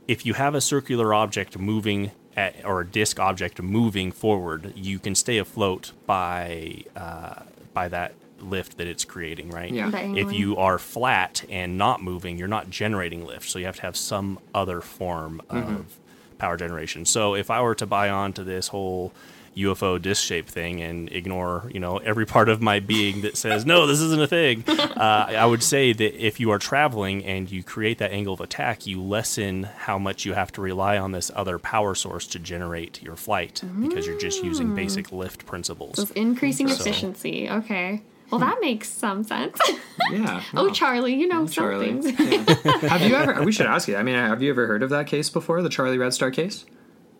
[0.08, 4.98] if you have a circular object moving at, or a disc object moving forward, you
[4.98, 9.70] can stay afloat by uh, by that lift that it's creating, right?
[9.72, 9.90] Yeah.
[9.94, 13.82] If you are flat and not moving, you're not generating lift, so you have to
[13.82, 15.98] have some other form of
[16.38, 17.04] power generation.
[17.04, 19.12] So if I were to buy onto this whole
[19.56, 23.66] UFO disc shape thing and ignore, you know, every part of my being that says
[23.66, 27.50] no, this isn't a thing, uh, I would say that if you are traveling and
[27.52, 31.12] you create that angle of attack, you lessen how much you have to rely on
[31.12, 35.96] this other power source to generate your flight because you're just using basic lift principles.
[35.96, 37.50] So it's increasing So- efficiency.
[37.50, 38.00] Okay.
[38.32, 39.58] Well, that makes some sense.
[40.10, 40.42] Yeah.
[40.54, 40.70] oh.
[40.70, 42.02] Charlie, you know some Charlie.
[42.02, 42.18] things.
[42.18, 42.78] Yeah.
[42.88, 43.42] have you ever?
[43.44, 43.96] We should ask you.
[43.96, 46.66] I mean, have you ever heard of that case before, the Charlie Red Star case?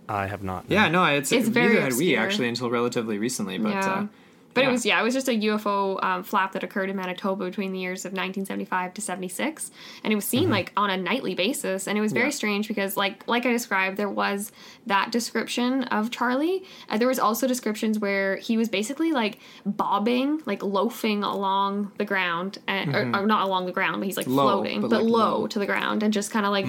[0.09, 0.64] I have not.
[0.68, 3.56] Yeah, no, it's, It's very neither had we actually until relatively recently.
[3.59, 3.93] But yeah.
[3.93, 4.06] uh,
[4.55, 4.69] But yeah.
[4.69, 7.73] it was yeah, it was just a UFO um, flap that occurred in Manitoba between
[7.73, 9.70] the years of 1975 to 76,
[10.05, 12.29] and it was seen like on a nightly basis, and it was very Mm-hmm.
[12.29, 12.37] Yeah.
[12.37, 14.53] strange because like like I described, there was
[14.87, 16.65] that description of Charlie.
[16.89, 22.05] Uh, there was also descriptions where he was basically like bobbing, like loafing along the
[22.05, 24.35] ground, and, or, or not along the ground, but he's like Mm-hmm.
[24.37, 25.47] Low, floating, but, but, like, low, low.
[25.49, 26.66] to the ground, and just kind of like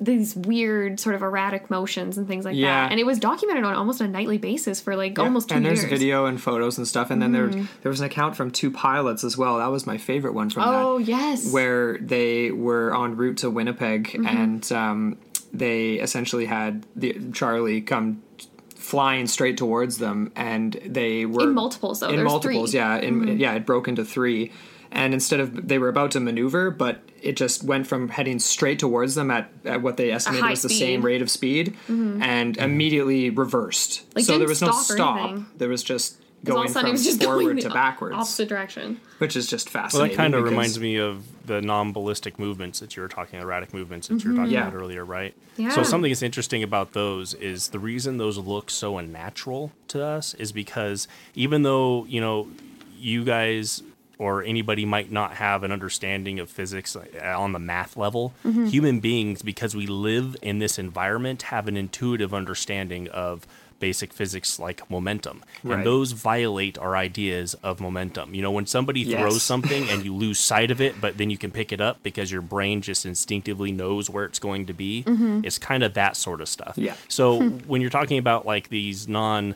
[0.00, 2.82] these weird sort of erratic motions and things like Yeah.
[2.84, 2.90] that.
[2.90, 5.80] And it was documented on almost a nightly basis for like almost two and years.
[5.80, 8.70] there's video and photos and stuff, and then there there was an account from two
[8.70, 9.58] pilots as well.
[9.58, 11.04] That was my favorite one from Oh that.
[11.08, 11.52] yes.
[11.52, 14.26] where they were en route to Winnipeg, Mm-hmm.
[14.26, 15.18] and um,
[15.52, 18.22] they essentially had the Charlie come
[18.74, 22.08] flying straight towards them, and they were In multiples, though.
[22.08, 22.80] In There's multiples, three.
[22.80, 23.24] Mm-hmm.
[23.24, 24.52] yeah, in, yeah, it broke into three,
[24.92, 28.78] and instead of they were about to maneuver, but it just went from heading straight
[28.78, 30.78] towards them at, at what they estimated high was the speed.
[30.78, 34.04] same rate of speed, and immediately reversed.
[34.14, 35.18] Like, so there didn't was no stop or stop.
[35.18, 35.46] anything.
[35.56, 37.56] There was just Because all of going a sudden from it was just forward going
[37.58, 39.00] to the backwards, opposite direction.
[39.18, 40.16] which is just Well, fascinating.
[40.16, 44.08] that kind of reminds me of the non-ballistic movements that you were talking, erratic movements
[44.08, 44.68] that you were talking Yeah.
[44.68, 45.34] about earlier, right?
[45.56, 45.70] Yeah.
[45.70, 50.34] So something that's interesting about those is the reason those look so unnatural to us
[50.34, 52.48] is because even though you know
[52.98, 53.82] you guys
[54.18, 57.04] or anybody might not have an understanding of physics uh,
[57.38, 62.32] on the math level, human beings, because we live in this environment, have an intuitive
[62.32, 63.46] understanding of
[63.78, 65.42] basic physics like momentum.
[65.62, 65.76] Right.
[65.76, 68.34] And those violate our ideas of momentum.
[68.34, 69.20] You know, when somebody Yes.
[69.20, 72.02] throws something and you lose sight of it, but then you can pick it up
[72.02, 75.40] because your brain just instinctively knows where it's going to be, mm-hmm.
[75.44, 76.74] it's kind of that sort of stuff.
[76.76, 76.94] Yeah.
[77.08, 79.54] So when you're talking about like these non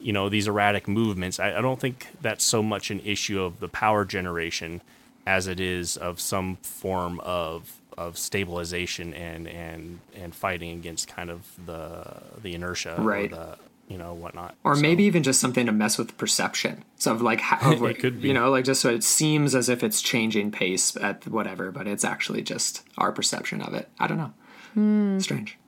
[0.00, 3.60] you know these erratic movements I, I don't think that's so much an issue of
[3.60, 4.80] the power generation
[5.26, 11.30] as it is of some form of of stabilization and and and fighting against kind
[11.30, 12.04] of the
[12.42, 13.32] the inertia Right.
[13.32, 13.58] or the
[13.88, 16.84] you know whatnot or So- maybe even just something to mess with perception.
[16.96, 18.28] So of like how of It could be.
[18.28, 21.86] you know like just so it seems as if it's changing pace at whatever, but
[21.86, 23.88] it's actually just our perception of it.
[23.98, 24.32] I don't know.
[24.74, 25.18] Hmm.
[25.18, 25.58] Strange.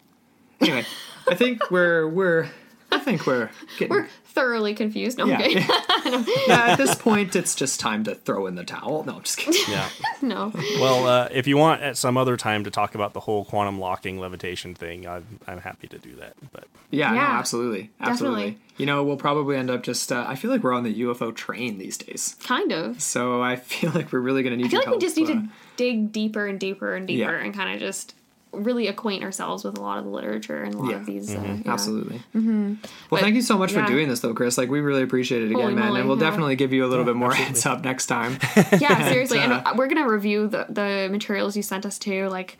[0.60, 0.84] Anyway,
[1.28, 2.48] I think we're we're
[2.92, 5.18] I think we're getting We're thoroughly confused.
[5.18, 5.34] No, yeah.
[5.36, 6.34] I'm kidding.
[6.48, 6.54] yeah.
[6.72, 9.04] At this point, it's just time to throw in the towel.
[9.04, 9.60] No, I'm just kidding.
[9.68, 9.88] yeah
[10.22, 10.52] no.
[10.78, 13.78] well uh, if you want at some other time to talk about the whole quantum
[13.80, 18.40] locking levitation thing I'm, I'm happy to do that but Yeah, no, Yeah, absolutely, absolutely.
[18.42, 18.58] definitely.
[18.78, 20.10] You know, we'll probably end up just.
[20.10, 23.02] Uh, I feel like we're on the UFO train these days, Kind of.
[23.02, 24.66] so I feel like we're really going to need.
[24.66, 27.32] I feel your like we just need uh, to dig deeper and deeper and deeper
[27.36, 27.44] Yeah.
[27.44, 28.14] and kind of just
[28.52, 30.96] really acquaint ourselves with a lot of the literature and a lot Yeah.
[30.96, 31.34] of these.
[31.34, 31.72] Uh, yeah.
[31.72, 32.18] Absolutely.
[32.34, 32.74] Mm-hmm.
[33.10, 33.84] Well, thank you so much yeah.
[33.84, 34.58] for doing this, though, Chris.
[34.58, 35.88] Like, we really appreciate it again, Holy man.
[35.88, 36.28] moly, and we'll yeah.
[36.28, 38.38] definitely give you a little bit more heads up next time.
[38.78, 39.38] Yeah, seriously.
[39.38, 42.28] And uh, uh, we're going to review the, the materials you sent us too.
[42.28, 42.58] Like,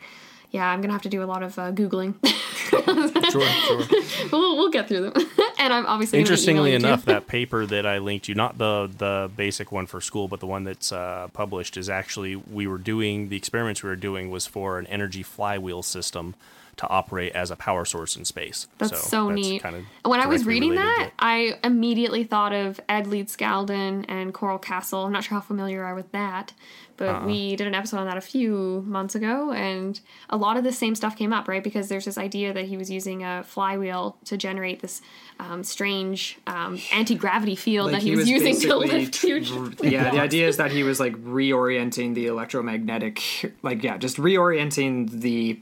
[0.53, 2.13] yeah, I'm going to have to do a lot of uh, Googling.
[3.31, 5.13] sure sure we'll, we'll get through them.
[5.59, 9.31] and I'm obviously Interestingly emailing enough, that paper that I linked you, not the the
[9.35, 13.29] basic one for school, but the one that's uh, published, is actually we were doing
[13.29, 16.35] the experiments we were doing was for an energy flywheel system
[16.77, 18.67] to operate as a power source in space.
[18.77, 19.61] That's so, neat.
[19.61, 24.33] Kind of when I was reading related that, I immediately thought of Ed Leedskalnin and
[24.33, 25.05] Coral Castle.
[25.05, 26.53] I'm not sure how familiar you are with that,
[26.97, 27.25] but Uh-uh.
[27.27, 30.71] we did an episode on that a few months ago, and a lot of the
[30.71, 31.63] same stuff came up, right?
[31.63, 35.01] Because there's this idea that he was using a flywheel to generate this
[35.39, 39.49] um, strange um, anti gravity field Like, that he, was, using to lift huge.
[39.51, 43.21] tr- yeah, the idea is that he was like reorienting the electromagnetic,
[43.61, 45.59] like yeah, just reorienting the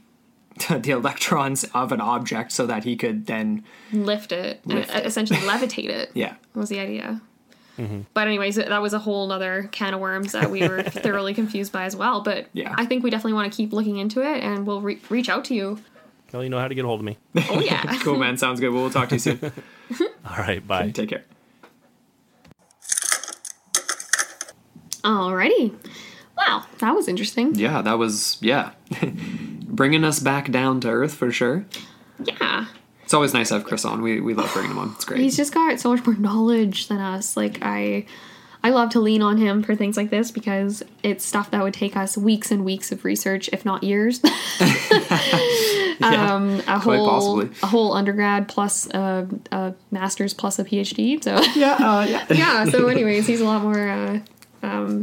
[0.68, 5.00] the electrons of an object so that he could then lift it, uh, Lift and
[5.00, 5.06] it.
[5.06, 6.10] essentially levitate it.
[6.14, 6.34] yeah.
[6.54, 7.20] was the idea.
[7.78, 8.00] Mm-hmm.
[8.12, 11.72] But anyways, that was a whole nother can of worms that we were thoroughly confused
[11.72, 12.20] by as well.
[12.20, 12.74] But Yeah.
[12.76, 15.44] I think we definitely want to keep looking into it, and we'll re- reach out
[15.46, 15.78] to you.
[16.32, 17.18] Well, you know how to get a hold of me.
[17.50, 17.82] Oh yeah.
[18.00, 18.36] Cool, man.
[18.36, 18.70] Sounds good.
[18.72, 19.40] Well, we'll talk to you soon.
[20.26, 20.90] All right, bye.
[20.90, 21.24] Take care.
[25.02, 25.74] Alrighty.
[26.36, 27.54] Wow, that was interesting.
[27.54, 28.70] Yeah, that was yeah,
[29.72, 31.64] bringing us back down to earth for sure.
[32.22, 32.66] Yeah.
[33.02, 34.00] It's always nice to have Chris on.
[34.02, 34.92] We we love bringing him on.
[34.94, 35.20] It's great.
[35.20, 37.36] He's just got so much more knowledge than us.
[37.36, 38.06] Like I
[38.64, 41.74] I love to lean on him for things like this because it's stuff that would
[41.74, 44.22] take us weeks and weeks of research, if not years.
[46.00, 47.50] Yeah, um, a whole possibly.
[47.62, 51.22] a whole undergrad plus a, a master's plus a PhD.
[51.22, 52.26] So Yeah, uh, yeah.
[52.30, 52.64] yeah.
[52.64, 53.88] So anyways, he's a lot more.
[53.88, 54.20] Uh,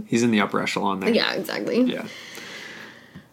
[0.07, 1.09] He's in the upper echelon there.
[1.13, 1.83] yeah, exactly.
[1.83, 2.05] Yeah.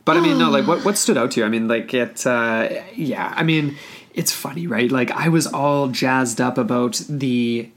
[0.07, 1.47] But I mean, no, like what what stood out to you?
[1.47, 2.27] I mean, like it.
[2.27, 3.77] Uh, yeah, I mean,
[4.15, 4.91] it's funny, right?
[4.91, 7.69] Like I was all jazzed up about the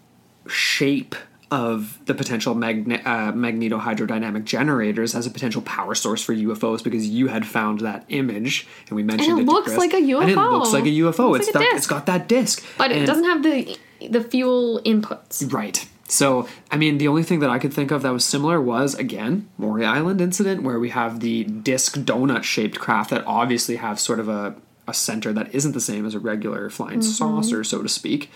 [0.48, 1.16] shape
[1.52, 7.08] of the potential magne- uh, magnetohydrodynamic generators as a potential power source for UFOs because
[7.08, 9.46] you had found that image and we mentioned it it.
[9.46, 11.32] to looks like a And it looks like a UFO.
[11.32, 13.78] Looks it's like that, it's got that disc, But it doesn't have the
[14.08, 15.52] the fuel inputs.
[15.52, 15.88] Right.
[16.10, 18.96] So, I mean, the only thing that I could think of that was similar was,
[18.96, 24.00] again, Maury Island incident, where we have the disc donut shaped craft that obviously have
[24.00, 24.56] sort of a,
[24.88, 27.12] a center that isn't the same as a regular flying Mm-hmm.
[27.12, 28.32] saucer, so to speak,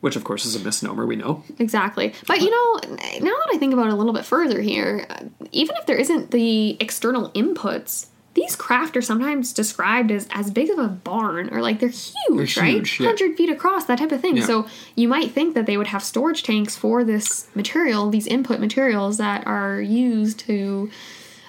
[0.00, 1.44] which, of course, is a misnomer, we know.
[1.60, 2.12] Exactly.
[2.26, 5.26] But you know, now that I think about it a little bit further here, uh,
[5.52, 10.68] even if there isn't the external inputs, these craft are sometimes described as as big
[10.70, 12.74] of a barn or like they're huge, They're right?
[12.74, 13.06] huge, yeah.
[13.06, 14.36] 100 feet across, that type of thing.
[14.36, 14.44] Yeah.
[14.44, 18.60] So you might think that they would have storage tanks for this material, these input
[18.60, 20.90] materials that are used to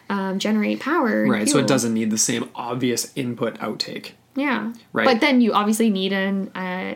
[0.10, 1.28] um, generate power.
[1.28, 1.48] Right.
[1.50, 4.12] So it doesn't need the same obvious input outtake.
[4.36, 4.72] Yeah.
[4.94, 5.06] Right.
[5.06, 6.96] But then you obviously need an uh,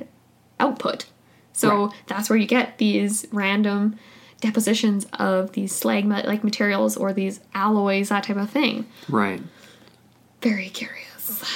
[0.60, 1.06] output.
[1.54, 1.94] So Right.
[2.08, 3.98] that's where you get these random
[4.40, 8.86] depositions of these slag like materials or these alloys, that type of thing.
[9.10, 9.42] Right.
[10.42, 11.08] Very curious.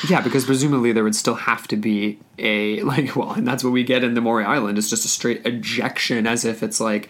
[0.09, 3.73] Yeah, because presumably there would still have to be a like well, and that's what
[3.73, 4.77] we get in the Maury Island.
[4.77, 7.09] It's just a straight ejection, as if it's like,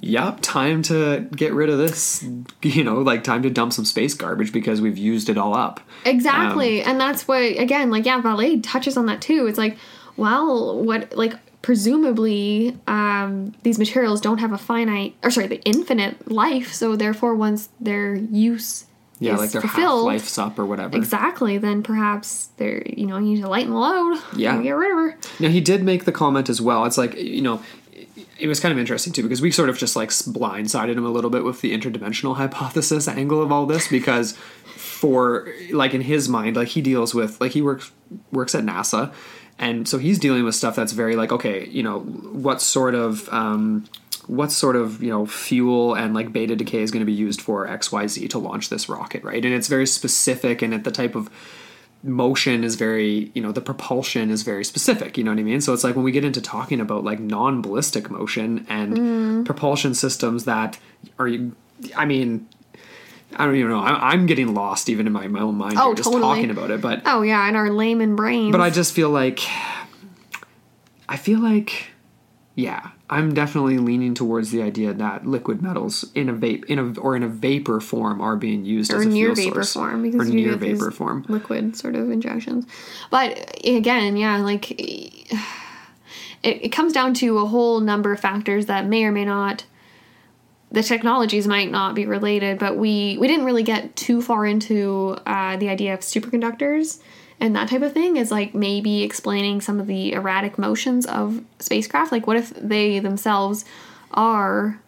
[0.00, 2.24] yep, time to get rid of this.
[2.62, 5.80] You know, like time to dump some space garbage because we've used it all up.
[6.04, 6.82] Exactly.
[6.82, 9.46] and that's what, again, like, yeah, Vallée touches on that too.
[9.46, 9.78] It's like,
[10.16, 16.30] well, what, like, presumably um, these materials don't have a finite, or sorry, the infinite
[16.30, 16.72] life.
[16.72, 18.86] So therefore, once their use
[19.18, 20.96] Yeah, like their half life's up or whatever.
[20.96, 21.56] Exactly.
[21.56, 24.20] Then perhaps they're you know you need to lighten the load.
[24.36, 24.54] Yeah.
[24.54, 25.18] and get rid of her.
[25.40, 26.84] Now he did make the comment as well.
[26.84, 27.62] It's like you know,
[28.38, 31.10] it was kind of interesting too because we sort of just like blindsided him a
[31.10, 34.36] little bit with the interdimensional hypothesis angle of all this because
[34.76, 37.92] for like in his mind, like he deals with like he works
[38.32, 39.12] works at NASA,
[39.58, 43.28] and so he's dealing with stuff that's very like okay, you know, what sort of
[43.30, 43.86] um,
[44.26, 47.40] what sort of you know fuel and like beta decay is going to be used
[47.40, 49.44] for X Y Z to launch this rocket, right?
[49.44, 51.30] And it's very specific, and it, the type of
[52.02, 55.60] motion is very you know the propulsion is very specific you know what i mean
[55.60, 59.44] so it's like when we get into talking about like non-ballistic motion and Mm.
[59.44, 60.78] propulsion systems that
[61.18, 61.56] are you
[61.96, 62.46] i mean
[63.36, 65.94] i don't even know I, i'm getting lost even in my, my own mind Oh,
[65.94, 66.22] just totally.
[66.22, 68.52] talking about it but Oh yeah, in our layman brains.
[68.52, 69.40] but i just feel like
[71.08, 71.88] i feel like
[72.54, 77.00] yeah i'm definitely leaning towards the idea that liquid metals in a vape in a
[77.00, 79.72] or in a vapor form are being used or as a near fuel vapor source.
[79.72, 82.66] form because or near vapor form liquid sort of injections.
[83.10, 85.38] But again, yeah, like it,
[86.42, 89.64] it comes down to a whole number of factors that may or may not
[90.72, 95.16] the technologies might not be related, but we we didn't really get too far into
[95.24, 97.00] uh, the idea of superconductors
[97.40, 98.16] and that type of thing.
[98.16, 102.12] Is like maybe explaining some of the erratic motions of spacecraft.
[102.12, 103.64] Like, what if they themselves
[104.12, 104.80] are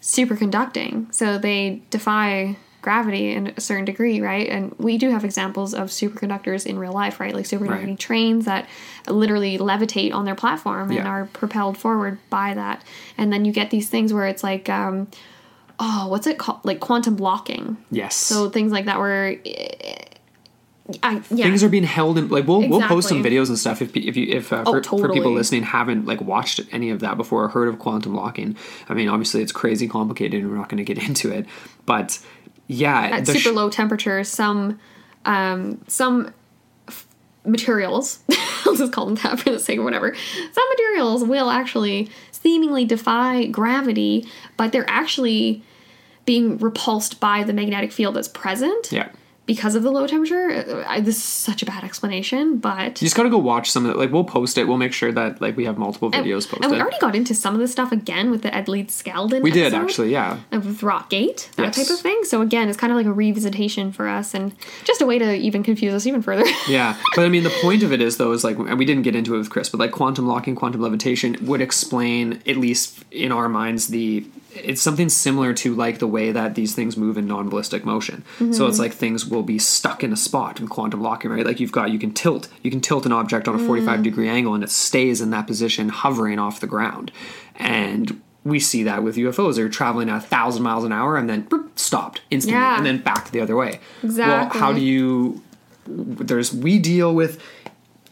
[0.00, 4.48] superconducting, so they defy gravity in a certain degree, right?
[4.48, 7.34] And we do have examples of superconductors in real life, right?
[7.34, 7.98] Like superconducting Right.
[7.98, 8.68] trains that
[9.08, 11.08] literally levitate on their platform and Yeah.
[11.08, 12.84] are propelled forward by that.
[13.18, 15.08] And then you get these things where it's like, um,
[15.80, 16.60] oh, what's it called?
[16.62, 17.76] Like quantum locking.
[17.90, 19.36] yes So things like that where,
[21.02, 23.82] I, yeah, things are being held in like we'll we'll post some videos and stuff
[23.82, 27.00] if if you if uh, Oh, for, for people listening haven't like watched any of
[27.00, 28.56] that before or heard of quantum locking.
[28.88, 31.46] I mean, obviously it's crazy complicated and we're not going to get into it,
[31.86, 32.18] but
[32.68, 34.78] yeah, at the super sh- low temperatures, some
[35.24, 36.32] um, some
[36.88, 37.06] f-
[37.44, 38.20] materials,
[38.64, 40.14] I'll just call them that for the sake of whatever.
[40.52, 45.62] Some materials will actually seemingly defy gravity, but they're actually
[46.26, 49.08] being repulsed by the magnetic field that's present yeah.
[49.46, 50.50] Because of the low temperature.
[50.50, 53.70] Uh, I, this is such a bad explanation, but You just got to go watch
[53.70, 53.96] some of it.
[53.96, 54.66] Like we'll post it.
[54.66, 56.64] We'll make sure that like we have multiple videos posted.
[56.64, 59.42] and we already got into some of this stuff again with the Ed Leedskalnin.
[59.42, 60.40] We did actually, yeah.
[60.50, 61.76] of Rockgate, that Yes.
[61.76, 62.20] type of thing.
[62.24, 64.52] So again, it's kind of like a revisitation for us, and
[64.84, 66.44] just a way to even confuse us even further.
[66.68, 69.02] Yeah, but I mean, the point of it is though is like, and we didn't
[69.04, 73.04] get into it with Chris, but like quantum locking, quantum levitation would explain, at least
[73.12, 77.16] in our minds, the it's something similar to like the way that these things move
[77.16, 78.24] in non-ballistic motion.
[78.38, 78.82] So it's mm-hmm.
[78.82, 81.46] like things will be stuck in a spot in quantum locking, right?
[81.46, 84.02] Like you've got you can tilt you can tilt an object on a 45 mm-hmm.
[84.02, 87.12] degree angle and it stays in that position hovering off the ground.
[87.56, 89.56] And we see that with UFOs.
[89.56, 92.76] They're traveling at a thousand miles an hour and then boop, stopped instantly Yeah.
[92.76, 93.80] and then back the other way.
[94.02, 94.58] Exactly.
[94.58, 95.42] Well, how do you
[95.88, 97.40] there's we deal with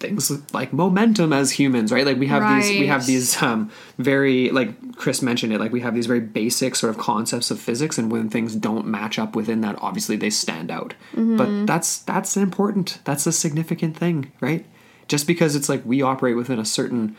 [0.05, 2.07] things like momentum as humans right?
[2.07, 5.81] Like we have these we have these um very like chris mentioned it like we
[5.81, 9.35] have these very basic sort of concepts of physics and when things don't match up
[9.35, 10.95] within that obviously they stand out.
[11.13, 11.37] Mm-hmm.
[11.37, 12.99] but that's that's important.
[13.05, 14.65] That's a significant thing right?
[15.09, 17.17] Just because it's like we operate within a certain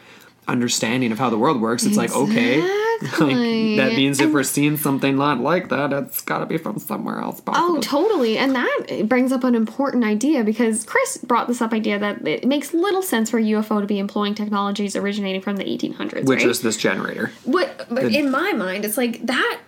[0.48, 2.62] understanding of how the world works it's like okay
[3.20, 6.80] like that means if we're seeing something not like that it's got to be from
[6.80, 7.78] somewhere else oh, possibly.
[7.78, 8.38] Oh, totally.
[8.38, 12.48] And that brings up an important idea because Chris brought this up idea that it
[12.48, 16.40] makes little sense for a UFO to be employing technologies originating from the 1800s, which
[16.40, 16.50] right?
[16.50, 19.60] is this generator What, but in my mind, it's like that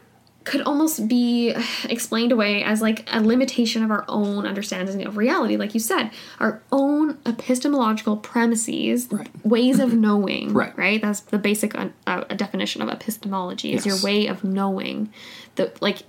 [0.48, 1.54] could almost be
[1.90, 5.58] explained away as like a limitation of our own understanding of reality.
[5.58, 6.10] Like you said,
[6.40, 9.30] our own epistemological premises, Right.
[9.46, 10.54] ways of knowing.
[10.54, 10.76] Right.
[10.78, 11.02] Right.
[11.02, 13.74] That's the basic uh, uh, definition of epistemology.
[13.74, 14.02] Is Yes.
[14.04, 15.10] your way of knowing
[15.56, 16.00] the like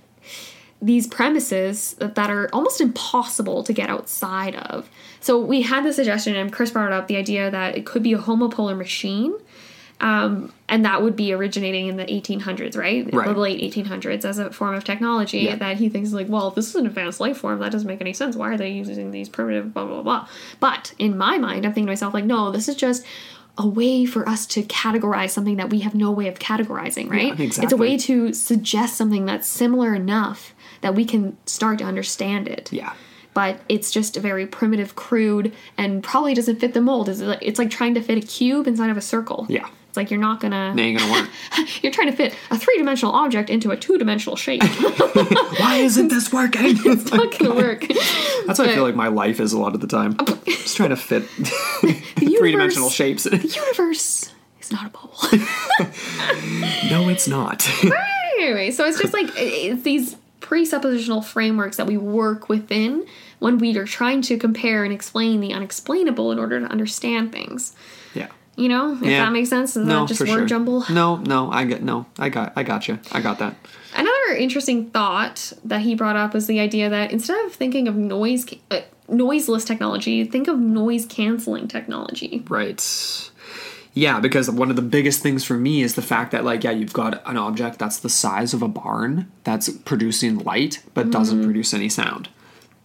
[0.81, 4.89] these premises that that are almost impossible to get outside of.
[5.19, 8.13] So we had the suggestion, and Chris brought up the idea that it could be
[8.13, 9.33] a homopolar machine,
[10.01, 13.11] um, and that would be originating in the 1800s, right?
[13.13, 13.27] Right.
[13.27, 15.55] The late 1800s as a form of technology Yeah.
[15.55, 18.13] that he thinks like, well, this is an advanced life form, that doesn't make any
[18.13, 18.35] sense.
[18.35, 20.27] Why are they using these primitive blah blah blah?
[20.59, 23.05] But in my mind, I'm thinking to myself like, no, this is just
[23.57, 27.37] a way for us to categorize something that we have no way of categorizing, right?
[27.37, 27.63] Exactly.
[27.65, 32.47] It's a way to suggest something that's similar enough that we can start to understand
[32.47, 32.71] it.
[32.71, 32.93] yeah
[33.33, 37.09] But it's just a very primitive, crude, and probably doesn't fit the mold.
[37.09, 39.45] It's like, it's like trying to fit a cube inside of a circle.
[39.49, 39.67] Yeah.
[39.99, 40.73] Like you're not gonna.
[40.77, 41.29] It ain't gonna work.
[41.83, 44.63] You're trying to fit a three dimensional object into a two dimensional shape.
[45.59, 46.61] Why isn't this working?
[46.85, 47.85] it's not gonna work.
[48.47, 50.15] That's what I feel like my life is a lot of the time.
[50.45, 53.25] Just trying to fit three dimensional shapes.
[53.25, 54.31] The universe
[54.61, 55.17] is not a bubble.
[56.89, 57.67] no, it's not.
[58.39, 63.05] anyway, so it's just like it's these presuppositional frameworks that we work within
[63.39, 67.75] when we are trying to compare and explain the unexplainable in order to understand things.
[68.59, 69.23] You know, if Yeah.
[69.25, 70.45] that makes sense, is No, that just word sure.
[70.45, 70.83] jumble?
[70.89, 73.55] No, no, I get no, I got, I got you, I got that.
[73.95, 77.95] Another interesting thought that he brought up was the idea that instead of thinking of
[77.95, 82.43] noise, uh, noiseless technology, think of noise canceling technology.
[82.49, 83.31] Right.
[83.93, 86.71] Yeah, because one of the biggest things for me is the fact that, like, yeah,
[86.71, 91.43] you've got an object that's the size of a barn that's producing light but doesn't
[91.43, 92.29] produce any sound.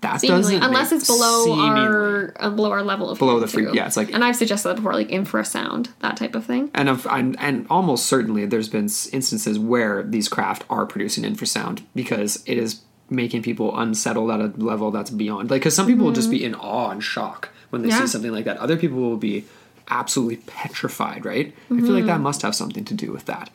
[0.04, 0.18] That Mm-hmm.
[0.20, 1.80] Seemingly, doesn't unless it's below seemingly.
[1.80, 4.68] our uh, below our level of Below the free yeah, it's like- and I've suggested
[4.68, 6.70] that before, like infrasound, that type of thing.
[6.74, 11.82] and of and, and almost certainly there's been instances where these craft are producing infrasound
[11.94, 16.04] because it is making people unsettled at a level that's beyond like because some people
[16.06, 17.98] will just be in awe and shock when they Mm-hmm.
[17.98, 18.06] Yeah.
[18.06, 19.44] see something like that other people will be
[19.90, 22.22] absolutely petrified right i feel like that Mm-hmm.
[22.22, 23.50] must have something to do with that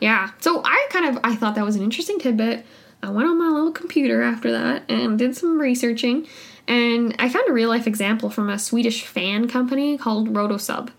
[0.00, 0.30] Yeah.
[0.40, 2.64] So I kind of I thought that was an interesting tidbit.
[3.02, 6.26] I went on my little computer after that and did some researching,
[6.68, 10.90] and I found a real life example from a Swedish fan company called Rotosub.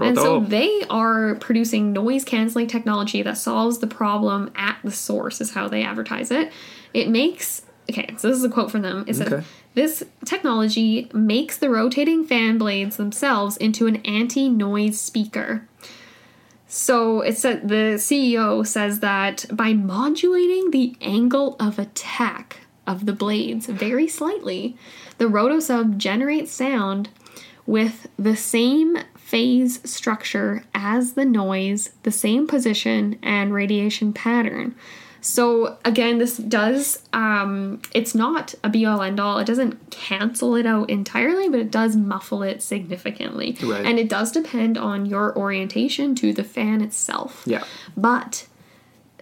[0.00, 5.40] And so they are producing noise canceling technology that solves the problem at the source,
[5.40, 6.52] is how they advertise it.
[6.92, 9.04] It makes, okay, so this is a quote from them.
[9.06, 9.44] It Okay.
[9.74, 15.68] This technology makes the rotating fan blades themselves into an anti noise speaker.
[16.76, 23.12] So it said the CEO says that by modulating the angle of attack of the
[23.12, 24.76] blades very slightly,
[25.18, 27.10] the rotosub generates sound
[27.64, 34.74] with the same phase structure as the noise, the same position and radiation pattern.
[35.24, 39.38] So again, this does um, it's not a be all end all.
[39.38, 43.56] It doesn't cancel it out entirely, but it does muffle it significantly.
[43.62, 43.86] Right.
[43.86, 47.42] And it does depend on your orientation to the fan itself.
[47.46, 47.64] yeah
[47.96, 48.46] But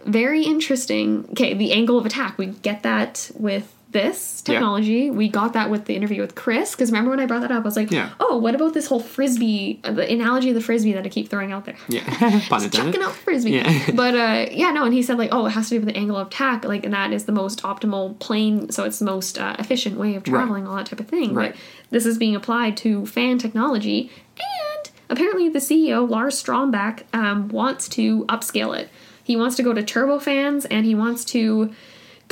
[0.04, 1.28] very interesting.
[1.30, 2.36] Okay, the angle of attack.
[2.36, 4.54] We get that with this Yeah.
[4.54, 5.10] technology.
[5.10, 6.72] We got that with the interview with Chris.
[6.72, 8.10] Because remember when I brought that up, I was like, Yeah.
[8.20, 11.52] oh, what about this whole frisbee, the analogy of the frisbee that I keep throwing
[11.52, 11.76] out there?
[11.88, 12.02] yeah
[12.48, 13.52] pun Chucking out frisbee.
[13.52, 13.90] Yeah.
[13.94, 15.96] but uh, yeah, no, and he said like, oh, it has to do with the
[15.98, 19.38] angle of attack, like, and that is the most optimal plane, so it's the most
[19.38, 21.34] uh, efficient way of traveling, all that type of thing.
[21.34, 21.52] Right.
[21.52, 21.60] But
[21.90, 27.88] this is being applied to fan technology, and apparently the CEO Lars Stromback um, wants
[27.90, 28.88] to upscale it.
[29.24, 31.72] He wants to go to turbofans, and he wants to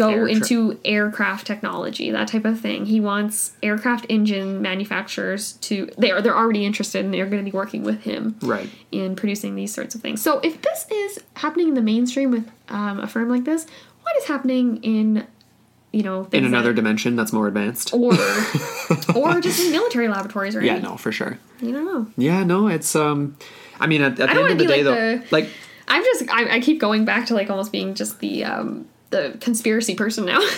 [0.00, 2.86] go Air tra- into aircraft technology, that type of thing.
[2.86, 7.50] He wants aircraft engine manufacturers to they are they're already interested and they're going to
[7.50, 8.68] be working with him Right.
[8.90, 10.20] in producing these sorts of things.
[10.22, 13.66] So if this is happening in the mainstream with um, a firm like this,
[14.02, 15.26] what is happening in
[15.92, 17.92] you know In another that- dimension that's more advanced.
[17.92, 18.12] or
[19.16, 20.64] or just in military laboratories, right?
[20.64, 21.38] Yeah, no, for sure.
[21.60, 22.06] You don't know.
[22.16, 23.36] Yeah, no, it's um
[23.78, 25.48] I mean at, at the end of the day be though like the- like
[25.88, 29.36] I'm just I, I keep going back to like almost being just the um the
[29.40, 30.40] conspiracy person now.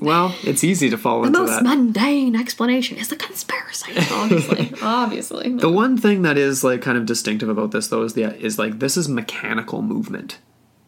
[0.00, 1.68] Well, it's easy to fall into the into most that.
[1.68, 3.92] mundane explanation is the conspiracy.
[4.12, 5.52] Obviously, obviously.
[5.54, 8.58] The one thing that is like kind of distinctive about this though is the is
[8.58, 10.38] like this is mechanical movement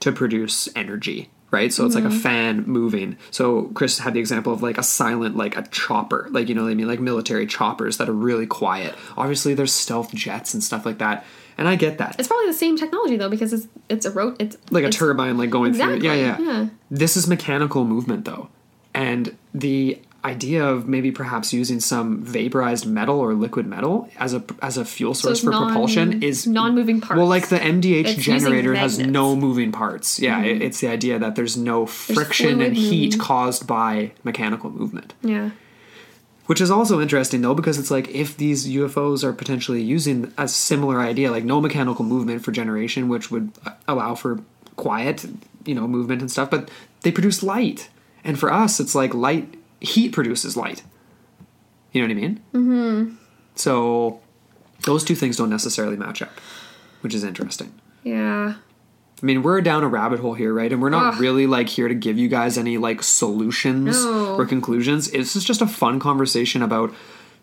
[0.01, 1.73] to produce energy, right?
[1.73, 2.19] So it's like a mm-hmm.
[2.19, 3.16] fan moving.
[3.31, 6.65] So Chris had the example of like a silent like a chopper, like you know
[6.65, 8.95] what I mean, like military choppers that are really quiet.
[9.16, 11.25] Obviously there's stealth jets and stuff like that.
[11.57, 12.17] And I get that.
[12.19, 14.99] It's probably the same technology though because it's it's a road it's like a it's-
[14.99, 16.09] turbine like going Exactly, through.
[16.09, 16.67] Yeah, yeah, yeah.
[16.91, 18.49] This is mechanical movement though.
[18.95, 24.43] And the idea of maybe perhaps using some vaporized metal or liquid metal as a
[24.63, 27.19] as a fuel source it's for non- propulsion is non-moving parts.
[27.19, 28.99] Well, like the MDH It's generator has.
[28.99, 29.13] Mm-hmm.
[29.13, 30.19] no moving parts.
[30.19, 34.71] Yeah, it- it's the idea that there's no friction fluid and heat caused by mechanical
[34.71, 35.13] movement.
[35.23, 35.51] Yeah.
[36.47, 40.47] Which is also interesting though, because it's like if these UFOs are potentially using a
[40.47, 43.53] similar idea, like no mechanical movement for generation, which would
[43.89, 44.41] allow for
[44.77, 45.25] quiet,
[45.65, 47.89] you know, movement and stuff, but they produce light.
[48.25, 50.83] And for us, it's like light, heat produces light.
[51.93, 52.43] You know what I mean?
[52.53, 53.15] Mm-hmm.
[53.55, 54.21] So
[54.83, 56.33] those two things don't necessarily match up,
[57.01, 57.73] which is interesting.
[58.03, 58.55] Yeah.
[59.23, 60.70] I mean, we're down a rabbit hole here, right?
[60.73, 61.20] And we're not Ugh.
[61.20, 64.35] really like here to give you guys any like solutions No.
[64.36, 65.11] or conclusions.
[65.11, 66.93] This is just a fun conversation about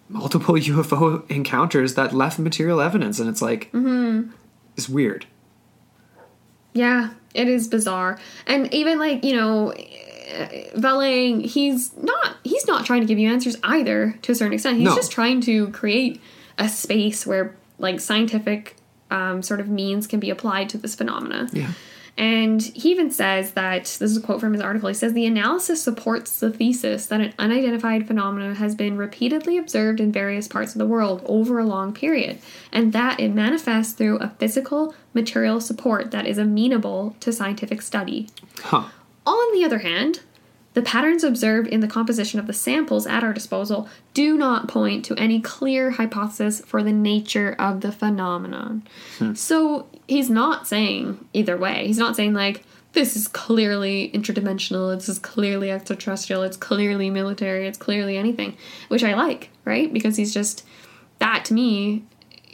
[0.10, 4.32] multiple UFO encounters that left material evidence, and it's like Mm-hmm.
[4.78, 5.26] it's weird.
[6.74, 8.20] Yeah, it is bizarre.
[8.48, 9.74] And even like, you know,
[10.76, 14.78] Vallée, he's not he's not trying to give you answers either to a certain extent.
[14.78, 14.96] He's No.
[14.96, 16.22] just trying to create
[16.58, 18.76] a space where like scientific
[19.12, 21.50] um, sort of means can be applied to this phenomena.
[21.52, 21.72] Yeah.
[22.18, 24.90] And he even says that this is a quote from his article.
[24.90, 30.00] He says the analysis supports the thesis that an unidentified phenomenon has been repeatedly observed
[30.02, 32.40] in various parts of the world over a long period,
[32.72, 38.28] and that it manifests through a physical material support that is amenable to scientific study.
[38.60, 38.90] Huh.
[39.26, 40.20] On the other hand,
[40.74, 45.04] the patterns observed in the composition of the samples at our disposal do not point
[45.06, 48.84] to any clear hypothesis for the nature of the phenomenon.
[49.18, 49.34] Hmm.
[49.34, 51.88] So he's not saying either way.
[51.88, 57.68] He's not saying, like, this is clearly interdimensional, this is clearly extraterrestrial, it's clearly military,
[57.68, 58.58] it's clearly anything,
[58.90, 59.92] which I like, right?
[59.92, 60.66] Because he's just,
[61.20, 62.04] that to me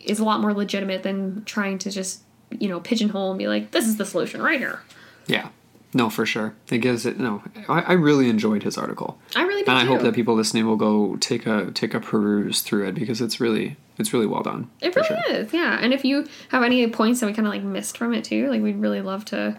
[0.04, 2.22] is a lot more legitimate than trying to just,
[2.52, 4.82] you know, pigeonhole and be like, this is the solution right here.
[5.26, 5.50] Yeah.
[5.98, 6.54] No, for sure.
[6.70, 7.20] It gives it.
[7.20, 9.88] No, I, I really enjoyed his article, I really and I too.
[9.88, 13.40] hope that people listening will go take a take a peruse through it because it's
[13.40, 14.70] really it's really well done.
[14.80, 15.24] It really sure.
[15.28, 15.80] is, yeah.
[15.82, 18.48] And if you have any points that we kind of like missed from it too,
[18.48, 19.58] like we'd really love to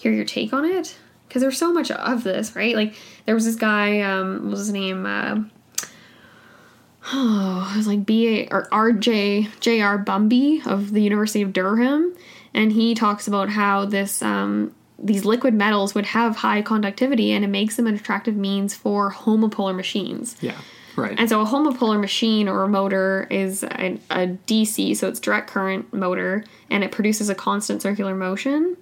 [0.00, 0.96] hear your take on it
[1.28, 2.74] because there's so much of this, right?
[2.74, 2.94] Like
[3.26, 5.04] there was this guy, um, what was his name?
[5.04, 5.40] Uh,
[7.12, 11.42] oh, it was like B A or R J J R Bumby of the University
[11.42, 12.16] of Durham,
[12.54, 17.44] and he talks about how this um, these liquid metals would have high conductivity, and
[17.44, 20.36] it makes them an attractive means for homopolar machines.
[20.40, 20.56] Yeah.
[20.96, 21.18] Right.
[21.18, 25.50] And so a homopolar machine or a motor is a, a DC, so it's direct
[25.50, 28.76] current motor, and it produces a constant circular motion.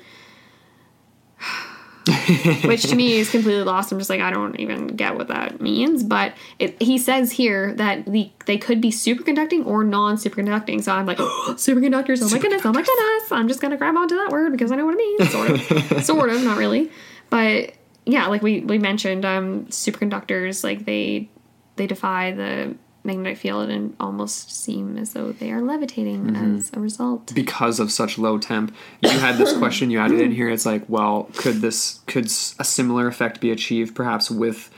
[2.65, 3.93] Which to me is completely lost.
[3.93, 6.03] I'm just like I don't even get what that means.
[6.03, 10.83] But it, he says here that the they could be superconducting or non-superconducting.
[10.83, 12.21] So I'm like superconductors.
[12.23, 12.63] Oh my goodness!
[12.65, 13.33] Oh my goodness!
[13.33, 15.31] I'm just gonna grab onto that word because I know what it means.
[15.31, 16.91] Sort of, sort of, not really.
[17.31, 17.75] But
[18.05, 21.31] yeah, like we we mentioned, um, superconductors like they
[21.77, 22.75] they defy the
[23.05, 26.59] magnetic field and almost seem as though they are levitating mm-hmm.
[26.59, 27.35] as a result.
[27.35, 28.75] because of such low temp.
[29.01, 30.49] You had this question you added in here.
[30.49, 34.71] It's like, well, could this could a similar effect be achieved perhaps with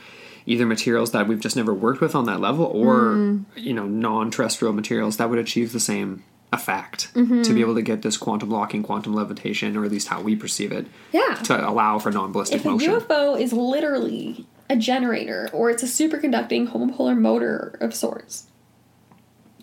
[0.45, 3.59] either materials that we've just never worked with on that level, or mm-hmm.
[3.59, 6.23] you know, non-terrestrial materials that would achieve the same
[6.53, 7.41] effect mm-hmm.
[7.41, 10.35] to be able to get this quantum locking, quantum levitation, or at least how we
[10.35, 11.35] perceive it, Yeah.
[11.43, 12.93] to allow for non-ballistic If a motion.
[12.93, 18.47] UFO is literally a generator or it's a superconducting homopolar motor of sorts,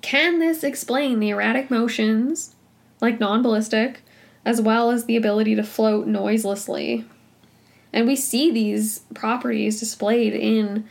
[0.00, 2.54] can this explain the erratic motions,
[3.00, 4.02] like non ballistic,
[4.44, 7.04] as well as the ability to float noiselessly?
[7.92, 10.86] And we see these properties displayed in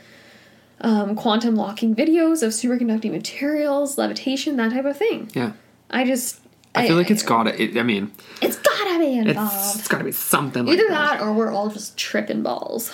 [0.81, 5.29] um, quantum locking videos of superconducting materials, levitation, that type of thing.
[5.33, 5.53] yeah,
[5.89, 6.39] I just.
[6.73, 7.61] I feel like it's got to.
[7.61, 8.11] It, I mean,
[8.41, 9.79] It's gotta be it's, involved.
[9.79, 11.19] it's got to be something like Either that.
[11.19, 12.93] that or we're all just tripping balls.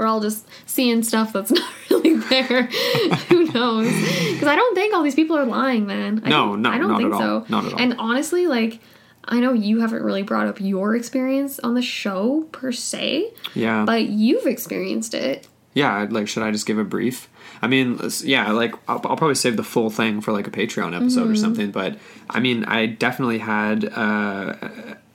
[0.00, 2.62] We're all just seeing stuff that's not really there.
[3.28, 3.86] Who knows?
[4.32, 6.22] Because I don't think all these people are lying, man.
[6.24, 7.44] I No, don't- no, I don't think so.
[7.48, 7.78] Not at all.
[7.80, 8.80] And honestly, like.
[9.26, 13.84] I know you haven't really brought up your experience on the show per se, Yeah.
[13.84, 15.46] but you've experienced it.
[15.74, 17.28] yeah, like should I just give a brief?
[17.62, 20.96] I mean, yeah, like I'll, I'll probably save the full thing for like a Patreon
[20.96, 21.32] episode Mm-hmm.
[21.32, 21.70] or something.
[21.70, 21.98] But
[22.30, 24.54] I mean, I definitely had uh,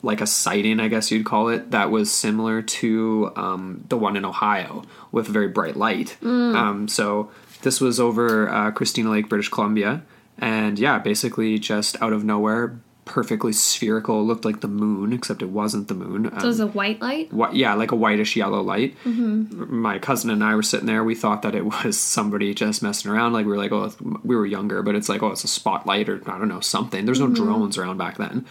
[0.05, 4.15] like a sighting, I guess you'd call it, that was similar to um, the one
[4.15, 6.15] in Ohio with a very bright light.
[6.21, 6.55] Mm.
[6.55, 7.31] Um, so
[7.63, 10.03] this was over uh, Christina Lake, British Columbia,
[10.37, 12.79] and yeah, basically just out of nowhere.
[13.05, 16.31] Perfectly spherical, looked like the moon, except it wasn't the moon.
[16.39, 17.31] So was a white light.
[17.31, 18.95] Whi- yeah, like a whitish yellow light.
[19.05, 19.75] Mm-hmm.
[19.79, 21.03] My cousin and I were sitting there.
[21.03, 23.33] We thought that it was somebody just messing around.
[23.33, 26.09] Like we were like, oh, we were younger, but it's like, oh, it's a spotlight
[26.09, 27.05] or I don't know something.
[27.05, 27.43] There's no Mm-hmm.
[27.45, 28.45] drones around back then.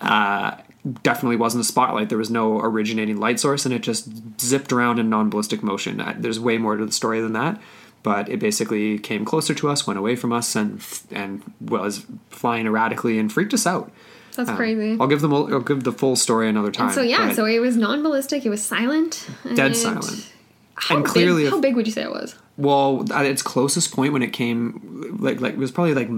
[0.00, 0.56] Uh,
[1.02, 2.08] definitely wasn't a spotlight.
[2.08, 4.08] There was no originating light source, and it just
[4.40, 6.00] zipped around in non-ballistic motion.
[6.00, 7.60] Uh, There's way more to the story than that.
[8.02, 10.80] But it basically came closer to us, went away from us, and
[11.10, 13.92] and was flying erratically and freaked us out.
[14.36, 14.96] That's Um, crazy.
[14.98, 15.34] I'll give them.
[15.34, 16.92] I'll give the full story another time.
[16.92, 18.46] So yeah, so it was non-ballistic.
[18.46, 19.28] It was silent.
[19.54, 20.32] Dead silent.
[20.76, 22.36] How And big, clearly how big would you say it was?
[22.56, 26.08] Well, at its closest point when it came, like like it was probably like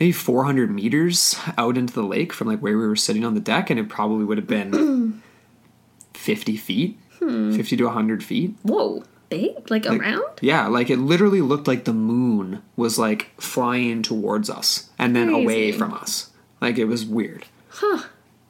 [0.00, 3.40] maybe 400 meters out into the lake from like where we were sitting on the
[3.40, 5.22] deck, and it probably would have been
[6.14, 7.52] 50 feet, Hmm.
[7.52, 8.54] 50 to 100 feet.
[8.62, 9.68] Whoa, big?
[9.70, 10.22] Like, Like, around?
[10.40, 15.28] Yeah, like it literally looked like the moon was like flying towards us and then
[15.30, 16.30] away from us.
[16.60, 17.44] Like it was weird.
[17.70, 18.04] Huh.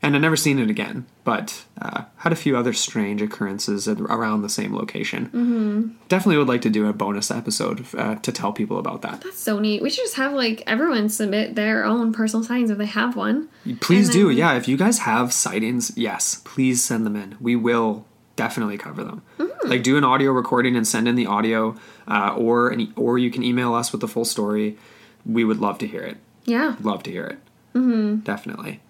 [0.09, 4.01] And I never seen it again, but uh, had a few other strange occurrences at,
[4.01, 5.27] around the same location.
[5.27, 5.89] Mm-hmm.
[6.09, 9.21] Definitely would like to do a bonus episode uh, to tell people about that.
[9.21, 9.83] That's so neat.
[9.83, 13.51] We should just have like everyone submit their own personal sightings if they have one.
[13.83, 14.55] Please And do, yeah.
[14.55, 17.37] If you guys have sightings, yes, please send them in.
[17.39, 19.21] We will definitely cover them.
[19.39, 19.69] Mm-hmm.
[19.69, 21.77] Like do an audio recording and send in the audio,
[22.07, 24.79] uh, or any, or you can email us with the full story.
[25.27, 26.17] We would love to hear it.
[26.47, 26.77] Yeah.
[26.81, 27.39] Love to hear it.
[27.75, 28.21] Mm-hmm.
[28.21, 28.81] Definitely.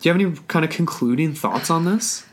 [0.00, 2.24] Do you have any kind of concluding thoughts on this?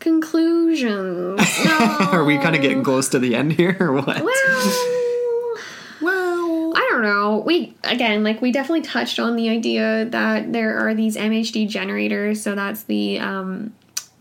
[0.00, 1.40] Conclusions.
[1.64, 1.78] No.
[2.12, 4.06] Are we kind of getting close to the end here, or what?
[4.22, 5.56] well,
[6.00, 7.42] Well, I don't know.
[7.44, 12.40] We again, like we definitely touched on the idea that there are these MHD generators.
[12.42, 13.72] So that's the um,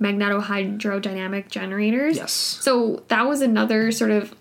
[0.02, 2.18] magnetohydrodynamic generators.
[2.18, 2.32] yes.
[2.32, 4.36] So that was another sort of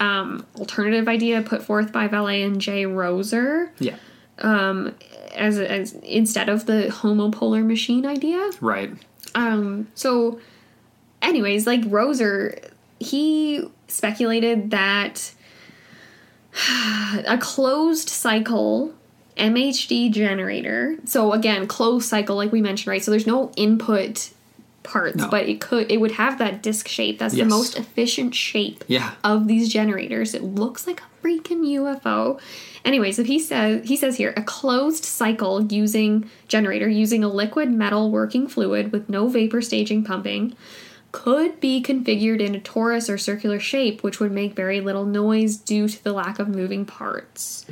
[0.00, 3.96] um, alternative idea put forth by Vallée and Jay Rosa Yeah.
[5.34, 8.50] As, as instead of the homopolar machine idea.
[8.60, 8.90] Right.
[9.34, 10.38] Um, so,
[11.22, 12.52] anyways, like Rosa,
[13.00, 15.32] he speculated that
[17.26, 18.94] a closed cycle
[19.36, 20.96] MHD generator.
[21.04, 23.02] So again, closed cycle, like we mentioned, right?
[23.02, 24.30] So there's no input
[24.84, 25.28] parts, No.
[25.28, 27.18] but it could it would have that disc shape.
[27.18, 27.44] That's Yes.
[27.44, 29.12] the most efficient shape Yeah.
[29.24, 30.34] of these generators.
[30.34, 32.38] It looks like a freaking UFO.
[32.84, 37.70] Anyways, so he says he says here a closed cycle using generator using a liquid
[37.70, 40.54] metal working fluid with no vapor staging pumping
[41.14, 45.56] could be configured in a torus or circular shape, which would make very little noise
[45.56, 47.64] due to the lack of moving parts.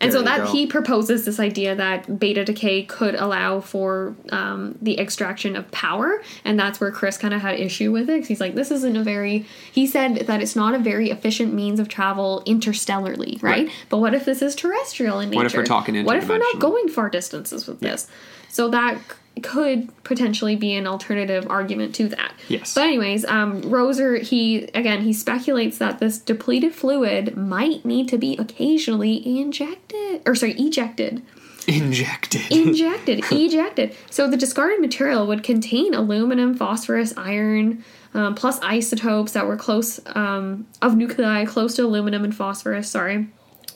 [0.00, 0.52] And There so that go.
[0.52, 6.22] he proposes this idea that beta decay could allow for um, the extraction of power,
[6.44, 8.18] and that's where Chris kind of had issue with it.
[8.18, 11.54] 'cause he's like, "This isn't a very." He said that it's not a very efficient
[11.54, 13.66] means of travel interstellarly, right?
[13.66, 13.70] Right.
[13.88, 15.38] But what if this is terrestrial in nature?
[15.38, 18.06] What if we're talking What if we're not going far distances with this?
[18.50, 18.98] So that
[19.42, 22.32] could potentially be an alternative argument to that.
[22.48, 22.74] Yes.
[22.74, 28.18] But anyways, um, Rosa he again he speculates that this depleted fluid might need to
[28.18, 31.22] be occasionally injected or sorry ejected
[31.68, 32.42] Injected.
[32.52, 37.84] injected ejected so the discarded material would contain aluminum phosphorus iron
[38.14, 43.28] um, plus isotopes that were close um, of nuclei close to aluminum and phosphorus sorry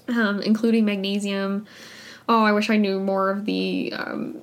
[0.07, 1.67] um, including magnesium
[2.29, 4.41] oh i wish i knew more of the um,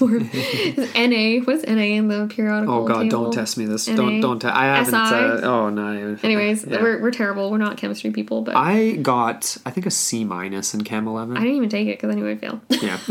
[0.00, 3.02] more na what's na in the periodical oh God!
[3.04, 3.24] table?
[3.24, 3.88] Don't test me this.
[3.88, 3.96] NA.
[3.96, 4.38] Don't don't.
[4.40, 4.94] Te- I haven't.
[4.94, 6.16] Uh, oh no.
[6.22, 6.82] anyways Yeah.
[6.82, 10.74] we're, we're terrible we're not chemistry people but I, got I think a C minus
[10.74, 11.36] in Chem eleven.
[11.36, 12.98] I didn't even take it because i knew i'd fail yeah.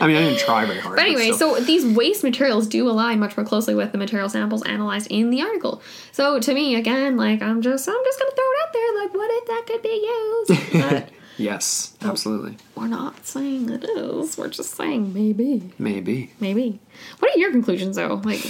[0.00, 0.96] I mean, I didn't try very hard.
[0.96, 1.56] But anyway, still.
[1.56, 5.30] so these waste materials do align much more closely with the material samples analyzed in
[5.30, 5.82] the article.
[6.12, 9.14] So to me, again, like I'm just I'm just gonna throw it out there, like
[9.14, 10.70] what if that could be used?
[10.90, 11.08] But
[11.40, 14.36] yes, absolutely, we're not saying it is.
[14.38, 16.32] We're just saying maybe, maybe.
[16.40, 16.80] maybe.
[17.18, 18.20] What are your conclusions though?
[18.24, 18.42] Like,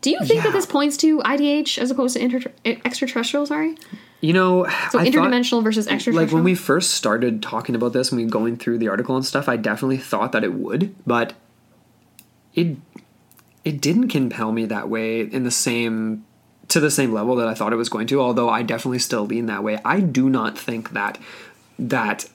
[0.00, 0.42] do you think Yeah.
[0.44, 3.46] that this points to IDH as opposed to inter- eh, extraterrestrial?
[3.46, 3.76] Sorry,
[4.20, 6.16] You know, so I thought- interdimensional versus extraterrestrial.
[6.26, 9.24] like when we first started talking about this, and we going through the article and
[9.24, 11.34] stuff, I definitely thought that it would, but
[12.54, 12.76] it
[13.64, 16.24] it didn't compel me that way in the same
[16.68, 19.24] to the same level that I thought it was going to, although I definitely still
[19.26, 19.78] lean that way.
[19.84, 21.18] I do not think that
[21.78, 22.28] that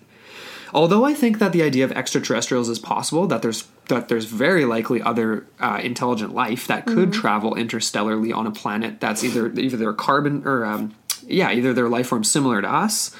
[0.73, 4.65] although I think that the idea of extraterrestrials is possible, that there's that there's very
[4.65, 9.77] likely other uh, intelligent life that could travel interstellarly on a planet that's either either
[9.77, 10.93] they're carbon or um,
[11.25, 13.15] yeah, either they're life forms similar to us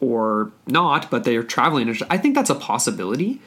[0.00, 1.88] or not, but they are traveling.
[2.10, 3.40] I think that's a possibility,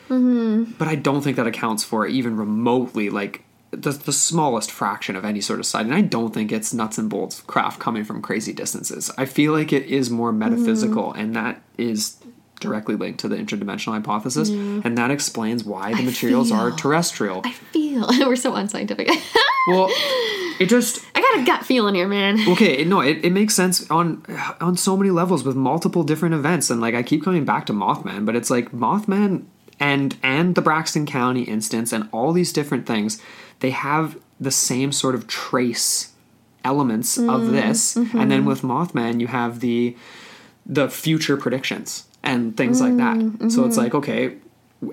[0.78, 5.26] but I don't think that accounts for even remotely like the, the smallest fraction of
[5.26, 5.86] any sort of side.
[5.86, 9.12] And I don't think it's nuts and bolts craft coming from crazy distances.
[9.18, 11.20] I feel like it is more metaphysical, mm.
[11.20, 12.18] and that is
[12.60, 14.84] directly linked to the interdimensional hypothesis, mm.
[14.84, 17.42] and that explains why the materials are terrestrial.
[17.44, 19.10] I feel we're so unscientific.
[19.68, 19.90] well,
[20.60, 22.40] it just I got a gut feeling here, man.
[22.50, 24.24] okay no it, it makes sense on
[24.60, 27.74] on so many levels with multiple different events and like i keep coming back to
[27.74, 29.46] mothman but it's like mothman
[29.80, 33.22] and and the braxton county instance and all these different things
[33.60, 36.14] they have the same sort of trace
[36.64, 38.48] elements of mm, this and then mm-hmm.
[38.48, 39.96] with mothman you have the
[40.66, 43.84] the future predictions and things like that mm, so it's mm-hmm.
[43.84, 44.36] like okay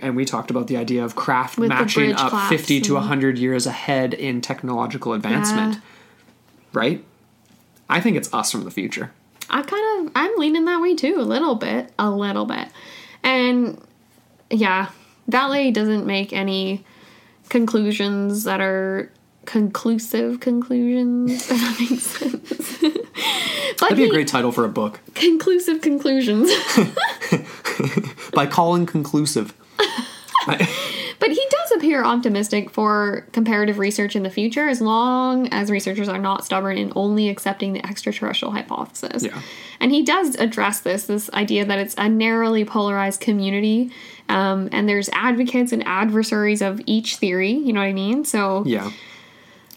[0.00, 3.02] and we talked about the idea of craft With matching up collapse 50 to and-
[3.02, 5.80] 100 years ahead in technological advancement Yeah.
[6.72, 7.04] right?
[7.88, 9.12] I think it's us from the future.
[9.50, 12.68] I kind of I'm leaning that way too, a little bit, a little bit.
[13.22, 13.80] And
[14.50, 14.90] yeah,
[15.30, 16.84] Vallée doesn't make any
[17.48, 19.10] conclusions that are
[19.46, 21.30] conclusive conclusions.
[21.34, 22.78] If that makes sense.
[23.80, 25.00] That'd be a great title for a book.
[25.14, 26.50] conclusive conclusions.
[28.32, 29.52] By calling conclusive.
[30.46, 30.68] I-
[31.20, 36.08] But he does appear optimistic for comparative research in the future as long as researchers
[36.08, 39.22] are not stubborn in only accepting the extraterrestrial hypothesis.
[39.22, 39.40] Yeah.
[39.80, 43.90] And he does address this this idea that it's a narrowly polarized community
[44.28, 47.52] um, and there's advocates and adversaries of each theory.
[47.52, 48.24] You know what I mean?
[48.24, 48.90] So yeah.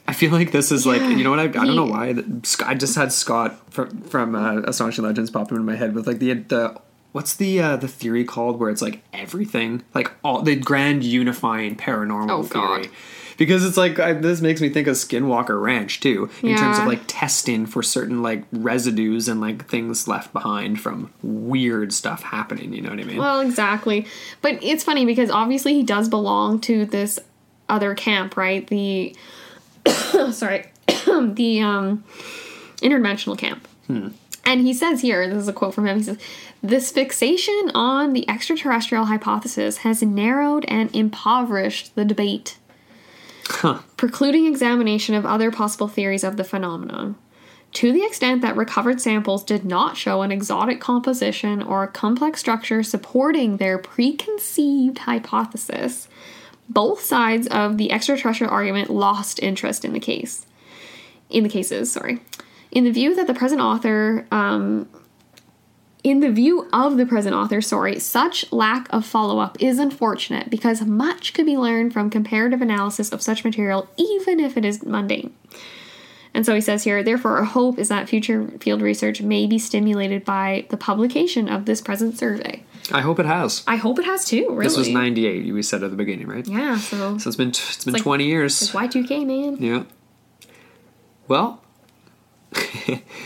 [0.08, 2.16] I feel like this is like you know what I, I don't know why
[2.66, 6.20] I just had Scott from from uh, Astonishing Legends pop into my head with like
[6.20, 6.80] the the
[7.18, 11.76] what's the uh, the theory called where it's like everything like all the grand unifying
[11.76, 12.84] paranormal Oh, theory.
[12.84, 12.89] God.
[13.38, 16.85] Because it's like I, this makes me think of Skinwalker Ranch too, in terms of
[16.85, 22.72] like testing for certain like residues and like things left behind from weird stuff happening.
[22.73, 23.18] You know what I mean?
[23.18, 24.06] Well, exactly.
[24.44, 27.19] But it's funny because obviously he does belong to this
[27.69, 28.65] other camp, right?
[28.68, 29.15] The
[30.31, 32.03] sorry, the um
[32.77, 33.68] interdimensional camp.
[34.48, 35.98] And he says here, this is a quote from him.
[35.98, 36.18] He says,
[36.64, 42.57] "This fixation on the extraterrestrial hypothesis has narrowed and impoverished the debate."
[43.49, 43.80] Huh.
[43.95, 47.15] precluding examination of other possible theories of the phenomenon.
[47.74, 52.40] To the extent that recovered samples did not show an exotic composition or a complex
[52.40, 56.07] structure supporting their preconceived hypothesis,
[56.69, 60.45] both sides of the extraterrestrial argument lost interest in the case.
[61.30, 62.19] In the cases, sorry.
[62.72, 64.88] In the view that the present author um,
[66.03, 70.49] in the view of the present author, sorry, such lack of follow up is unfortunate
[70.49, 74.84] because much could be learned from comparative analysis of such material, even if it is
[74.85, 75.34] mundane.
[76.34, 79.57] And so he says here, therefore, our hope is that future field research may be
[79.57, 82.64] stimulated by the publication of this present survey.
[82.91, 83.64] I hope it has.
[83.65, 84.64] I hope it has too, really.
[84.65, 85.52] This was '98.
[85.52, 86.48] We said at the beginning, right?
[86.48, 88.61] Yeah, so So it's been it's been like- 20 years.
[88.61, 89.57] it's Y2K, man.
[89.60, 89.84] Yeah.
[91.27, 91.61] Well,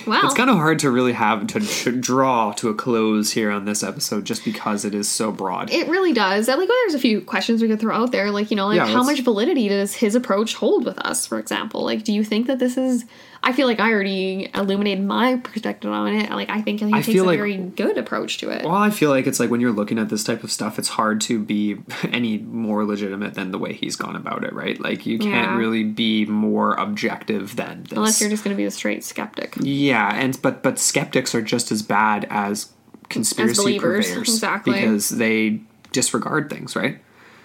[0.08, 0.22] Wow.
[0.24, 3.66] it's kind of hard to really have to, to draw to a close here on
[3.66, 5.72] this episode just because it is so broad.
[5.72, 6.50] It really does.
[6.50, 8.32] I like well, there's a few questions we could throw out there.
[8.32, 11.40] Like, you know, like Yeah, how much validity does his approach hold with us, for
[11.40, 11.84] example?
[11.84, 13.06] Like, do you think that this is
[13.44, 16.30] I feel like I already illuminated my perspective on it.
[16.30, 18.64] Like I think he I takes a like- very good approach to it.
[18.64, 20.90] well, I feel like it's like when you're looking at this type of stuff, it's
[20.90, 21.78] hard to be
[22.12, 24.80] any more legitimate than the way he's gone about it, right?
[24.80, 25.58] Like you can't Yeah.
[25.58, 27.94] really be more objective than this.
[27.98, 29.56] Unless you're just gonna be a straight skeptic.
[29.60, 32.72] Yeah, and but but skeptics are just as bad as
[33.10, 34.74] conspiracy believers, purveyors exactly.
[34.74, 35.62] because they
[35.92, 37.00] disregard things, right?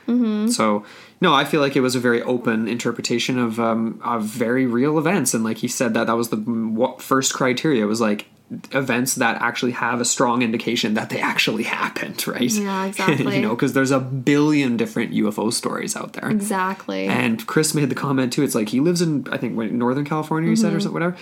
[0.06, 0.48] Mm-hmm.
[0.48, 0.85] So
[1.21, 4.99] no, I feel like it was a very open interpretation of um, of very real
[4.99, 8.27] events, and like he said that that was the first criteria was like
[8.71, 12.53] events that actually have a strong indication that they actually happened, right?
[12.53, 13.35] Yeah, exactly.
[13.37, 16.31] you know, because there's a billion different UFO stories out there.
[16.31, 17.07] Exactly.
[17.07, 18.43] And Chris made the comment too.
[18.45, 20.49] It's like he lives in I think Northern California.
[20.51, 20.77] You said Mm-hmm.
[20.77, 21.17] or something, whatever.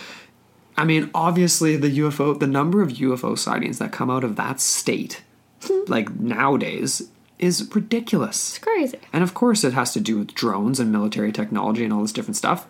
[0.76, 4.60] I mean, obviously the UFO, the number of UFO sightings that come out of that
[4.60, 5.22] state,
[5.86, 7.08] like nowadays,
[7.38, 8.50] is ridiculous.
[8.50, 8.98] It's crazy.
[9.12, 12.12] And of course, it has to do with drones and military technology and all this
[12.12, 12.66] different stuff.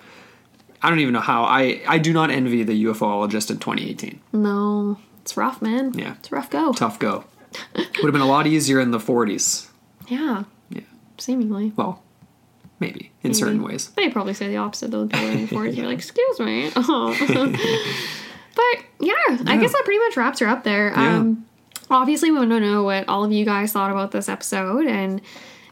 [0.83, 1.45] I don't even know how.
[1.45, 4.21] I I do not envy the UFOologist in 2018.
[4.33, 4.99] No.
[5.23, 5.95] It's rough, man.
[5.95, 6.15] Yeah.
[6.19, 6.73] It's a rough go.
[6.73, 7.25] Tough go.
[7.75, 9.69] Would have been a lot easier in the 40s.
[10.09, 10.45] Yeah.
[10.69, 10.83] Yeah.
[11.19, 11.73] Seemingly.
[11.77, 12.03] Well,
[12.81, 13.91] maybe in certain ways.
[13.91, 15.07] They probably say the opposite though.
[15.07, 16.85] People in the forties, you're like, "Excuse me." but
[19.01, 20.91] yeah, I guess that pretty much wraps her up there.
[20.91, 21.19] Yeah.
[21.19, 21.47] Um,
[21.91, 25.21] obviously, we want to know what all of you guys thought about this episode, and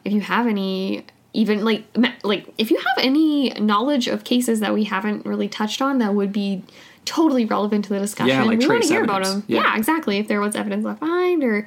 [0.05, 1.84] if you have any, even like
[2.24, 6.14] like if you have any knowledge of cases that we haven't really touched on that
[6.14, 6.62] would be
[7.05, 9.47] totally relevant to the discussion, Yeah, like we want to hear about evidence.
[9.47, 9.56] them.
[9.56, 9.62] Yeah.
[9.62, 9.76] Yeah.
[9.76, 10.18] exactly.
[10.18, 11.66] If there was evidence left behind or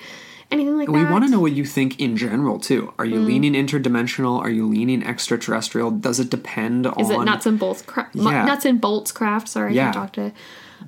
[0.51, 0.91] anything like that.
[0.93, 2.93] We want to know what you think in general too.
[2.99, 3.09] Are Mm.
[3.11, 4.39] you leaning interdimensional?
[4.39, 5.91] Are you leaning extraterrestrial?
[5.91, 7.81] Does it depend on Is it nuts and bolts?
[7.81, 8.45] Cra- Yeah.
[8.45, 9.49] Nuts and bolts craft.
[9.49, 9.81] Sorry, Yeah.
[9.81, 10.31] I can't talk to.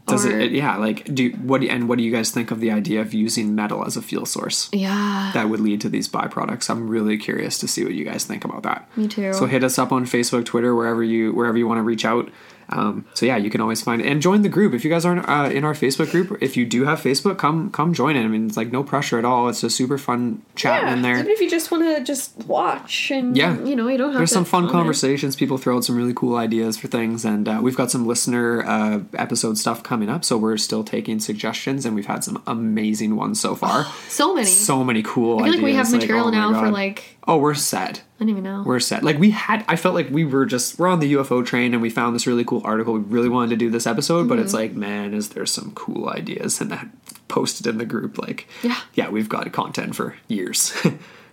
[0.05, 0.51] Does or- it?
[0.51, 1.63] Yeah, like do what?
[1.63, 4.25] And what do you guys think of the idea of using metal as a fuel
[4.25, 4.69] source?
[4.71, 5.31] Yeah.
[5.33, 6.69] that would lead to these byproducts.
[6.69, 8.87] I'm really curious to see what you guys think about that.
[8.97, 9.33] Me too.
[9.33, 12.29] So hit us up on Facebook, Twitter, wherever you wherever you want to reach out.
[12.69, 15.27] Um, so yeah, you can always find and join the group if you guys aren't
[15.27, 16.37] uh, in our Facebook group.
[16.41, 18.23] If you do have Facebook, come come join it.
[18.23, 19.47] I mean, it's like no pressure at all.
[19.49, 21.15] It's a super fun chatting in there.
[21.19, 23.57] Even if you just want to just watch and Yeah.
[23.63, 24.17] you know you don't have to.
[24.19, 25.35] There's some fun conversations.
[25.35, 28.63] People throw out some really cool ideas for things, and uh, we've got some listener
[28.65, 30.25] uh, episode stuff coming up.
[30.25, 33.85] So we're still taking suggestions, and we've had some amazing ones so far.
[34.09, 34.47] So many.
[34.47, 35.55] so many cool I feel ideas.
[35.57, 37.99] like we have material oh now for like Oh, we're set.
[37.99, 38.63] I don't even know.
[38.65, 39.03] We're set.
[39.03, 41.81] Like we had, I felt like we were just we're on the UFO train, and
[41.81, 42.93] we found this really cool article.
[42.93, 44.61] We really wanted to do this episode, but it's Mm-hmm.
[44.61, 46.87] like, man, is there some cool ideas and that
[47.27, 48.17] posted in the group?
[48.17, 48.77] Like, Yeah.
[48.93, 50.73] yeah, we've got content for years.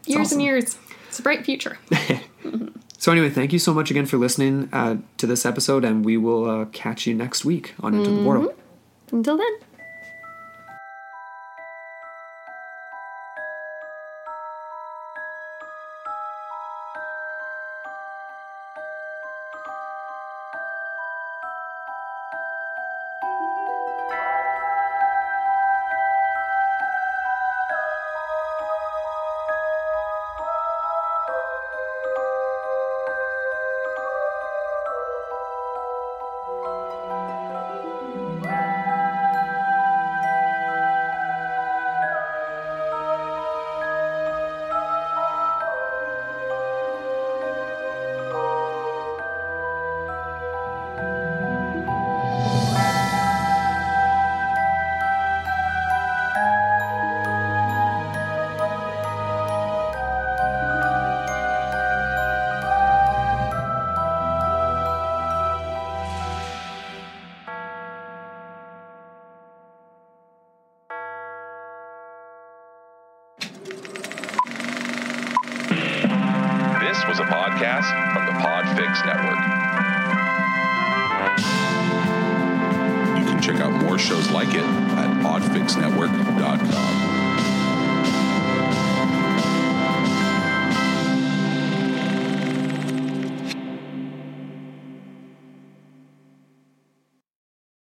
[0.06, 0.38] Years awesome.
[0.38, 0.76] and years.
[1.08, 1.78] It's a bright future.
[2.98, 6.16] So anyway, thank you so much again for listening uh, to this episode, and we
[6.16, 8.54] will uh, catch you next week on Into the Portal.
[9.12, 9.52] Until then.